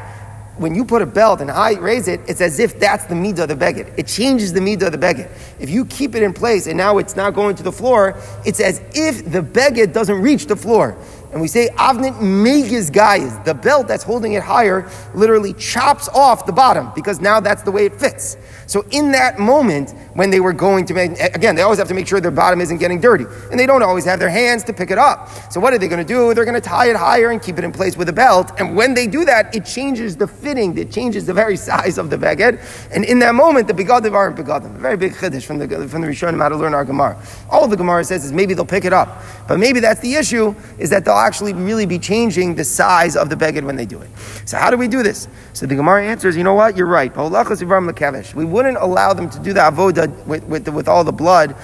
when 0.57 0.75
you 0.75 0.85
put 0.85 1.03
a 1.03 1.07
belt 1.07 1.41
and 1.41 1.51
I 1.51 1.75
raise 1.75 2.09
it, 2.09 2.21
it's 2.27 2.41
as 2.41 2.59
if 2.59 2.81
that's 2.81 3.05
the 3.05 3.15
midah 3.15 3.41
of 3.41 3.49
the 3.49 3.55
beged. 3.55 3.93
It 3.99 4.07
changes 4.07 4.53
the 4.55 4.61
midah 4.61 4.87
of 4.87 4.93
the 4.93 4.99
beged. 4.99 5.31
If 5.61 5.69
you 5.69 5.85
keep 5.85 6.15
it 6.15 6.23
in 6.23 6.33
place 6.33 6.67
and 6.67 6.79
now 6.79 6.97
it's 6.99 7.15
not 7.15 7.35
going 7.35 7.57
to 7.57 7.63
the 7.63 7.73
floor, 7.73 8.19
it's 8.45 8.61
as 8.61 8.81
if 8.95 9.31
the 9.31 9.43
beged 9.43 9.93
doesn't 9.93 10.21
reach 10.21 10.47
the 10.47 10.57
floor. 10.57 10.97
And 11.37 11.43
we 11.43 11.49
say 11.49 11.69
avnit 11.77 12.15
megiz 12.15 12.91
guyas, 12.91 13.45
the 13.45 13.53
belt 13.53 13.87
that's 13.87 14.03
holding 14.03 14.33
it 14.33 14.43
higher 14.43 14.89
literally 15.13 15.53
chops 15.53 16.09
off 16.09 16.47
the 16.47 16.53
bottom 16.53 16.91
because 16.95 17.21
now 17.21 17.41
that's 17.41 17.61
the 17.61 17.71
way 17.71 17.85
it 17.85 17.95
fits. 18.01 18.39
So 18.67 18.85
in 18.91 19.13
that 19.13 19.39
moment, 19.39 19.93
when 20.15 20.31
they 20.31 20.41
were 20.41 20.53
going 20.53 20.87
to 20.87 20.95
make, 20.95 21.19
again, 21.21 21.55
they 21.55 21.63
always 21.63 21.79
have 21.79 21.89
to 21.89 21.95
make 21.95 22.09
sure 22.09 22.21
their 22.21 22.31
bottom 22.31 22.61
isn't 22.61 22.79
getting 22.79 23.01
dirty. 23.01 23.25
And 23.51 23.61
they 23.61 23.67
don't 23.67 23.83
always 23.83 24.05
have 24.05 24.19
their 24.19 24.29
hands 24.29 24.65
to 24.65 24.73
pick 24.73 24.91
it 24.91 24.99
up. 24.99 25.29
So 25.53 25.61
what 25.61 25.73
are 25.73 25.79
they 25.79 25.89
going 25.89 26.05
to 26.05 26.09
do? 26.09 26.35
They're 26.35 26.45
going 26.45 26.61
to 26.61 26.61
tie 26.61 26.91
it 26.91 26.97
higher 26.97 27.31
and 27.31 27.41
keep 27.41 27.59
it 27.59 27.65
in 27.65 27.73
place 27.73 27.97
with 27.97 28.09
a 28.09 28.13
belt. 28.13 28.53
And 28.59 28.75
when 28.77 28.95
they 28.95 29.07
do 29.07 29.25
that, 29.25 29.55
it 29.55 29.65
changes 29.65 30.17
the 30.17 30.27
fitting, 30.27 30.77
it 30.79 30.91
changes 30.91 31.27
the 31.27 31.35
very 31.35 31.57
size 31.69 31.99
of 31.99 32.11
the 32.11 32.17
beged. 32.17 32.61
And 32.93 33.05
in 33.05 33.19
that 33.21 33.35
moment, 33.35 33.69
the 33.69 33.75
begadim 33.75 34.15
aren't 34.15 34.37
begadim. 34.37 34.75
A 34.77 34.79
very 34.79 34.97
big 34.97 35.13
chiddush 35.13 35.45
from 35.45 35.59
the, 35.59 35.89
from 35.89 36.01
the 36.01 36.09
Rishonim 36.09 36.41
how 36.41 36.49
to 36.49 36.57
learn 36.57 36.75
our 36.75 36.85
Gemara. 36.85 37.21
All 37.51 37.69
the 37.69 37.77
Gemara 37.77 38.05
says 38.05 38.25
is 38.25 38.33
maybe 38.33 38.55
they'll 38.55 38.65
pick 38.65 38.85
it 38.85 38.93
up. 38.93 39.23
But 39.49 39.59
maybe 39.59 39.81
that's 39.81 40.01
the 40.01 40.15
issue, 40.15 40.55
is 40.79 40.91
that 40.91 41.05
they'll 41.05 41.15
actually 41.15 41.53
really 41.53 41.87
be 41.87 41.99
changing 41.99 42.55
the 42.55 42.65
size 42.65 43.17
of 43.17 43.31
the 43.31 43.37
beged 43.37 43.65
when 43.65 43.77
they 43.77 43.87
do 43.87 44.01
it. 44.01 44.11
So 44.45 44.57
how 44.57 44.71
do 44.71 44.77
we 44.77 44.89
do 44.89 45.03
this? 45.03 45.29
So 45.53 45.67
the 45.67 45.75
Gemara 45.77 46.05
answers, 46.07 46.37
you 46.37 46.45
know 46.45 46.55
what? 46.55 46.77
You're 46.77 46.87
right. 46.87 47.15
We 47.17 48.45
wouldn't 48.57 48.79
allow 48.79 49.13
them 49.13 49.29
to 49.29 49.39
do 49.39 49.53
the 49.53 49.61
avodah 49.61 50.25
with, 50.25 50.43
with, 50.45 50.67
with 50.69 50.89
all 50.89 51.05
the 51.05 51.13
blood 51.13 51.55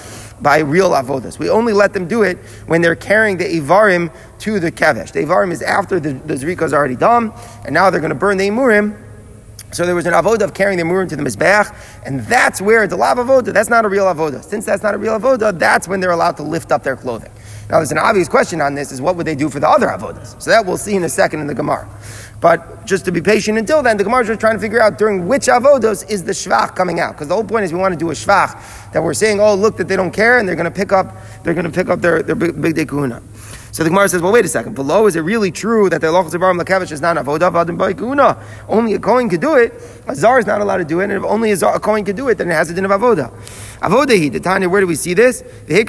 by 0.43 0.59
real 0.59 0.91
avodas. 0.91 1.39
We 1.39 1.49
only 1.49 1.73
let 1.73 1.95
them 1.95 2.07
do 2.07 2.23
it 2.23 2.37
when 2.67 2.83
they're 2.83 2.95
carrying 2.95 3.39
the 3.39 3.45
ivarim 3.45 4.13
to 4.41 4.61
the 4.61 4.71
kavesh. 4.71 5.11
The 5.13 5.21
ivarim 5.21 5.53
is 5.53 5.63
after 5.63 5.99
the, 5.99 6.13
the 6.13 6.35
zrika 6.35 6.65
is 6.65 6.75
already 6.75 6.97
done, 6.97 7.33
and 7.65 7.73
now 7.73 7.89
they're 7.89 8.01
going 8.03 8.11
to 8.11 8.15
burn 8.15 8.37
the 8.37 8.47
imurim. 8.47 9.03
So 9.73 9.87
there 9.87 9.95
was 9.95 10.05
an 10.05 10.13
avodah 10.13 10.43
of 10.43 10.53
carrying 10.53 10.77
the 10.77 10.85
imurim 10.85 11.09
to 11.09 11.17
the 11.17 11.23
mizbeach, 11.23 11.75
and 12.05 12.21
that's 12.21 12.61
where 12.61 12.87
the 12.87 12.97
lav 12.97 13.17
avodah. 13.17 13.55
That's 13.55 13.71
not 13.71 13.87
a 13.87 13.89
real 13.89 14.05
avodah. 14.05 14.45
Since 14.45 14.67
that's 14.67 14.83
not 14.83 14.95
a 14.95 14.99
real 14.99 15.19
avodah, 15.19 15.59
that's 15.59 15.89
when 15.89 16.01
they're 16.01 16.11
allowed 16.11 16.37
to 16.37 16.43
lift 16.43 16.73
up 16.73 16.83
their 16.83 16.97
clothing. 16.97 17.33
Now, 17.71 17.79
there's 17.79 17.93
an 17.93 17.99
obvious 17.99 18.29
question 18.29 18.61
on 18.61 18.75
this: 18.75 18.93
is 18.93 19.01
what 19.01 19.17
would 19.17 19.27
they 19.27 19.35
do 19.35 19.49
for 19.49 19.61
the 19.61 19.69
other 19.69 19.87
avodas? 19.87 20.41
So 20.43 20.51
that 20.51 20.67
we'll 20.67 20.77
see 20.77 20.95
in 20.95 21.05
a 21.05 21.09
second 21.09 21.41
in 21.41 21.47
the 21.47 21.55
Gemara. 21.55 21.89
But 22.41 22.85
just 22.87 23.05
to 23.05 23.13
be 23.13 23.21
patient 23.21 23.57
until 23.57 23.83
then, 23.83 23.97
the 23.97 24.05
Gemara 24.05 24.29
is 24.29 24.39
trying 24.39 24.57
to 24.57 24.61
figure 24.61 24.81
out 24.81 24.99
during 24.99 25.29
which 25.29 25.47
avodos 25.47 26.09
is 26.11 26.25
the 26.25 26.33
shvach 26.33 26.75
coming 26.75 26.99
out. 26.99 27.13
Because 27.13 27.29
the 27.29 27.35
whole 27.35 27.45
point 27.45 27.65
is 27.65 27.73
we 27.73 27.79
want 27.79 27.95
to 27.95 27.99
do 27.99 28.11
a 28.11 28.15
shvach 28.15 28.93
that 28.93 29.03
we're 29.03 29.15
saying, 29.15 29.41
oh, 29.41 29.55
look 29.55 29.77
that 29.77 29.87
they 29.87 29.95
don't 29.95 30.11
care, 30.11 30.39
and 30.39 30.49
they're 30.49 30.57
going 30.57 30.65
to 30.65 30.71
pick 30.71 30.91
up, 30.91 31.15
they're 31.45 31.55
going 31.55 31.67
to 31.67 31.71
pick 31.71 31.89
up 31.89 32.01
their, 32.01 32.23
their 32.23 32.35
big, 32.35 32.55
bigdei 32.55 32.85
kehuna. 32.85 33.23
So 33.73 33.83
the 33.85 33.89
Gemara 33.89 34.07
says, 34.11 34.21
well, 34.21 34.33
wait 34.33 34.45
a 34.45 34.49
second. 34.49 34.75
Below, 34.75 35.07
is 35.07 35.17
it 35.17 35.21
really 35.21 35.51
true 35.51 35.89
that 35.89 36.03
the 36.03 36.13
Loch 36.13 36.27
Zavarim 36.27 36.61
Lakevish 36.61 36.93
is 36.93 37.01
not 37.01 37.17
an 37.17 37.25
avodah 37.25 37.51
vadim 37.51 37.97
kahuna? 37.97 38.45
Only 38.69 38.93
a 38.93 38.99
Kohen 38.99 39.31
could 39.31 39.41
do 39.41 39.55
it. 39.55 39.73
A 40.07 40.15
Zar 40.15 40.39
is 40.39 40.47
not 40.47 40.61
allowed 40.61 40.79
to 40.79 40.85
do 40.85 41.01
it, 41.01 41.05
and 41.05 41.13
if 41.15 41.23
only 41.23 41.53
a, 41.53 41.57
zar, 41.57 41.75
a 41.75 41.81
could 41.81 42.15
do 42.15 42.29
it, 42.29 42.37
then 42.37 42.51
it 42.51 42.55
has 42.55 42.69
a 42.69 42.75
din 42.75 42.85
of 42.85 42.91
avodah. 42.91 43.33
Avodahi, 43.83 44.31
the 44.31 44.39
Tanya, 44.39 44.69
where 44.69 44.81
do 44.81 44.87
we 44.87 44.95
see 44.95 45.13
this? 45.13 45.43
The 45.67 45.75
is. 45.75 45.85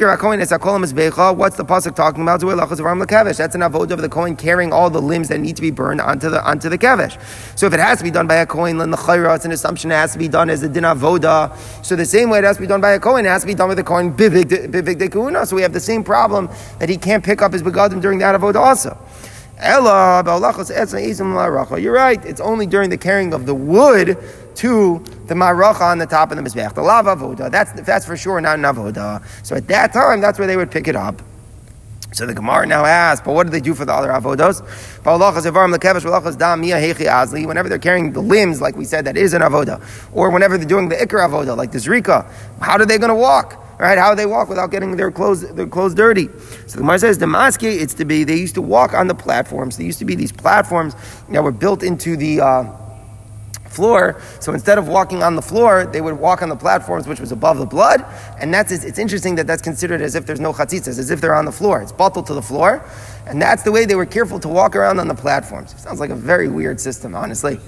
What's 0.51 1.57
the 1.57 1.63
Pasuk 1.63 1.95
talking 1.95 2.23
about? 2.23 2.39
That's 2.39 3.53
an 3.53 3.61
avodah 3.61 3.91
of 3.91 4.01
the 4.01 4.09
Kohen 4.09 4.35
carrying 4.35 4.73
all 4.73 4.89
the 4.89 4.99
limbs 4.99 5.27
that 5.27 5.39
need 5.39 5.55
to 5.57 5.61
be 5.61 5.69
burned 5.69 6.01
onto 6.01 6.27
the 6.27 6.43
onto 6.43 6.69
the 6.69 6.77
Kavesh. 6.79 7.21
So 7.55 7.67
if 7.67 7.73
it 7.73 7.79
has 7.79 7.99
to 7.99 8.03
be 8.03 8.09
done 8.09 8.25
by 8.25 8.37
a 8.37 8.47
Kohen, 8.47 8.79
then 8.79 8.89
the 8.89 8.97
Chayra, 8.97 9.35
it's 9.35 9.45
an 9.45 9.51
assumption 9.51 9.91
it 9.91 9.95
has 9.95 10.11
to 10.13 10.17
be 10.17 10.27
done 10.27 10.49
as 10.49 10.63
a 10.63 10.69
din 10.69 10.85
avodah. 10.85 11.55
So 11.85 11.95
the 11.95 12.03
same 12.03 12.31
way 12.31 12.39
it 12.39 12.45
has 12.45 12.55
to 12.57 12.61
be 12.61 12.67
done 12.67 12.81
by 12.81 12.93
a 12.93 12.99
Kohen, 12.99 13.27
it 13.27 13.29
has 13.29 13.41
to 13.41 13.47
be 13.47 13.53
done 13.53 13.69
with 13.69 13.77
a 13.77 13.83
Bivig 13.83 14.97
De 14.97 15.07
Kahuna. 15.07 15.45
So 15.45 15.55
we 15.55 15.61
have 15.61 15.73
the 15.73 15.79
same 15.79 16.03
problem 16.03 16.49
that 16.79 16.89
he 16.89 16.97
can't 16.97 17.23
pick 17.23 17.43
up 17.43 17.53
his 17.53 17.61
begadim 17.61 18.01
during 18.01 18.17
that 18.19 18.33
avodah 18.33 18.55
also. 18.55 18.97
You're 21.79 21.93
right. 21.93 22.25
It's 22.25 22.41
only 22.41 22.65
during 22.65 22.89
the 22.89 22.97
carrying 22.97 23.33
of 23.33 23.45
the 23.45 23.53
wood 23.53 24.17
to 24.55 25.03
the 25.27 25.33
maracha 25.33 25.81
on 25.81 25.97
the 25.97 26.05
top 26.05 26.31
of 26.31 26.37
the 26.37 26.43
mizbeach, 26.43 26.73
the 26.73 26.81
lava 26.81 27.15
avoda. 27.15 27.49
That's 27.49 27.71
that's 27.81 28.05
for 28.05 28.17
sure 28.17 28.39
not 28.41 28.59
an 28.59 28.65
avoda. 28.65 29.23
So 29.45 29.55
at 29.55 29.67
that 29.67 29.93
time, 29.93 30.21
that's 30.21 30.37
where 30.37 30.47
they 30.47 30.57
would 30.57 30.71
pick 30.71 30.87
it 30.87 30.95
up. 30.95 31.21
So 32.13 32.27
the 32.27 32.33
Gemara 32.33 32.67
now 32.67 32.85
asks, 32.85 33.25
but 33.25 33.33
what 33.33 33.45
do 33.47 33.49
they 33.49 33.59
do 33.59 33.73
for 33.73 33.85
the 33.85 33.93
other 33.93 34.09
avodos? 34.09 34.61
Whenever 37.47 37.69
they're 37.69 37.79
carrying 37.79 38.11
the 38.13 38.21
limbs, 38.21 38.61
like 38.61 38.75
we 38.75 38.85
said, 38.85 39.05
that 39.05 39.17
is 39.17 39.33
an 39.33 39.41
avoda. 39.41 39.81
Or 40.13 40.29
whenever 40.29 40.57
they're 40.57 40.67
doing 40.67 40.89
the 40.89 40.95
ikar 40.95 41.27
avoda, 41.27 41.57
like 41.57 41.71
the 41.71 41.79
zrika, 41.79 42.29
how 42.61 42.73
are 42.73 42.85
they 42.85 42.99
going 42.99 43.09
to 43.09 43.15
walk? 43.15 43.59
Right? 43.79 43.97
How 43.97 44.11
do 44.11 44.15
they 44.15 44.27
walk 44.27 44.47
without 44.47 44.69
getting 44.69 44.95
their 44.95 45.11
clothes 45.11 45.51
their 45.55 45.65
clothes 45.65 45.95
dirty? 45.95 46.27
So 46.67 46.73
the 46.73 46.81
Gemara 46.81 46.99
says 46.99 47.17
the 47.17 47.25
maske, 47.25 47.63
it's 47.63 47.95
to 47.95 48.05
be 48.05 48.23
they 48.23 48.37
used 48.37 48.55
to 48.55 48.61
walk 48.61 48.93
on 48.93 49.07
the 49.07 49.15
platforms. 49.15 49.77
There 49.77 49.85
used 49.85 49.99
to 49.99 50.05
be 50.05 50.13
these 50.13 50.31
platforms 50.31 50.95
that 51.29 51.43
were 51.43 51.51
built 51.51 51.81
into 51.81 52.15
the 52.15 52.41
uh, 52.41 52.63
floor. 53.73 54.21
So 54.39 54.53
instead 54.53 54.77
of 54.77 54.87
walking 54.87 55.23
on 55.23 55.35
the 55.35 55.41
floor, 55.41 55.85
they 55.85 56.01
would 56.01 56.17
walk 56.19 56.41
on 56.41 56.49
the 56.49 56.55
platforms, 56.55 57.07
which 57.07 57.19
was 57.19 57.31
above 57.31 57.57
the 57.57 57.65
blood. 57.65 58.05
And 58.39 58.53
that's 58.53 58.71
it's 58.71 58.99
interesting 58.99 59.35
that 59.35 59.47
that's 59.47 59.61
considered 59.61 60.01
as 60.01 60.15
if 60.15 60.25
there's 60.25 60.39
no 60.39 60.53
chatzitzas, 60.53 60.99
as 60.99 61.09
if 61.09 61.19
they're 61.21 61.35
on 61.35 61.45
the 61.45 61.51
floor. 61.51 61.81
It's 61.81 61.91
bottled 61.91 62.27
to 62.27 62.33
the 62.33 62.41
floor, 62.41 62.83
and 63.27 63.41
that's 63.41 63.63
the 63.63 63.71
way 63.71 63.85
they 63.85 63.95
were 63.95 64.05
careful 64.05 64.39
to 64.39 64.47
walk 64.47 64.75
around 64.75 64.99
on 64.99 65.07
the 65.07 65.15
platforms. 65.15 65.73
It 65.73 65.79
sounds 65.79 65.99
like 65.99 66.09
a 66.09 66.15
very 66.15 66.47
weird 66.47 66.79
system, 66.79 67.15
honestly. 67.15 67.59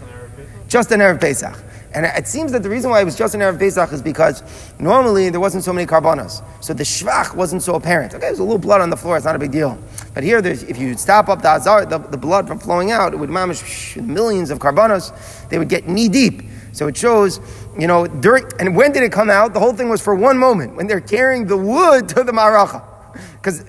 Just 0.67 0.91
an 0.91 0.99
Erev 0.99 1.19
Pesach. 1.21 1.55
And 1.95 2.05
it 2.05 2.27
seems 2.27 2.51
that 2.51 2.61
the 2.61 2.69
reason 2.69 2.91
why 2.91 2.99
it 2.99 3.05
was 3.05 3.15
just 3.15 3.35
an 3.35 3.41
Erev 3.41 3.57
Pesach 3.57 3.93
is 3.93 4.01
because 4.01 4.43
normally 4.79 5.29
there 5.29 5.39
wasn't 5.39 5.63
so 5.63 5.71
many 5.71 5.87
karbanos. 5.87 6.43
So 6.61 6.73
the 6.73 6.83
shvach 6.83 7.33
wasn't 7.33 7.63
so 7.63 7.75
apparent. 7.75 8.13
Okay, 8.13 8.19
there's 8.19 8.39
a 8.39 8.43
little 8.43 8.59
blood 8.59 8.81
on 8.81 8.89
the 8.89 8.97
floor, 8.97 9.15
it's 9.15 9.25
not 9.25 9.35
a 9.35 9.39
big 9.39 9.51
deal. 9.51 9.79
But 10.13 10.25
here, 10.25 10.39
if 10.45 10.77
you 10.77 10.97
stop 10.97 11.29
up 11.29 11.41
the 11.41 11.55
azar, 11.55 11.85
the, 11.85 11.99
the 11.99 12.17
blood 12.17 12.49
from 12.49 12.59
flowing 12.59 12.91
out, 12.91 13.13
it 13.13 13.17
would 13.17 13.29
mamish 13.29 13.95
millions 14.05 14.49
of 14.49 14.59
karbanos, 14.59 15.13
they 15.47 15.57
would 15.57 15.69
get 15.69 15.87
knee 15.87 16.09
deep. 16.09 16.41
So 16.73 16.87
it 16.87 16.97
shows, 16.97 17.39
you 17.79 17.87
know, 17.87 18.05
during, 18.05 18.43
and 18.59 18.75
when 18.75 18.91
did 18.91 19.03
it 19.03 19.13
come 19.13 19.29
out? 19.29 19.53
The 19.53 19.61
whole 19.61 19.71
thing 19.71 19.87
was 19.87 20.01
for 20.01 20.13
one 20.13 20.37
moment, 20.37 20.75
when 20.75 20.87
they're 20.87 20.99
carrying 20.99 21.47
the 21.47 21.55
wood 21.55 22.09
to 22.09 22.25
the 22.25 22.33
maracha. 22.33 22.83
Because 23.37 23.63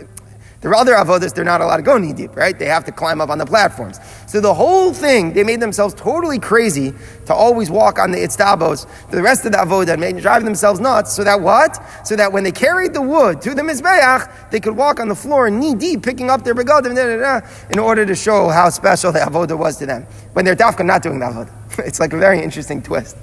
there 0.62 0.70
are 0.70 0.74
other 0.76 0.94
avodas, 0.94 1.34
they're 1.34 1.44
not 1.44 1.60
allowed 1.60 1.76
to 1.76 1.82
go 1.82 1.98
knee 1.98 2.14
deep, 2.14 2.34
right? 2.34 2.58
They 2.58 2.66
have 2.66 2.84
to 2.86 2.92
climb 2.92 3.20
up 3.20 3.28
on 3.28 3.38
the 3.38 3.44
platforms. 3.44 4.00
So 4.26 4.40
the 4.40 4.54
whole 4.54 4.92
thing, 4.92 5.34
they 5.34 5.44
made 5.44 5.60
themselves 5.60 5.94
totally 5.94 6.38
crazy 6.38 6.94
to 7.26 7.34
always 7.34 7.70
walk 7.70 7.98
on 7.98 8.10
the 8.10 8.18
itztabos. 8.18 8.86
The 9.10 9.22
rest 9.22 9.44
of 9.44 9.52
the 9.52 9.58
avodah 9.58 9.98
made 9.98 10.16
drive 10.18 10.44
themselves 10.44 10.80
nuts. 10.80 11.12
So 11.12 11.24
that 11.24 11.40
what? 11.40 11.78
So 12.06 12.16
that 12.16 12.32
when 12.32 12.42
they 12.42 12.52
carried 12.52 12.94
the 12.94 13.02
wood 13.02 13.42
to 13.42 13.54
the 13.54 13.62
mizbeach, 13.62 14.50
they 14.50 14.58
could 14.58 14.76
walk 14.76 14.98
on 14.98 15.08
the 15.08 15.14
floor 15.14 15.50
knee 15.50 15.74
deep, 15.74 16.02
picking 16.02 16.30
up 16.30 16.42
their 16.42 16.54
begadim, 16.54 17.70
in 17.70 17.78
order 17.78 18.06
to 18.06 18.14
show 18.14 18.48
how 18.48 18.70
special 18.70 19.12
the 19.12 19.20
avodah 19.20 19.58
was 19.58 19.76
to 19.76 19.86
them. 19.86 20.04
When 20.32 20.44
they're 20.44 20.56
dafka 20.56 20.86
not 20.86 21.02
doing 21.02 21.18
the 21.18 21.26
avodah. 21.26 21.52
It's 21.86 22.00
like 22.00 22.14
a 22.14 22.18
very 22.18 22.42
interesting 22.42 22.82
twist. 22.82 23.16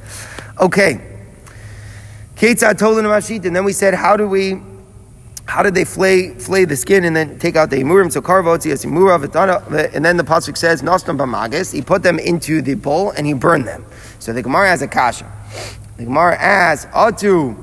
Okay. 0.60 1.02
Ketzad 2.36 2.78
told 2.78 2.98
mashita, 3.04 3.46
and 3.46 3.56
then 3.56 3.66
we 3.66 3.74
said, 3.74 3.96
how 3.96 4.16
do 4.16 4.28
we 4.28 4.62
how 5.46 5.62
did 5.62 5.76
they 5.76 5.86
flay, 5.86 6.30
flay 6.30 6.66
the 6.66 6.76
skin 6.76 7.04
and 7.04 7.16
then 7.16 7.38
take 7.38 7.56
out 7.56 7.70
the 7.70 7.78
imurim? 7.78 8.12
So 8.12 8.22
karvotzi 8.22 8.72
as 8.72 8.86
imura 8.86 9.94
and 9.94 10.06
then 10.06 10.18
the 10.18 10.24
pasuk 10.24 10.58
says 10.58 10.82
nostam 10.82 11.18
b'magis. 11.18 11.74
He 11.74 11.82
put 11.82 12.02
them 12.04 12.18
into 12.20 12.62
the 12.62 12.76
bowl 12.76 13.12
and 13.12 13.28
he 13.28 13.34
burned 13.34 13.68
them. 13.68 13.86
So 14.20 14.34
the 14.34 14.42
Gemara 14.42 14.70
has 14.70 14.82
a 14.82 14.88
kasha. 14.88 15.30
The 15.98 16.06
Gemara 16.06 16.38
asks, 16.38 16.86
atu 16.94 17.58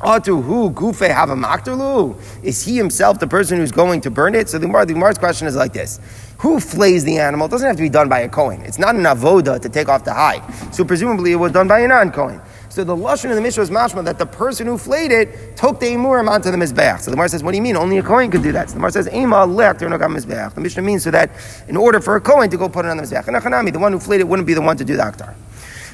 Atu 0.00 0.42
who 0.42 0.70
gufe 0.70 1.06
have 1.14 1.28
a? 1.28 2.46
Is 2.46 2.64
he 2.64 2.74
himself 2.76 3.18
the 3.18 3.26
person 3.26 3.58
who's 3.58 3.70
going 3.70 4.00
to 4.00 4.10
burn 4.10 4.34
it? 4.34 4.48
So 4.48 4.58
the 4.58 4.66
Gemara, 4.66 4.86
the 4.86 4.94
Gemara's 4.94 5.18
question 5.18 5.46
is 5.46 5.56
like 5.56 5.74
this: 5.74 6.00
Who 6.38 6.58
flays 6.58 7.04
the 7.04 7.18
animal? 7.18 7.46
It 7.48 7.50
doesn't 7.50 7.66
have 7.66 7.76
to 7.76 7.82
be 7.82 7.90
done 7.90 8.08
by 8.08 8.20
a 8.20 8.28
Kohen. 8.28 8.62
It's 8.62 8.78
not 8.78 8.94
an 8.94 9.02
avoda 9.02 9.60
to 9.60 9.68
take 9.68 9.90
off 9.90 10.04
the 10.04 10.14
hide. 10.14 10.42
So 10.74 10.86
presumably 10.86 11.32
it 11.32 11.36
was 11.36 11.52
done 11.52 11.68
by 11.68 11.80
a 11.80 11.88
non-Kohen. 11.88 12.40
So 12.70 12.84
the 12.84 12.94
lashon 12.94 13.30
of 13.30 13.34
the 13.34 13.42
Mishnah 13.42 13.64
is 13.64 13.70
mashma 13.70 14.04
that 14.04 14.18
the 14.18 14.26
person 14.26 14.68
who 14.68 14.78
flayed 14.78 15.10
it 15.10 15.56
took 15.56 15.80
the 15.80 15.86
imurim 15.86 16.30
onto 16.30 16.52
the 16.52 16.56
mizbeach. 16.56 17.00
So 17.00 17.10
the 17.10 17.16
Gemara 17.16 17.28
says, 17.28 17.42
what 17.42 17.50
do 17.50 17.56
you 17.56 17.62
mean? 17.62 17.76
Only 17.76 17.98
a 17.98 18.02
kohen 18.02 18.30
could 18.30 18.44
do 18.44 18.52
that. 18.52 18.68
So 18.68 18.74
the 18.74 18.78
Gemara 18.78 18.92
says, 18.92 19.08
ema 19.12 19.44
lech 19.44 19.78
mizbeach. 19.78 20.54
The 20.54 20.60
Mishnah 20.60 20.82
means 20.82 21.02
so 21.02 21.10
that 21.10 21.32
in 21.66 21.76
order 21.76 22.00
for 22.00 22.14
a 22.14 22.20
kohen 22.20 22.48
to 22.48 22.56
go 22.56 22.68
put 22.68 22.84
it 22.84 22.88
on 22.88 22.96
the 22.96 23.02
mizbeach, 23.02 23.26
and 23.26 23.74
the 23.74 23.78
one 23.78 23.92
who 23.92 23.98
flayed 23.98 24.20
it 24.20 24.28
wouldn't 24.28 24.46
be 24.46 24.54
the 24.54 24.60
one 24.60 24.76
to 24.76 24.84
do 24.84 24.96
the 24.96 25.02
aktar. 25.02 25.34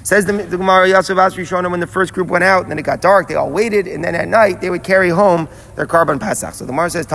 Says 0.02 0.26
the, 0.26 0.34
the 0.34 0.58
Gemara 0.58 0.86
Yasuf 0.86 1.16
Asri 1.16 1.70
when 1.70 1.80
the 1.80 1.86
first 1.86 2.12
group 2.12 2.28
went 2.28 2.44
out 2.44 2.62
and 2.62 2.70
then 2.70 2.78
it 2.78 2.84
got 2.84 3.00
dark, 3.00 3.26
they 3.26 3.34
all 3.36 3.50
waited, 3.50 3.88
and 3.88 4.04
then 4.04 4.14
at 4.14 4.28
night 4.28 4.60
they 4.60 4.68
would 4.68 4.84
carry 4.84 5.08
home 5.08 5.48
their 5.76 5.86
korban 5.86 6.18
pasach. 6.18 6.52
So 6.52 6.66
the 6.66 6.72
Gemara 6.72 6.90
says, 6.90 7.06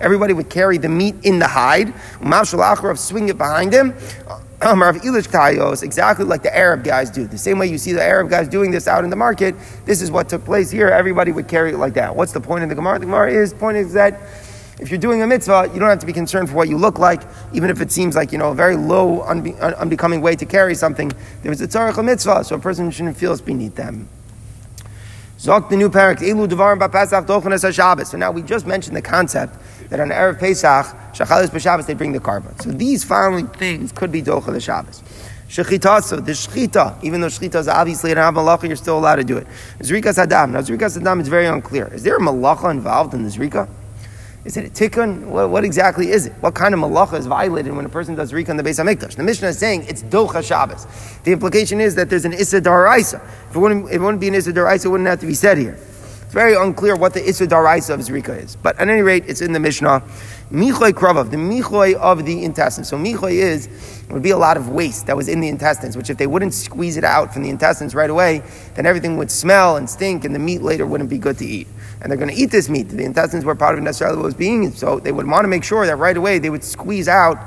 everybody 0.00 0.32
would 0.32 0.48
carry 0.48 0.78
the 0.78 0.88
meat 0.88 1.16
in 1.24 1.40
the 1.40 1.48
hide, 1.48 1.92
swing 2.96 3.28
it 3.28 3.36
behind 3.36 3.72
him. 3.72 3.92
Um, 4.60 4.82
exactly 4.82 6.24
like 6.24 6.42
the 6.42 6.56
Arab 6.56 6.82
guys 6.82 7.10
do. 7.10 7.28
The 7.28 7.38
same 7.38 7.58
way 7.58 7.68
you 7.68 7.78
see 7.78 7.92
the 7.92 8.02
Arab 8.02 8.28
guys 8.28 8.48
doing 8.48 8.72
this 8.72 8.88
out 8.88 9.04
in 9.04 9.10
the 9.10 9.16
market, 9.16 9.54
this 9.84 10.02
is 10.02 10.10
what 10.10 10.28
took 10.28 10.44
place 10.44 10.68
here. 10.68 10.88
Everybody 10.88 11.30
would 11.30 11.46
carry 11.46 11.72
it 11.72 11.78
like 11.78 11.94
that. 11.94 12.16
What's 12.16 12.32
the 12.32 12.40
point 12.40 12.64
of 12.64 12.68
the 12.68 12.74
Gemara? 12.74 12.98
The 12.98 13.06
Gemara 13.06 13.30
is 13.32 13.54
point 13.54 13.76
is 13.76 13.92
that 13.92 14.20
if 14.80 14.90
you're 14.90 14.98
doing 14.98 15.22
a 15.22 15.26
mitzvah, 15.26 15.70
you 15.72 15.78
don't 15.78 15.88
have 15.88 16.00
to 16.00 16.06
be 16.06 16.12
concerned 16.12 16.48
for 16.48 16.56
what 16.56 16.68
you 16.68 16.76
look 16.76 16.98
like, 16.98 17.22
even 17.52 17.70
if 17.70 17.80
it 17.80 17.92
seems 17.92 18.16
like, 18.16 18.32
you 18.32 18.38
know, 18.38 18.50
a 18.50 18.54
very 18.54 18.76
low, 18.76 19.22
unbe- 19.22 19.58
unbecoming 19.78 20.22
way 20.22 20.34
to 20.34 20.46
carry 20.46 20.74
something. 20.74 21.12
There's 21.42 21.60
a 21.60 21.68
tzarech 21.68 22.04
mitzvah, 22.04 22.44
so 22.44 22.56
a 22.56 22.58
person 22.58 22.90
shouldn't 22.90 23.16
feel 23.16 23.32
it's 23.32 23.40
beneath 23.40 23.76
them. 23.76 24.08
Zok 25.38 25.68
the 25.68 25.76
new 25.76 25.88
parak, 25.88 26.18
Elu 26.18 26.48
Devarim 26.48 26.80
Bapasach 26.80 27.26
Dochanes 27.26 27.72
Shabbos. 27.72 28.10
So 28.10 28.18
now 28.18 28.32
we 28.32 28.42
just 28.42 28.66
mentioned 28.66 28.96
the 28.96 29.02
concept 29.02 29.56
that 29.90 30.00
on 30.00 30.10
Erev 30.10 30.38
Pesach, 30.38 30.86
Shachalis 31.12 31.48
B'Shabbos, 31.48 31.86
they 31.86 31.94
bring 31.94 32.12
the 32.12 32.20
korban. 32.20 32.60
So 32.62 32.70
these 32.70 33.04
following 33.04 33.46
things 33.48 33.92
could 33.92 34.12
be 34.12 34.22
Docha 34.22 34.52
the 34.52 34.60
Shabbos. 34.60 35.02
Shechita, 35.48 36.02
so 36.02 36.16
the 36.16 36.32
shechita, 36.32 37.02
even 37.02 37.22
though 37.22 37.28
shechita 37.28 37.54
is 37.56 37.68
obviously 37.68 38.12
an 38.12 38.18
malacha, 38.18 38.66
you're 38.66 38.76
still 38.76 38.98
allowed 38.98 39.16
to 39.16 39.24
do 39.24 39.38
it. 39.38 39.46
Zrikas 39.78 40.18
Adam. 40.18 40.52
Now, 40.52 40.60
Zrikas 40.60 41.00
Adam 41.00 41.20
is 41.20 41.28
very 41.28 41.46
unclear. 41.46 41.92
Is 41.94 42.02
there 42.02 42.16
a 42.16 42.20
malacha 42.20 42.70
involved 42.70 43.14
in 43.14 43.22
the 43.22 43.30
Zrika? 43.30 43.66
Is 44.44 44.56
it 44.56 44.66
a 44.66 44.70
tikkun? 44.70 45.26
What, 45.26 45.50
what, 45.50 45.64
exactly 45.64 46.10
is 46.10 46.26
it? 46.26 46.32
What 46.40 46.54
kind 46.54 46.72
of 46.72 46.80
malacha 46.80 47.18
is 47.18 47.26
violated 47.26 47.74
when 47.74 47.84
a 47.84 47.88
person 47.88 48.14
does 48.14 48.32
rika 48.32 48.50
in 48.50 48.56
the 48.56 48.62
Beis 48.62 48.82
Hamikdash? 48.82 49.16
The 49.16 49.22
Mishnah 49.22 49.48
is 49.48 49.58
saying 49.58 49.84
it's 49.88 50.02
docha 50.02 50.42
Shabbos. 50.42 50.86
The 51.24 51.32
implication 51.32 51.80
is 51.80 51.94
that 51.96 52.08
there's 52.08 52.24
an 52.24 52.32
issa 52.32 52.60
daraisa. 52.60 53.20
If 53.50 53.56
it 53.56 53.58
wouldn't, 53.58 53.88
if 53.88 53.96
it 53.96 54.00
wouldn't 54.00 54.20
be 54.20 54.28
an 54.28 54.34
issa 54.34 54.52
daraisa, 54.52 54.86
it 54.86 54.88
wouldn't 54.88 55.08
have 55.08 55.20
to 55.20 55.26
be 55.26 55.34
said 55.34 55.58
here. 55.58 55.78
It's 56.28 56.34
very 56.34 56.54
unclear 56.54 56.94
what 56.94 57.14
the 57.14 57.26
issa 57.26 57.46
daraisa 57.46 57.94
of 57.94 58.00
zrika 58.00 58.38
is. 58.44 58.54
But 58.54 58.78
at 58.78 58.86
any 58.86 59.00
rate, 59.00 59.24
it's 59.26 59.40
in 59.40 59.54
the 59.54 59.60
Mishnah. 59.60 60.02
Michoy 60.52 60.92
kravav, 60.92 61.30
the 61.30 61.38
michoy 61.38 61.94
of 61.94 62.26
the 62.26 62.44
intestines. 62.44 62.86
So 62.86 62.98
michoy 62.98 63.32
is, 63.32 63.70
would 64.10 64.22
be 64.22 64.28
a 64.28 64.36
lot 64.36 64.58
of 64.58 64.68
waste 64.68 65.06
that 65.06 65.16
was 65.16 65.26
in 65.26 65.40
the 65.40 65.48
intestines, 65.48 65.96
which 65.96 66.10
if 66.10 66.18
they 66.18 66.26
wouldn't 66.26 66.52
squeeze 66.52 66.98
it 66.98 67.04
out 67.04 67.32
from 67.32 67.44
the 67.44 67.48
intestines 67.48 67.94
right 67.94 68.10
away, 68.10 68.42
then 68.74 68.84
everything 68.84 69.16
would 69.16 69.30
smell 69.30 69.78
and 69.78 69.88
stink 69.88 70.26
and 70.26 70.34
the 70.34 70.38
meat 70.38 70.60
later 70.60 70.84
wouldn't 70.84 71.08
be 71.08 71.16
good 71.16 71.38
to 71.38 71.46
eat 71.46 71.66
and 72.02 72.10
they're 72.10 72.18
going 72.18 72.28
to 72.30 72.36
eat 72.36 72.50
this 72.50 72.68
meat. 72.68 72.90
The 72.90 73.04
intestines 73.04 73.46
were 73.46 73.54
part 73.54 73.78
of 73.78 73.82
necessarily 73.82 74.18
what 74.18 74.26
was 74.26 74.34
being, 74.34 74.70
so 74.72 75.00
they 75.00 75.12
would 75.12 75.26
want 75.26 75.44
to 75.44 75.48
make 75.48 75.64
sure 75.64 75.86
that 75.86 75.96
right 75.96 76.16
away 76.16 76.38
they 76.38 76.50
would 76.50 76.62
squeeze 76.62 77.08
out 77.08 77.38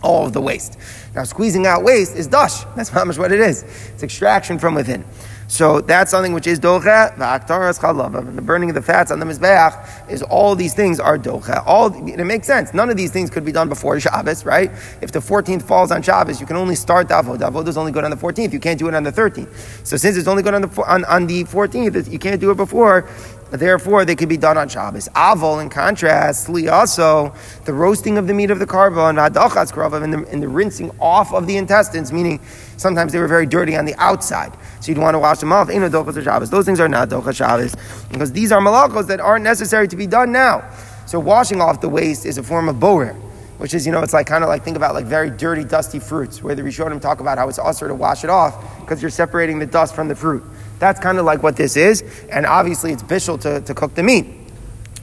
all 0.00 0.26
of 0.26 0.32
the 0.32 0.40
waste. 0.40 0.78
Now, 1.14 1.24
squeezing 1.24 1.66
out 1.66 1.82
waste 1.82 2.14
is 2.14 2.28
dash. 2.28 2.64
That's 2.76 2.92
not 2.94 3.06
much 3.06 3.18
what 3.18 3.32
it 3.32 3.40
is. 3.40 3.64
It's 3.94 4.02
extraction 4.02 4.58
from 4.58 4.74
within. 4.74 5.04
So 5.48 5.80
that's 5.80 6.10
something 6.10 6.32
which 6.32 6.46
is 6.46 6.58
docha, 6.58 7.14
v'aktaras 7.16 7.78
chalav. 7.78 8.16
And 8.18 8.36
the 8.36 8.42
burning 8.42 8.68
of 8.68 8.74
the 8.74 8.82
fats 8.82 9.10
on 9.10 9.20
the 9.20 9.26
mizbeach 9.26 10.10
is 10.10 10.22
all 10.22 10.56
these 10.56 10.74
things 10.74 10.98
are 10.98 11.16
docha. 11.16 11.62
All 11.66 11.86
it 12.08 12.24
makes 12.24 12.46
sense. 12.46 12.74
None 12.74 12.90
of 12.90 12.96
these 12.96 13.12
things 13.12 13.30
could 13.30 13.44
be 13.44 13.52
done 13.52 13.68
before 13.68 13.98
Shabbos, 14.00 14.44
right? 14.44 14.70
If 15.00 15.12
the 15.12 15.20
14th 15.20 15.62
falls 15.62 15.92
on 15.92 16.02
Shabbos, 16.02 16.40
you 16.40 16.46
can 16.46 16.56
only 16.56 16.74
start 16.74 17.08
the 17.08 17.14
avod. 17.14 17.38
Avod 17.38 17.68
is 17.68 17.76
only 17.76 17.92
good 17.92 18.04
on 18.04 18.10
the 18.10 18.16
14th. 18.16 18.52
You 18.52 18.60
can't 18.60 18.78
do 18.78 18.88
it 18.88 18.94
on 18.94 19.04
the 19.04 19.12
13th. 19.12 19.86
So 19.86 19.96
since 19.96 20.16
it's 20.16 20.28
only 20.28 20.42
good 20.42 20.54
on 20.54 20.62
the 20.62 20.82
on, 20.82 21.04
on 21.04 21.26
the 21.26 21.44
14th, 21.44 22.10
you 22.10 22.18
can't 22.18 22.40
do 22.40 22.50
it 22.50 22.56
before. 22.56 23.08
Therefore, 23.50 24.04
they 24.04 24.16
could 24.16 24.28
be 24.28 24.36
done 24.36 24.58
on 24.58 24.68
Shabbos. 24.68 25.08
Avol, 25.14 25.62
in 25.62 25.68
contrast, 25.68 26.48
li 26.48 26.68
also 26.68 27.32
the 27.64 27.72
roasting 27.72 28.18
of 28.18 28.26
the 28.26 28.34
meat 28.34 28.50
of 28.50 28.58
the 28.58 28.66
korban, 28.66 29.16
and 30.02 30.42
the, 30.42 30.48
rinsing 30.48 30.90
off 31.00 31.32
of 31.32 31.46
the 31.46 31.56
intestines, 31.56 32.12
meaning 32.12 32.40
sometimes 32.76 33.12
they 33.12 33.20
were 33.20 33.28
very 33.28 33.46
dirty 33.46 33.76
on 33.76 33.84
the 33.84 33.94
outside. 33.98 34.52
So 34.80 34.90
you'd 34.90 34.98
want 34.98 35.14
to 35.14 35.20
wash 35.20 35.38
them 35.38 35.52
off. 35.52 35.70
In 35.70 35.82
adochas 35.82 36.22
Shabbos. 36.22 36.50
Those 36.50 36.64
things 36.64 36.80
are 36.80 36.88
not 36.88 37.08
docha 37.08 37.34
Shabbos 37.34 37.76
because 38.10 38.32
these 38.32 38.50
are 38.50 38.60
malachos 38.60 39.06
that 39.06 39.20
aren't 39.20 39.44
necessary 39.44 39.86
to 39.88 39.96
be 39.96 40.06
done 40.06 40.32
now. 40.32 40.68
So 41.06 41.20
washing 41.20 41.60
off 41.60 41.80
the 41.80 41.88
waste 41.88 42.26
is 42.26 42.38
a 42.38 42.42
form 42.42 42.68
of 42.68 42.80
borer, 42.80 43.12
which 43.58 43.74
is, 43.74 43.86
you 43.86 43.92
know, 43.92 44.02
it's 44.02 44.12
like 44.12 44.26
kind 44.26 44.42
of 44.42 44.48
like 44.48 44.64
think 44.64 44.76
about 44.76 44.94
like 44.94 45.06
very 45.06 45.30
dirty, 45.30 45.62
dusty 45.62 46.00
fruits, 46.00 46.42
where 46.42 46.56
the 46.56 46.62
Rishonim 46.62 47.00
talk 47.00 47.20
about 47.20 47.38
how 47.38 47.48
it's 47.48 47.60
also 47.60 47.86
to 47.86 47.94
wash 47.94 48.24
it 48.24 48.30
off 48.30 48.80
because 48.80 49.00
you're 49.00 49.10
separating 49.10 49.60
the 49.60 49.66
dust 49.66 49.94
from 49.94 50.08
the 50.08 50.16
fruit. 50.16 50.42
That's 50.78 51.00
kind 51.00 51.18
of 51.18 51.24
like 51.24 51.42
what 51.42 51.56
this 51.56 51.76
is. 51.76 52.02
And 52.30 52.46
obviously, 52.46 52.92
it's 52.92 53.02
bishul 53.02 53.40
to, 53.40 53.60
to 53.62 53.74
cook 53.74 53.94
the 53.94 54.02
meat. 54.02 54.26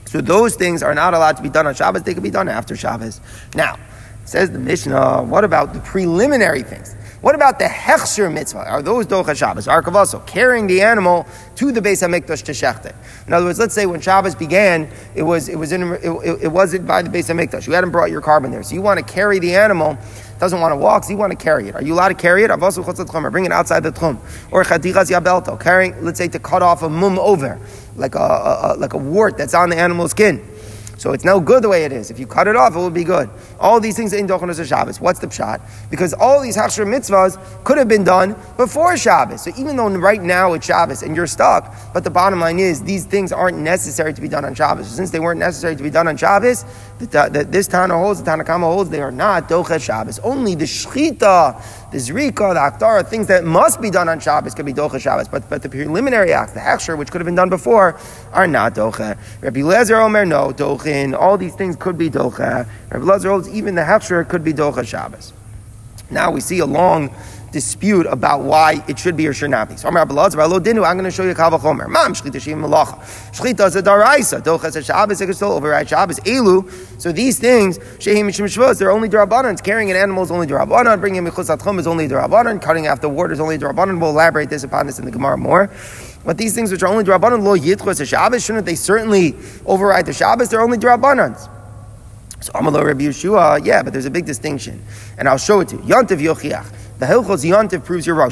So 0.06 0.20
those 0.20 0.54
things 0.54 0.82
are 0.82 0.94
not 0.94 1.14
allowed 1.14 1.36
to 1.38 1.42
be 1.42 1.48
done 1.48 1.66
on 1.66 1.74
Shabbos. 1.74 2.02
They 2.04 2.14
can 2.14 2.22
be 2.22 2.30
done 2.30 2.48
after 2.48 2.76
Shabbos. 2.76 3.20
Now, 3.54 3.78
says 4.24 4.50
the 4.50 4.58
Mishnah, 4.58 5.24
what 5.24 5.44
about 5.44 5.74
the 5.74 5.80
preliminary 5.80 6.62
things? 6.62 6.94
What 7.20 7.34
about 7.34 7.58
the 7.58 7.64
hechsher 7.64 8.30
mitzvah? 8.30 8.68
Are 8.68 8.82
those 8.82 9.06
docha 9.06 9.34
Shabbos? 9.34 9.66
Arkavaso, 9.66 10.26
carrying 10.26 10.66
the 10.66 10.82
animal 10.82 11.26
to 11.56 11.72
the 11.72 11.80
Beis 11.80 12.06
Hamikdash 12.06 12.42
to 12.44 12.52
shechte. 12.52 12.94
In 13.26 13.32
other 13.32 13.46
words, 13.46 13.58
let's 13.58 13.74
say 13.74 13.86
when 13.86 14.02
Shabbos 14.02 14.34
began, 14.34 14.90
it 15.14 15.22
was 15.22 15.48
it 15.48 15.56
was 15.56 15.72
in 15.72 15.94
it, 15.94 16.04
it, 16.04 16.42
it 16.42 16.52
wasn't 16.52 16.86
by 16.86 17.00
the 17.00 17.08
Beis 17.08 17.34
Hamikdash. 17.34 17.66
You 17.66 17.72
hadn't 17.72 17.92
brought 17.92 18.10
your 18.10 18.20
korban 18.20 18.50
there, 18.50 18.62
so 18.62 18.74
you 18.74 18.82
want 18.82 18.98
to 18.98 19.10
carry 19.10 19.38
the 19.38 19.54
animal 19.54 19.96
doesn't 20.44 20.60
want 20.60 20.72
to 20.72 20.76
walk, 20.76 21.04
so 21.04 21.10
you 21.10 21.16
want 21.16 21.32
to 21.32 21.42
carry 21.42 21.68
it. 21.68 21.74
Are 21.74 21.82
you 21.82 21.94
allowed 21.94 22.08
to 22.08 22.14
carry 22.14 22.44
it? 22.44 22.48
Bring 22.48 23.44
it 23.46 23.52
outside 23.52 23.82
the 23.82 23.90
tchum. 23.90 24.18
Or 24.52 24.62
chatichas 24.62 25.10
yabelto, 25.10 25.58
carrying, 25.58 26.04
let's 26.04 26.18
say, 26.18 26.28
to 26.28 26.38
cut 26.38 26.62
off 26.62 26.82
a 26.82 26.88
mum 26.88 27.18
over, 27.18 27.58
like 27.96 28.14
a, 28.14 28.18
a, 28.18 28.74
a, 28.74 28.76
like 28.76 28.92
a 28.92 28.98
wart 28.98 29.38
that's 29.38 29.54
on 29.54 29.70
the 29.70 29.76
animal's 29.76 30.10
skin. 30.10 30.46
So 30.96 31.12
it's 31.12 31.24
no 31.24 31.40
good 31.40 31.62
the 31.62 31.68
way 31.68 31.84
it 31.84 31.92
is. 31.92 32.10
If 32.10 32.18
you 32.18 32.26
cut 32.26 32.48
it 32.48 32.56
off, 32.56 32.74
it 32.74 32.78
would 32.78 32.94
be 32.94 33.04
good. 33.04 33.28
All 33.58 33.80
these 33.80 33.96
things 33.96 34.12
in 34.12 34.26
Dochanos 34.26 34.64
Shabbos. 34.66 35.00
What's 35.00 35.18
the 35.18 35.26
pshat? 35.26 35.60
Because 35.90 36.14
all 36.14 36.40
these 36.40 36.56
Hachshir 36.56 36.86
mitzvahs 36.86 37.36
could 37.64 37.78
have 37.78 37.88
been 37.88 38.04
done 38.04 38.36
before 38.56 38.96
Shabbos. 38.96 39.42
So 39.42 39.50
even 39.58 39.76
though 39.76 39.88
right 39.88 40.22
now 40.22 40.52
it's 40.54 40.64
Shabbos 40.64 41.02
and 41.02 41.16
you're 41.16 41.26
stuck, 41.26 41.74
but 41.92 42.04
the 42.04 42.10
bottom 42.10 42.40
line 42.40 42.58
is 42.58 42.82
these 42.82 43.04
things 43.04 43.32
aren't 43.32 43.58
necessary 43.58 44.14
to 44.14 44.20
be 44.20 44.28
done 44.28 44.44
on 44.44 44.54
Shabbos. 44.54 44.88
Since 44.88 45.10
they 45.10 45.20
weren't 45.20 45.40
necessary 45.40 45.76
to 45.76 45.82
be 45.82 45.90
done 45.90 46.08
on 46.08 46.16
Shabbos, 46.16 46.64
the, 46.98 47.46
this 47.48 47.66
Tana 47.66 47.96
holds, 47.98 48.22
the 48.22 48.30
Tanakama 48.30 48.72
holds, 48.72 48.90
they 48.90 49.00
are 49.00 49.10
not 49.10 49.48
Docha 49.48 49.82
Shabbos. 49.82 50.18
Only 50.20 50.54
the 50.54 50.64
Shchita 50.64 51.60
the 51.94 52.00
Zrika, 52.00 52.52
the 52.54 52.58
Akdara, 52.58 53.06
things 53.06 53.28
that 53.28 53.44
must 53.44 53.80
be 53.80 53.88
done 53.88 54.08
on 54.08 54.18
Shabbos 54.18 54.52
can 54.52 54.66
be 54.66 54.72
Docha 54.72 55.00
Shabbos, 55.00 55.28
but, 55.28 55.48
but 55.48 55.62
the 55.62 55.68
preliminary 55.68 56.32
acts, 56.32 56.52
the 56.52 56.58
Hechsher, 56.58 56.98
which 56.98 57.12
could 57.12 57.20
have 57.20 57.24
been 57.24 57.36
done 57.36 57.50
before, 57.50 57.96
are 58.32 58.48
not 58.48 58.74
Docha. 58.74 59.16
Rabbi 59.40 59.60
Lezer 59.60 60.04
Omer, 60.04 60.24
no, 60.24 60.50
Dochin, 60.50 61.16
all 61.16 61.38
these 61.38 61.54
things 61.54 61.76
could 61.76 61.96
be 61.96 62.10
Docha. 62.10 62.68
Rabbi 62.90 63.04
Lezer 63.04 63.30
holds 63.30 63.48
even 63.48 63.76
the 63.76 63.82
Hechsher 63.82 64.28
could 64.28 64.42
be 64.42 64.52
Docha 64.52 64.84
Shabbos. 64.84 65.32
Now 66.10 66.32
we 66.32 66.40
see 66.40 66.58
a 66.58 66.66
long 66.66 67.14
dispute 67.54 68.04
about 68.06 68.42
why 68.42 68.84
it 68.88 68.98
should 68.98 69.16
be 69.16 69.26
or 69.28 69.32
should 69.32 69.50
not 69.50 69.68
be. 69.68 69.76
So 69.76 69.88
I'm 69.88 69.94
going 69.94 70.06
to 70.06 71.10
show 71.10 71.22
you 71.22 71.34
Kavachomer. 71.34 71.88
Mam 71.88 72.12
Shchita 72.12 72.40
Shim 72.42 72.58
Malacha. 72.60 72.98
Shchita 73.32 73.68
is 73.68 73.76
a 73.76 73.82
Daraisa. 73.82 74.42
Dochas 74.42 74.84
Shabbos, 74.84 75.20
it 75.20 75.26
can 75.26 75.34
still 75.34 75.52
override 75.52 75.88
Shabbos. 75.88 76.18
Elu. 76.20 76.68
So 77.00 77.12
these 77.12 77.38
things, 77.38 77.78
Shehim 77.78 78.24
Mishim 78.26 78.46
Shvos, 78.46 78.78
they're 78.80 78.90
only 78.90 79.08
Darabanan. 79.08 79.62
Carrying 79.62 79.90
an 79.92 79.96
animal 79.96 80.24
is 80.24 80.32
only 80.32 80.48
Darabanan. 80.48 81.00
Bringing 81.00 81.24
Mechus 81.24 81.56
Atchum 81.56 81.78
is 81.78 81.86
only 81.86 82.08
Darabanan. 82.08 82.60
Cutting 82.60 82.88
off 82.88 83.00
the 83.00 83.08
wart 83.08 83.30
is 83.30 83.38
only 83.38 83.56
Darabanan. 83.56 84.00
We'll 84.00 84.10
elaborate 84.10 84.50
this 84.50 84.64
upon 84.64 84.86
this 84.86 84.98
in 84.98 85.04
the 85.04 85.12
Gemara 85.12 85.38
more. 85.38 85.70
But 86.24 86.36
these 86.36 86.54
things 86.56 86.72
which 86.72 86.82
are 86.82 86.88
only 86.88 87.04
Darabanan, 87.04 87.44
Lo 87.44 87.56
Yitchos 87.56 88.04
Shabbos, 88.04 88.44
shouldn't 88.44 88.66
they 88.66 88.74
certainly 88.74 89.36
override 89.64 90.06
the 90.06 90.12
Shabbos? 90.12 90.48
They're 90.48 90.60
only 90.60 90.78
Darabanans. 90.78 91.48
So 92.44 92.52
Amalur 92.52 92.84
Rabbi 92.84 93.04
Yeshua, 93.04 93.64
yeah, 93.64 93.82
but 93.82 93.94
there's 93.94 94.04
a 94.04 94.10
big 94.10 94.26
distinction. 94.26 94.84
And 95.16 95.26
I'll 95.26 95.38
show 95.38 95.60
it 95.60 95.68
to 95.68 95.76
you. 95.76 95.82
Yantiv 95.84 96.20
Yochiach. 96.20 96.98
The 96.98 97.06
Hilchos 97.06 97.42
Yantiv 97.42 97.86
proves 97.86 98.06
you're 98.06 98.14
wrong. 98.14 98.30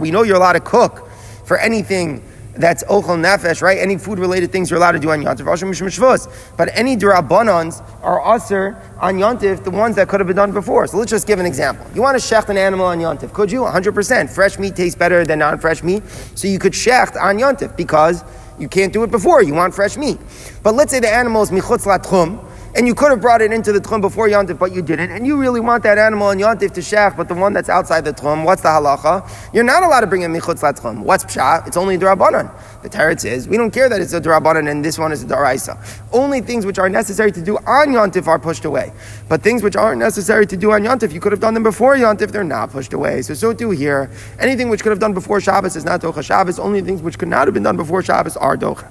We 0.00 0.10
know 0.10 0.22
you're 0.22 0.36
allowed 0.36 0.54
to 0.54 0.60
cook 0.60 1.10
for 1.44 1.58
anything 1.58 2.22
that's 2.56 2.84
ochel 2.84 3.20
nefesh, 3.20 3.60
right? 3.60 3.76
Any 3.76 3.98
food 3.98 4.18
related 4.18 4.50
things 4.50 4.70
you're 4.70 4.78
allowed 4.78 4.92
to 4.92 4.98
do 4.98 5.10
on 5.10 5.22
yontif. 5.22 6.56
But 6.56 6.70
any 6.72 6.96
durabanans 6.96 7.84
are 8.02 8.26
usher 8.26 8.80
on 8.98 9.16
yontif, 9.16 9.62
the 9.62 9.72
ones 9.72 9.96
that 9.96 10.08
could 10.08 10.20
have 10.20 10.26
been 10.26 10.36
done 10.36 10.52
before. 10.52 10.86
So 10.86 10.96
let's 10.96 11.10
just 11.10 11.26
give 11.26 11.38
an 11.38 11.44
example. 11.44 11.86
You 11.94 12.00
want 12.00 12.18
to 12.18 12.34
shecht 12.34 12.48
an 12.48 12.56
animal 12.56 12.86
on 12.86 12.98
yontif? 12.98 13.34
Could 13.34 13.52
you? 13.52 13.60
100%. 13.60 14.30
Fresh 14.30 14.58
meat 14.58 14.74
tastes 14.74 14.96
better 14.98 15.26
than 15.26 15.40
non-fresh 15.40 15.82
meat, 15.82 16.02
so 16.34 16.48
you 16.48 16.58
could 16.58 16.72
shecht 16.72 17.20
on 17.20 17.36
yontif 17.36 17.76
because 17.76 18.24
you 18.58 18.68
can't 18.68 18.90
do 18.90 19.02
it 19.02 19.10
before. 19.10 19.42
You 19.42 19.52
want 19.52 19.74
fresh 19.74 19.98
meat. 19.98 20.18
But 20.62 20.74
let's 20.74 20.90
say 20.90 20.98
the 20.98 21.10
animal 21.10 21.42
is 21.42 21.50
michutz 21.50 21.84
latchum 21.84 22.47
and 22.78 22.86
you 22.86 22.94
could 22.94 23.10
have 23.10 23.20
brought 23.20 23.42
it 23.42 23.52
into 23.52 23.72
the 23.72 23.80
tchum 23.80 24.00
before 24.00 24.28
Yontif, 24.28 24.56
but 24.56 24.72
you 24.72 24.82
didn't, 24.82 25.10
and 25.10 25.26
you 25.26 25.36
really 25.36 25.58
want 25.58 25.82
that 25.82 25.98
animal 25.98 26.30
in 26.30 26.38
Yontif 26.38 26.72
to 26.74 26.80
shech, 26.80 27.16
but 27.16 27.26
the 27.26 27.34
one 27.34 27.52
that's 27.52 27.68
outside 27.68 28.04
the 28.04 28.12
tchum, 28.12 28.44
what's 28.44 28.62
the 28.62 28.68
halacha? 28.68 29.28
You're 29.52 29.64
not 29.64 29.82
allowed 29.82 30.02
to 30.02 30.06
bring 30.06 30.22
it 30.22 30.28
michutz 30.28 30.62
tchum. 30.62 31.00
What's 31.00 31.24
pshat? 31.24 31.66
It's 31.66 31.76
only 31.76 31.98
drabanan. 31.98 32.48
The 32.82 32.88
teretz 32.88 33.28
is 33.28 33.48
we 33.48 33.56
don't 33.56 33.72
care 33.72 33.88
that 33.88 34.00
it's 34.00 34.12
a 34.12 34.20
drabanan 34.20 34.70
and 34.70 34.84
this 34.84 34.96
one 34.96 35.10
is 35.10 35.24
a 35.24 35.26
daraisa. 35.26 35.76
Only 36.12 36.40
things 36.40 36.64
which 36.64 36.78
are 36.78 36.88
necessary 36.88 37.32
to 37.32 37.42
do 37.42 37.56
on 37.56 37.88
Yontif 37.88 38.28
are 38.28 38.38
pushed 38.38 38.64
away, 38.64 38.92
but 39.28 39.42
things 39.42 39.64
which 39.64 39.74
aren't 39.74 39.98
necessary 39.98 40.46
to 40.46 40.56
do 40.56 40.70
on 40.70 40.82
Yontif, 40.82 41.12
you 41.12 41.18
could 41.18 41.32
have 41.32 41.40
done 41.40 41.54
them 41.54 41.64
before 41.64 41.96
Yontif. 41.96 42.30
They're 42.30 42.44
not 42.44 42.70
pushed 42.70 42.92
away. 42.92 43.22
So 43.22 43.34
so 43.34 43.52
too 43.52 43.70
here. 43.70 44.08
Anything 44.38 44.68
which 44.68 44.84
could 44.84 44.90
have 44.90 45.00
done 45.00 45.14
before 45.14 45.40
Shabbos 45.40 45.74
is 45.74 45.84
not 45.84 46.00
docha 46.00 46.22
Shabbos. 46.22 46.60
Only 46.60 46.80
things 46.82 47.02
which 47.02 47.18
could 47.18 47.26
not 47.26 47.48
have 47.48 47.54
been 47.54 47.64
done 47.64 47.76
before 47.76 48.04
Shabbos 48.04 48.36
are 48.36 48.56
docha. 48.56 48.88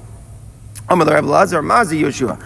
Amar 0.89 1.05
Rebbe 1.05 1.27
Lazar, 1.27 1.61
Mazi 1.61 2.01
Yeshua. 2.01 2.37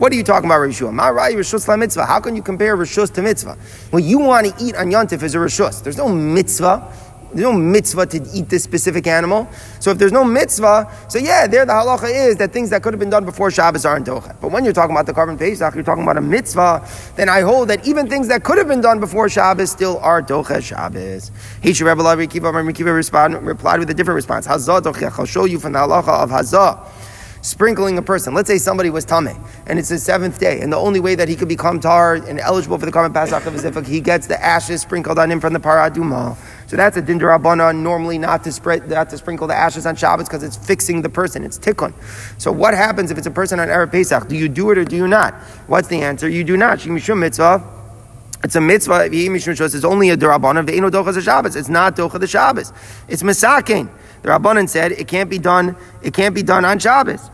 What 0.00 0.12
are 0.12 0.14
you 0.14 0.24
talking 0.24 0.48
about, 0.48 0.60
Rishua? 0.60 0.94
Ma 0.94 1.08
Rai 1.08 1.34
Rishus 1.34 1.68
La 1.68 1.76
Mitzvah. 1.76 2.06
How 2.06 2.20
can 2.20 2.34
you 2.34 2.40
compare 2.40 2.74
Rishus 2.74 3.12
to 3.12 3.20
Mitzvah? 3.20 3.58
What 3.90 4.02
you 4.02 4.18
want 4.18 4.46
to 4.46 4.64
eat 4.64 4.74
on 4.74 4.86
Yontif 4.86 5.22
is 5.22 5.34
a 5.34 5.38
Rishus. 5.38 5.82
There's 5.82 5.98
no 5.98 6.08
Mitzvah. 6.08 6.90
There's 7.34 7.42
no 7.42 7.52
mitzvah 7.52 8.06
to 8.06 8.28
eat 8.34 8.48
this 8.48 8.64
specific 8.64 9.06
animal. 9.06 9.48
So 9.78 9.92
if 9.92 9.98
there's 9.98 10.10
no 10.10 10.24
mitzvah, 10.24 10.90
so 11.08 11.20
yeah, 11.20 11.46
there 11.46 11.64
the 11.64 11.72
halacha 11.72 12.10
is 12.12 12.34
that 12.38 12.52
things 12.52 12.70
that 12.70 12.82
could 12.82 12.92
have 12.92 12.98
been 12.98 13.10
done 13.10 13.24
before 13.24 13.52
Shabbos 13.52 13.84
aren't 13.84 14.08
docha. 14.08 14.34
But 14.40 14.50
when 14.50 14.64
you're 14.64 14.72
talking 14.72 14.96
about 14.96 15.06
the 15.06 15.12
korban 15.12 15.38
Pesach, 15.38 15.76
you're 15.76 15.84
talking 15.84 16.02
about 16.02 16.16
a 16.16 16.20
mitzvah, 16.20 16.84
then 17.14 17.28
I 17.28 17.42
hold 17.42 17.68
that 17.68 17.86
even 17.86 18.08
things 18.08 18.26
that 18.26 18.42
could 18.42 18.58
have 18.58 18.66
been 18.66 18.80
done 18.80 18.98
before 18.98 19.28
Shabbos 19.28 19.70
still 19.70 19.98
are 19.98 20.20
docha 20.20 20.60
Shabbos. 20.60 21.30
He 21.62 21.70
Rebbe 21.70 22.02
Rikiva, 22.02 22.50
Rikiva 22.52 23.46
replied 23.46 23.78
with 23.78 23.90
a 23.90 23.94
different 23.94 24.16
response. 24.16 24.48
Hazah 24.48 24.80
dochech. 24.80 25.16
I'll 25.16 25.24
show 25.24 25.44
you 25.44 25.60
from 25.60 25.74
the 25.74 25.78
halacha 25.78 26.08
of 26.08 26.30
hazah 26.30 26.84
sprinkling 27.42 27.96
a 27.98 28.02
person. 28.02 28.34
Let's 28.34 28.48
say 28.48 28.58
somebody 28.58 28.90
was 28.90 29.04
tame, 29.04 29.36
and 29.66 29.78
it's 29.78 29.88
his 29.88 30.02
seventh 30.02 30.38
day, 30.38 30.60
and 30.60 30.72
the 30.72 30.76
only 30.76 31.00
way 31.00 31.14
that 31.14 31.28
he 31.28 31.36
could 31.36 31.48
become 31.48 31.80
tar 31.80 32.14
and 32.14 32.38
eligible 32.40 32.78
for 32.78 32.86
the 32.86 32.92
korban 32.92 33.14
Pesach 33.14 33.46
is 33.46 33.64
if 33.64 33.86
he 33.86 34.00
gets 34.00 34.26
the 34.26 34.42
ashes 34.42 34.82
sprinkled 34.82 35.18
on 35.18 35.30
him 35.30 35.40
from 35.40 35.52
the 35.52 35.60
para 35.60 35.90
aduma. 35.90 36.36
So 36.66 36.76
that's 36.76 36.96
a 36.96 37.02
dindarabana, 37.02 37.76
normally 37.76 38.18
not 38.18 38.44
to 38.44 38.52
spread, 38.52 38.88
not 38.88 39.10
to 39.10 39.18
sprinkle 39.18 39.48
the 39.48 39.56
ashes 39.56 39.86
on 39.86 39.96
Shabbos 39.96 40.28
because 40.28 40.42
it's 40.42 40.56
fixing 40.56 41.02
the 41.02 41.08
person. 41.08 41.42
It's 41.42 41.58
tikkun. 41.58 41.92
So 42.38 42.52
what 42.52 42.74
happens 42.74 43.10
if 43.10 43.18
it's 43.18 43.26
a 43.26 43.30
person 43.32 43.58
on 43.58 43.66
Erev 43.68 43.90
Pesach? 43.90 44.28
Do 44.28 44.36
you 44.36 44.48
do 44.48 44.70
it 44.70 44.78
or 44.78 44.84
do 44.84 44.94
you 44.94 45.08
not? 45.08 45.34
What's 45.66 45.88
the 45.88 46.00
answer? 46.02 46.28
You 46.28 46.44
do 46.44 46.56
not. 46.56 46.78
Shimishum 46.78 47.18
mitzvah. 47.18 47.62
It's 48.44 48.54
a 48.54 48.60
mitzvah. 48.60 49.08
It's 49.12 49.84
only 49.84 50.10
a 50.10 50.16
derabana. 50.16 50.64
It's 50.68 51.68
not 51.68 51.96
docha 51.96 52.20
the 52.20 52.26
Shabbos. 52.26 52.72
It's 53.08 53.22
misakein. 53.22 53.90
The 54.22 54.28
Rabbanan 54.28 54.68
said 54.68 54.92
it 54.92 55.08
can't 55.08 55.30
be 55.30 55.38
done. 55.38 55.76
It 56.02 56.14
can't 56.14 56.34
be 56.34 56.42
done 56.42 56.64
on 56.64 56.78
Shabbos. 56.78 57.30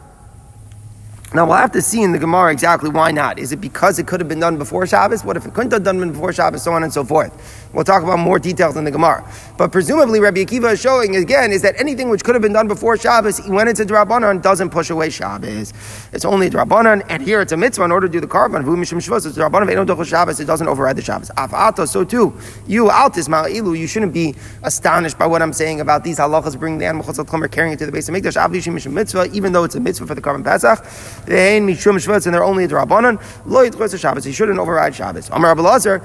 Now 1.35 1.47
we'll 1.47 1.57
have 1.57 1.73
to 1.73 1.83
see 1.83 2.03
in 2.03 2.13
the 2.13 2.19
Gemara 2.19 2.53
exactly 2.53 2.89
why 2.89 3.11
not. 3.11 3.39
Is 3.39 3.53
it 3.53 3.61
because 3.61 3.99
it 3.99 4.07
could 4.07 4.21
have 4.21 4.29
been 4.29 4.41
done 4.41 4.59
before 4.59 4.87
Shabbos? 4.87 5.25
What 5.25 5.37
if 5.37 5.45
it 5.45 5.55
couldn't 5.55 5.73
have 5.73 5.83
done 5.83 6.13
before 6.13 6.33
Shabbos? 6.33 6.63
So 6.63 6.73
on 6.73 6.83
and 6.85 6.93
so 6.93 7.05
forth. 7.05 7.66
We'll 7.77 7.85
talk 7.85 8.03
about 8.03 8.19
more 8.19 8.39
details 8.39 8.79
in 8.79 8.85
the 8.85 8.91
Gemara. 8.91 9.31
But 9.59 9.71
presumably, 9.71 10.19
Rabbi 10.19 10.45
Akiva 10.45 10.73
is 10.73 10.81
showing 10.81 11.15
again 11.17 11.53
is 11.53 11.61
that 11.61 11.79
anything 11.79 12.09
which 12.09 12.25
could 12.25 12.35
have 12.35 12.41
been 12.41 12.55
done 12.55 12.69
before 12.69 12.97
Shabbos, 12.97 13.47
when 13.49 13.69
it's 13.69 13.81
a 13.81 13.85
Drabanan, 13.85 14.41
doesn't 14.41 14.71
push 14.71 14.89
away 14.89 15.11
Shabbos. 15.11 15.75
It's 16.11 16.25
only 16.25 16.47
a 16.47 16.51
Drabanan, 16.51 17.05
and 17.11 17.23
here 17.23 17.43
it's 17.43 17.53
a 17.53 17.57
mitzvah 17.59 17.85
in 17.85 17.93
order 17.93 18.09
to 18.09 18.13
do 18.13 18.19
the 18.19 18.29
Drabanan, 18.29 20.07
Shabbos, 20.07 20.41
it 20.41 20.47
doesn't 20.47 20.67
override 20.67 20.97
the 20.97 21.03
Shabbos. 21.03 21.29
Afata, 21.37 21.87
so 21.87 22.03
too, 22.03 22.33
you, 22.67 22.89
Altis, 22.89 23.29
Ma'ilu, 23.29 23.79
you 23.79 23.87
shouldn't 23.87 24.15
be 24.15 24.35
astonished 24.63 25.19
by 25.19 25.27
what 25.27 25.43
I'm 25.43 25.53
saying 25.53 25.83
about 25.83 26.03
these 26.03 26.19
halachas 26.19 26.59
bringing 26.59 26.79
the 26.79 26.87
animal 26.87 27.05
chotzat 27.05 27.53
carrying 27.53 27.75
it 27.75 27.79
to 27.81 27.85
the 27.85 27.93
Beis 27.93 28.09
Hamikdash. 28.09 28.91
mitzvah, 28.91 29.29
even 29.35 29.53
though 29.53 29.65
it's 29.65 29.75
a 29.75 29.81
mitzvah 29.81 30.07
for 30.07 30.15
the 30.15 30.23
korban 30.23 30.43
Pesach, 30.43 31.27
they 31.27 31.57
ain't 31.57 31.69
mishum 31.69 31.97
shvetz, 31.97 32.25
and 32.25 32.35
they're 32.35 32.43
only 32.43 32.65
a 32.65 32.69
Drabanan. 32.69 33.21
Lo 33.45 33.69
yitchos 33.69 34.01
Shabbos, 34.01 34.25
he 34.25 34.33
shouldn't 34.33 34.59
override 34.59 34.95
Shabbos. 34.95 35.29
Amar 35.29 35.55
Abelazar, 35.55 36.03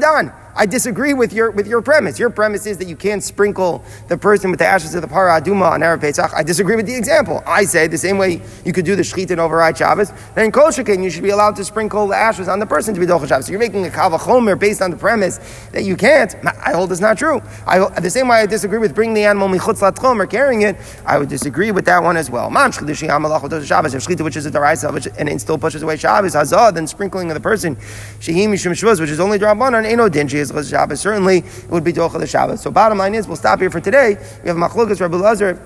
dan. 0.00 0.43
I 0.56 0.66
disagree 0.66 1.14
with 1.14 1.32
your 1.32 1.50
with 1.50 1.66
your 1.66 1.82
premise. 1.82 2.18
Your 2.18 2.30
premise 2.30 2.64
is 2.66 2.78
that 2.78 2.86
you 2.86 2.94
can't 2.94 3.22
sprinkle 3.22 3.82
the 4.08 4.16
person 4.16 4.50
with 4.50 4.60
the 4.60 4.66
ashes 4.66 4.94
of 4.94 5.02
the 5.02 5.08
para 5.08 5.40
aduma 5.40 5.72
on 5.72 5.80
Erev 5.80 6.00
Pesach. 6.00 6.32
I 6.32 6.44
disagree 6.44 6.76
with 6.76 6.86
the 6.86 6.94
example. 6.94 7.42
I 7.44 7.64
say 7.64 7.88
the 7.88 7.98
same 7.98 8.18
way 8.18 8.40
you 8.64 8.72
could 8.72 8.84
do 8.84 8.94
the 8.94 9.02
shechit 9.02 9.30
and 9.32 9.40
override 9.40 9.76
Shabbos. 9.76 10.12
Then 10.36 10.52
kol 10.52 10.70
shekin, 10.70 11.02
you 11.02 11.10
should 11.10 11.24
be 11.24 11.30
allowed 11.30 11.56
to 11.56 11.64
sprinkle 11.64 12.06
the 12.06 12.16
ashes 12.16 12.46
on 12.46 12.60
the 12.60 12.66
person 12.66 12.94
to 12.94 13.00
be 13.00 13.06
dochel 13.06 13.26
Shabbos. 13.26 13.46
So 13.46 13.50
you're 13.50 13.58
making 13.58 13.84
a 13.86 13.90
kavachomer 13.90 14.56
based 14.56 14.80
on 14.80 14.90
the 14.92 14.96
premise 14.96 15.38
that 15.72 15.82
you 15.82 15.96
can't. 15.96 16.34
I 16.44 16.72
hold 16.72 16.92
it's 16.92 17.00
not 17.00 17.18
true. 17.18 17.42
I, 17.66 17.88
the 18.00 18.10
same 18.10 18.28
way 18.28 18.36
I 18.36 18.46
disagree 18.46 18.78
with 18.78 18.94
bringing 18.94 19.14
the 19.14 19.24
animal 19.24 19.48
michutz 19.48 19.80
latchom 19.80 20.20
or 20.20 20.26
carrying 20.26 20.62
it. 20.62 20.76
I 21.04 21.18
would 21.18 21.28
disagree 21.28 21.72
with 21.72 21.84
that 21.86 22.00
one 22.00 22.16
as 22.16 22.30
well. 22.30 22.48
Man 22.50 22.70
shchidushi 22.70 23.08
hamalach 23.08 23.66
Shabbos. 23.66 23.94
If 23.94 24.06
shechita, 24.06 24.22
which 24.22 24.36
is 24.36 24.46
a 24.46 24.52
daraisa, 24.52 24.92
which 24.92 25.08
and 25.18 25.28
it 25.28 25.40
still 25.40 25.58
pushes 25.58 25.82
away 25.82 25.96
Shabbos, 25.96 26.36
hazah, 26.36 26.72
then 26.72 26.86
sprinkling 26.86 27.28
of 27.30 27.34
the 27.34 27.40
person 27.40 27.74
shehim 28.20 28.50
mishum 28.50 28.74
which 29.00 29.10
is 29.10 29.18
only 29.18 29.38
drabanan, 29.38 29.96
no 29.96 30.08
dinji 30.08 30.43
is 30.50 30.68
Shabbos. 30.68 31.00
Certainly, 31.00 31.38
it 31.38 31.70
would 31.70 31.84
be 31.84 31.92
docha 31.92 32.18
the 32.18 32.26
Shabbos. 32.26 32.60
So, 32.60 32.70
bottom 32.70 32.98
line 32.98 33.14
is, 33.14 33.26
we'll 33.26 33.36
stop 33.36 33.60
here 33.60 33.70
for 33.70 33.80
today. 33.80 34.16
We 34.42 34.48
have 34.48 34.56
machlokas 34.56 35.00
Rabbi 35.00 35.16
Lazar 35.16 35.60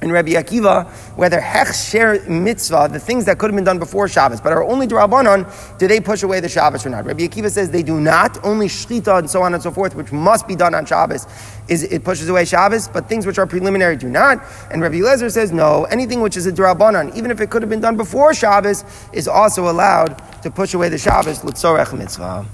and 0.00 0.12
Rabbi 0.12 0.30
Akiva, 0.32 0.88
whether 1.16 1.40
hechsher 1.40 2.26
mitzvah, 2.28 2.88
the 2.92 3.00
things 3.00 3.24
that 3.24 3.38
could 3.38 3.50
have 3.50 3.56
been 3.56 3.64
done 3.64 3.78
before 3.78 4.06
Shabbos, 4.08 4.40
but 4.40 4.52
are 4.52 4.62
only 4.62 4.86
drabanan, 4.86 5.78
do 5.78 5.88
they 5.88 6.00
push 6.00 6.22
away 6.22 6.40
the 6.40 6.48
Shabbos 6.48 6.86
or 6.86 6.90
not? 6.90 7.04
Rabbi 7.04 7.26
Akiva 7.26 7.50
says 7.50 7.70
they 7.70 7.82
do 7.82 8.00
not. 8.00 8.44
Only 8.44 8.68
shchita 8.68 9.18
and 9.18 9.28
so 9.28 9.42
on 9.42 9.54
and 9.54 9.62
so 9.62 9.70
forth, 9.70 9.94
which 9.94 10.12
must 10.12 10.46
be 10.46 10.54
done 10.54 10.74
on 10.74 10.86
Shabbos, 10.86 11.26
is 11.68 11.82
it 11.82 12.04
pushes 12.04 12.28
away 12.28 12.44
Shabbos, 12.44 12.86
but 12.88 13.08
things 13.08 13.26
which 13.26 13.38
are 13.38 13.46
preliminary 13.46 13.96
do 13.96 14.08
not. 14.08 14.42
And 14.70 14.80
Rabbi 14.82 14.96
Lezer 14.96 15.30
says 15.32 15.52
no. 15.52 15.84
Anything 15.84 16.20
which 16.20 16.36
is 16.36 16.46
a 16.46 16.52
drabanan, 16.52 17.14
even 17.16 17.30
if 17.30 17.40
it 17.40 17.50
could 17.50 17.62
have 17.62 17.70
been 17.70 17.80
done 17.80 17.96
before 17.96 18.32
Shabbos, 18.34 18.84
is 19.12 19.26
also 19.26 19.68
allowed 19.68 20.22
to 20.42 20.50
push 20.50 20.74
away 20.74 20.88
the 20.88 20.98
Shabbos 20.98 21.42
l'tzorech 21.42 21.96
mitzvah. 21.96 22.46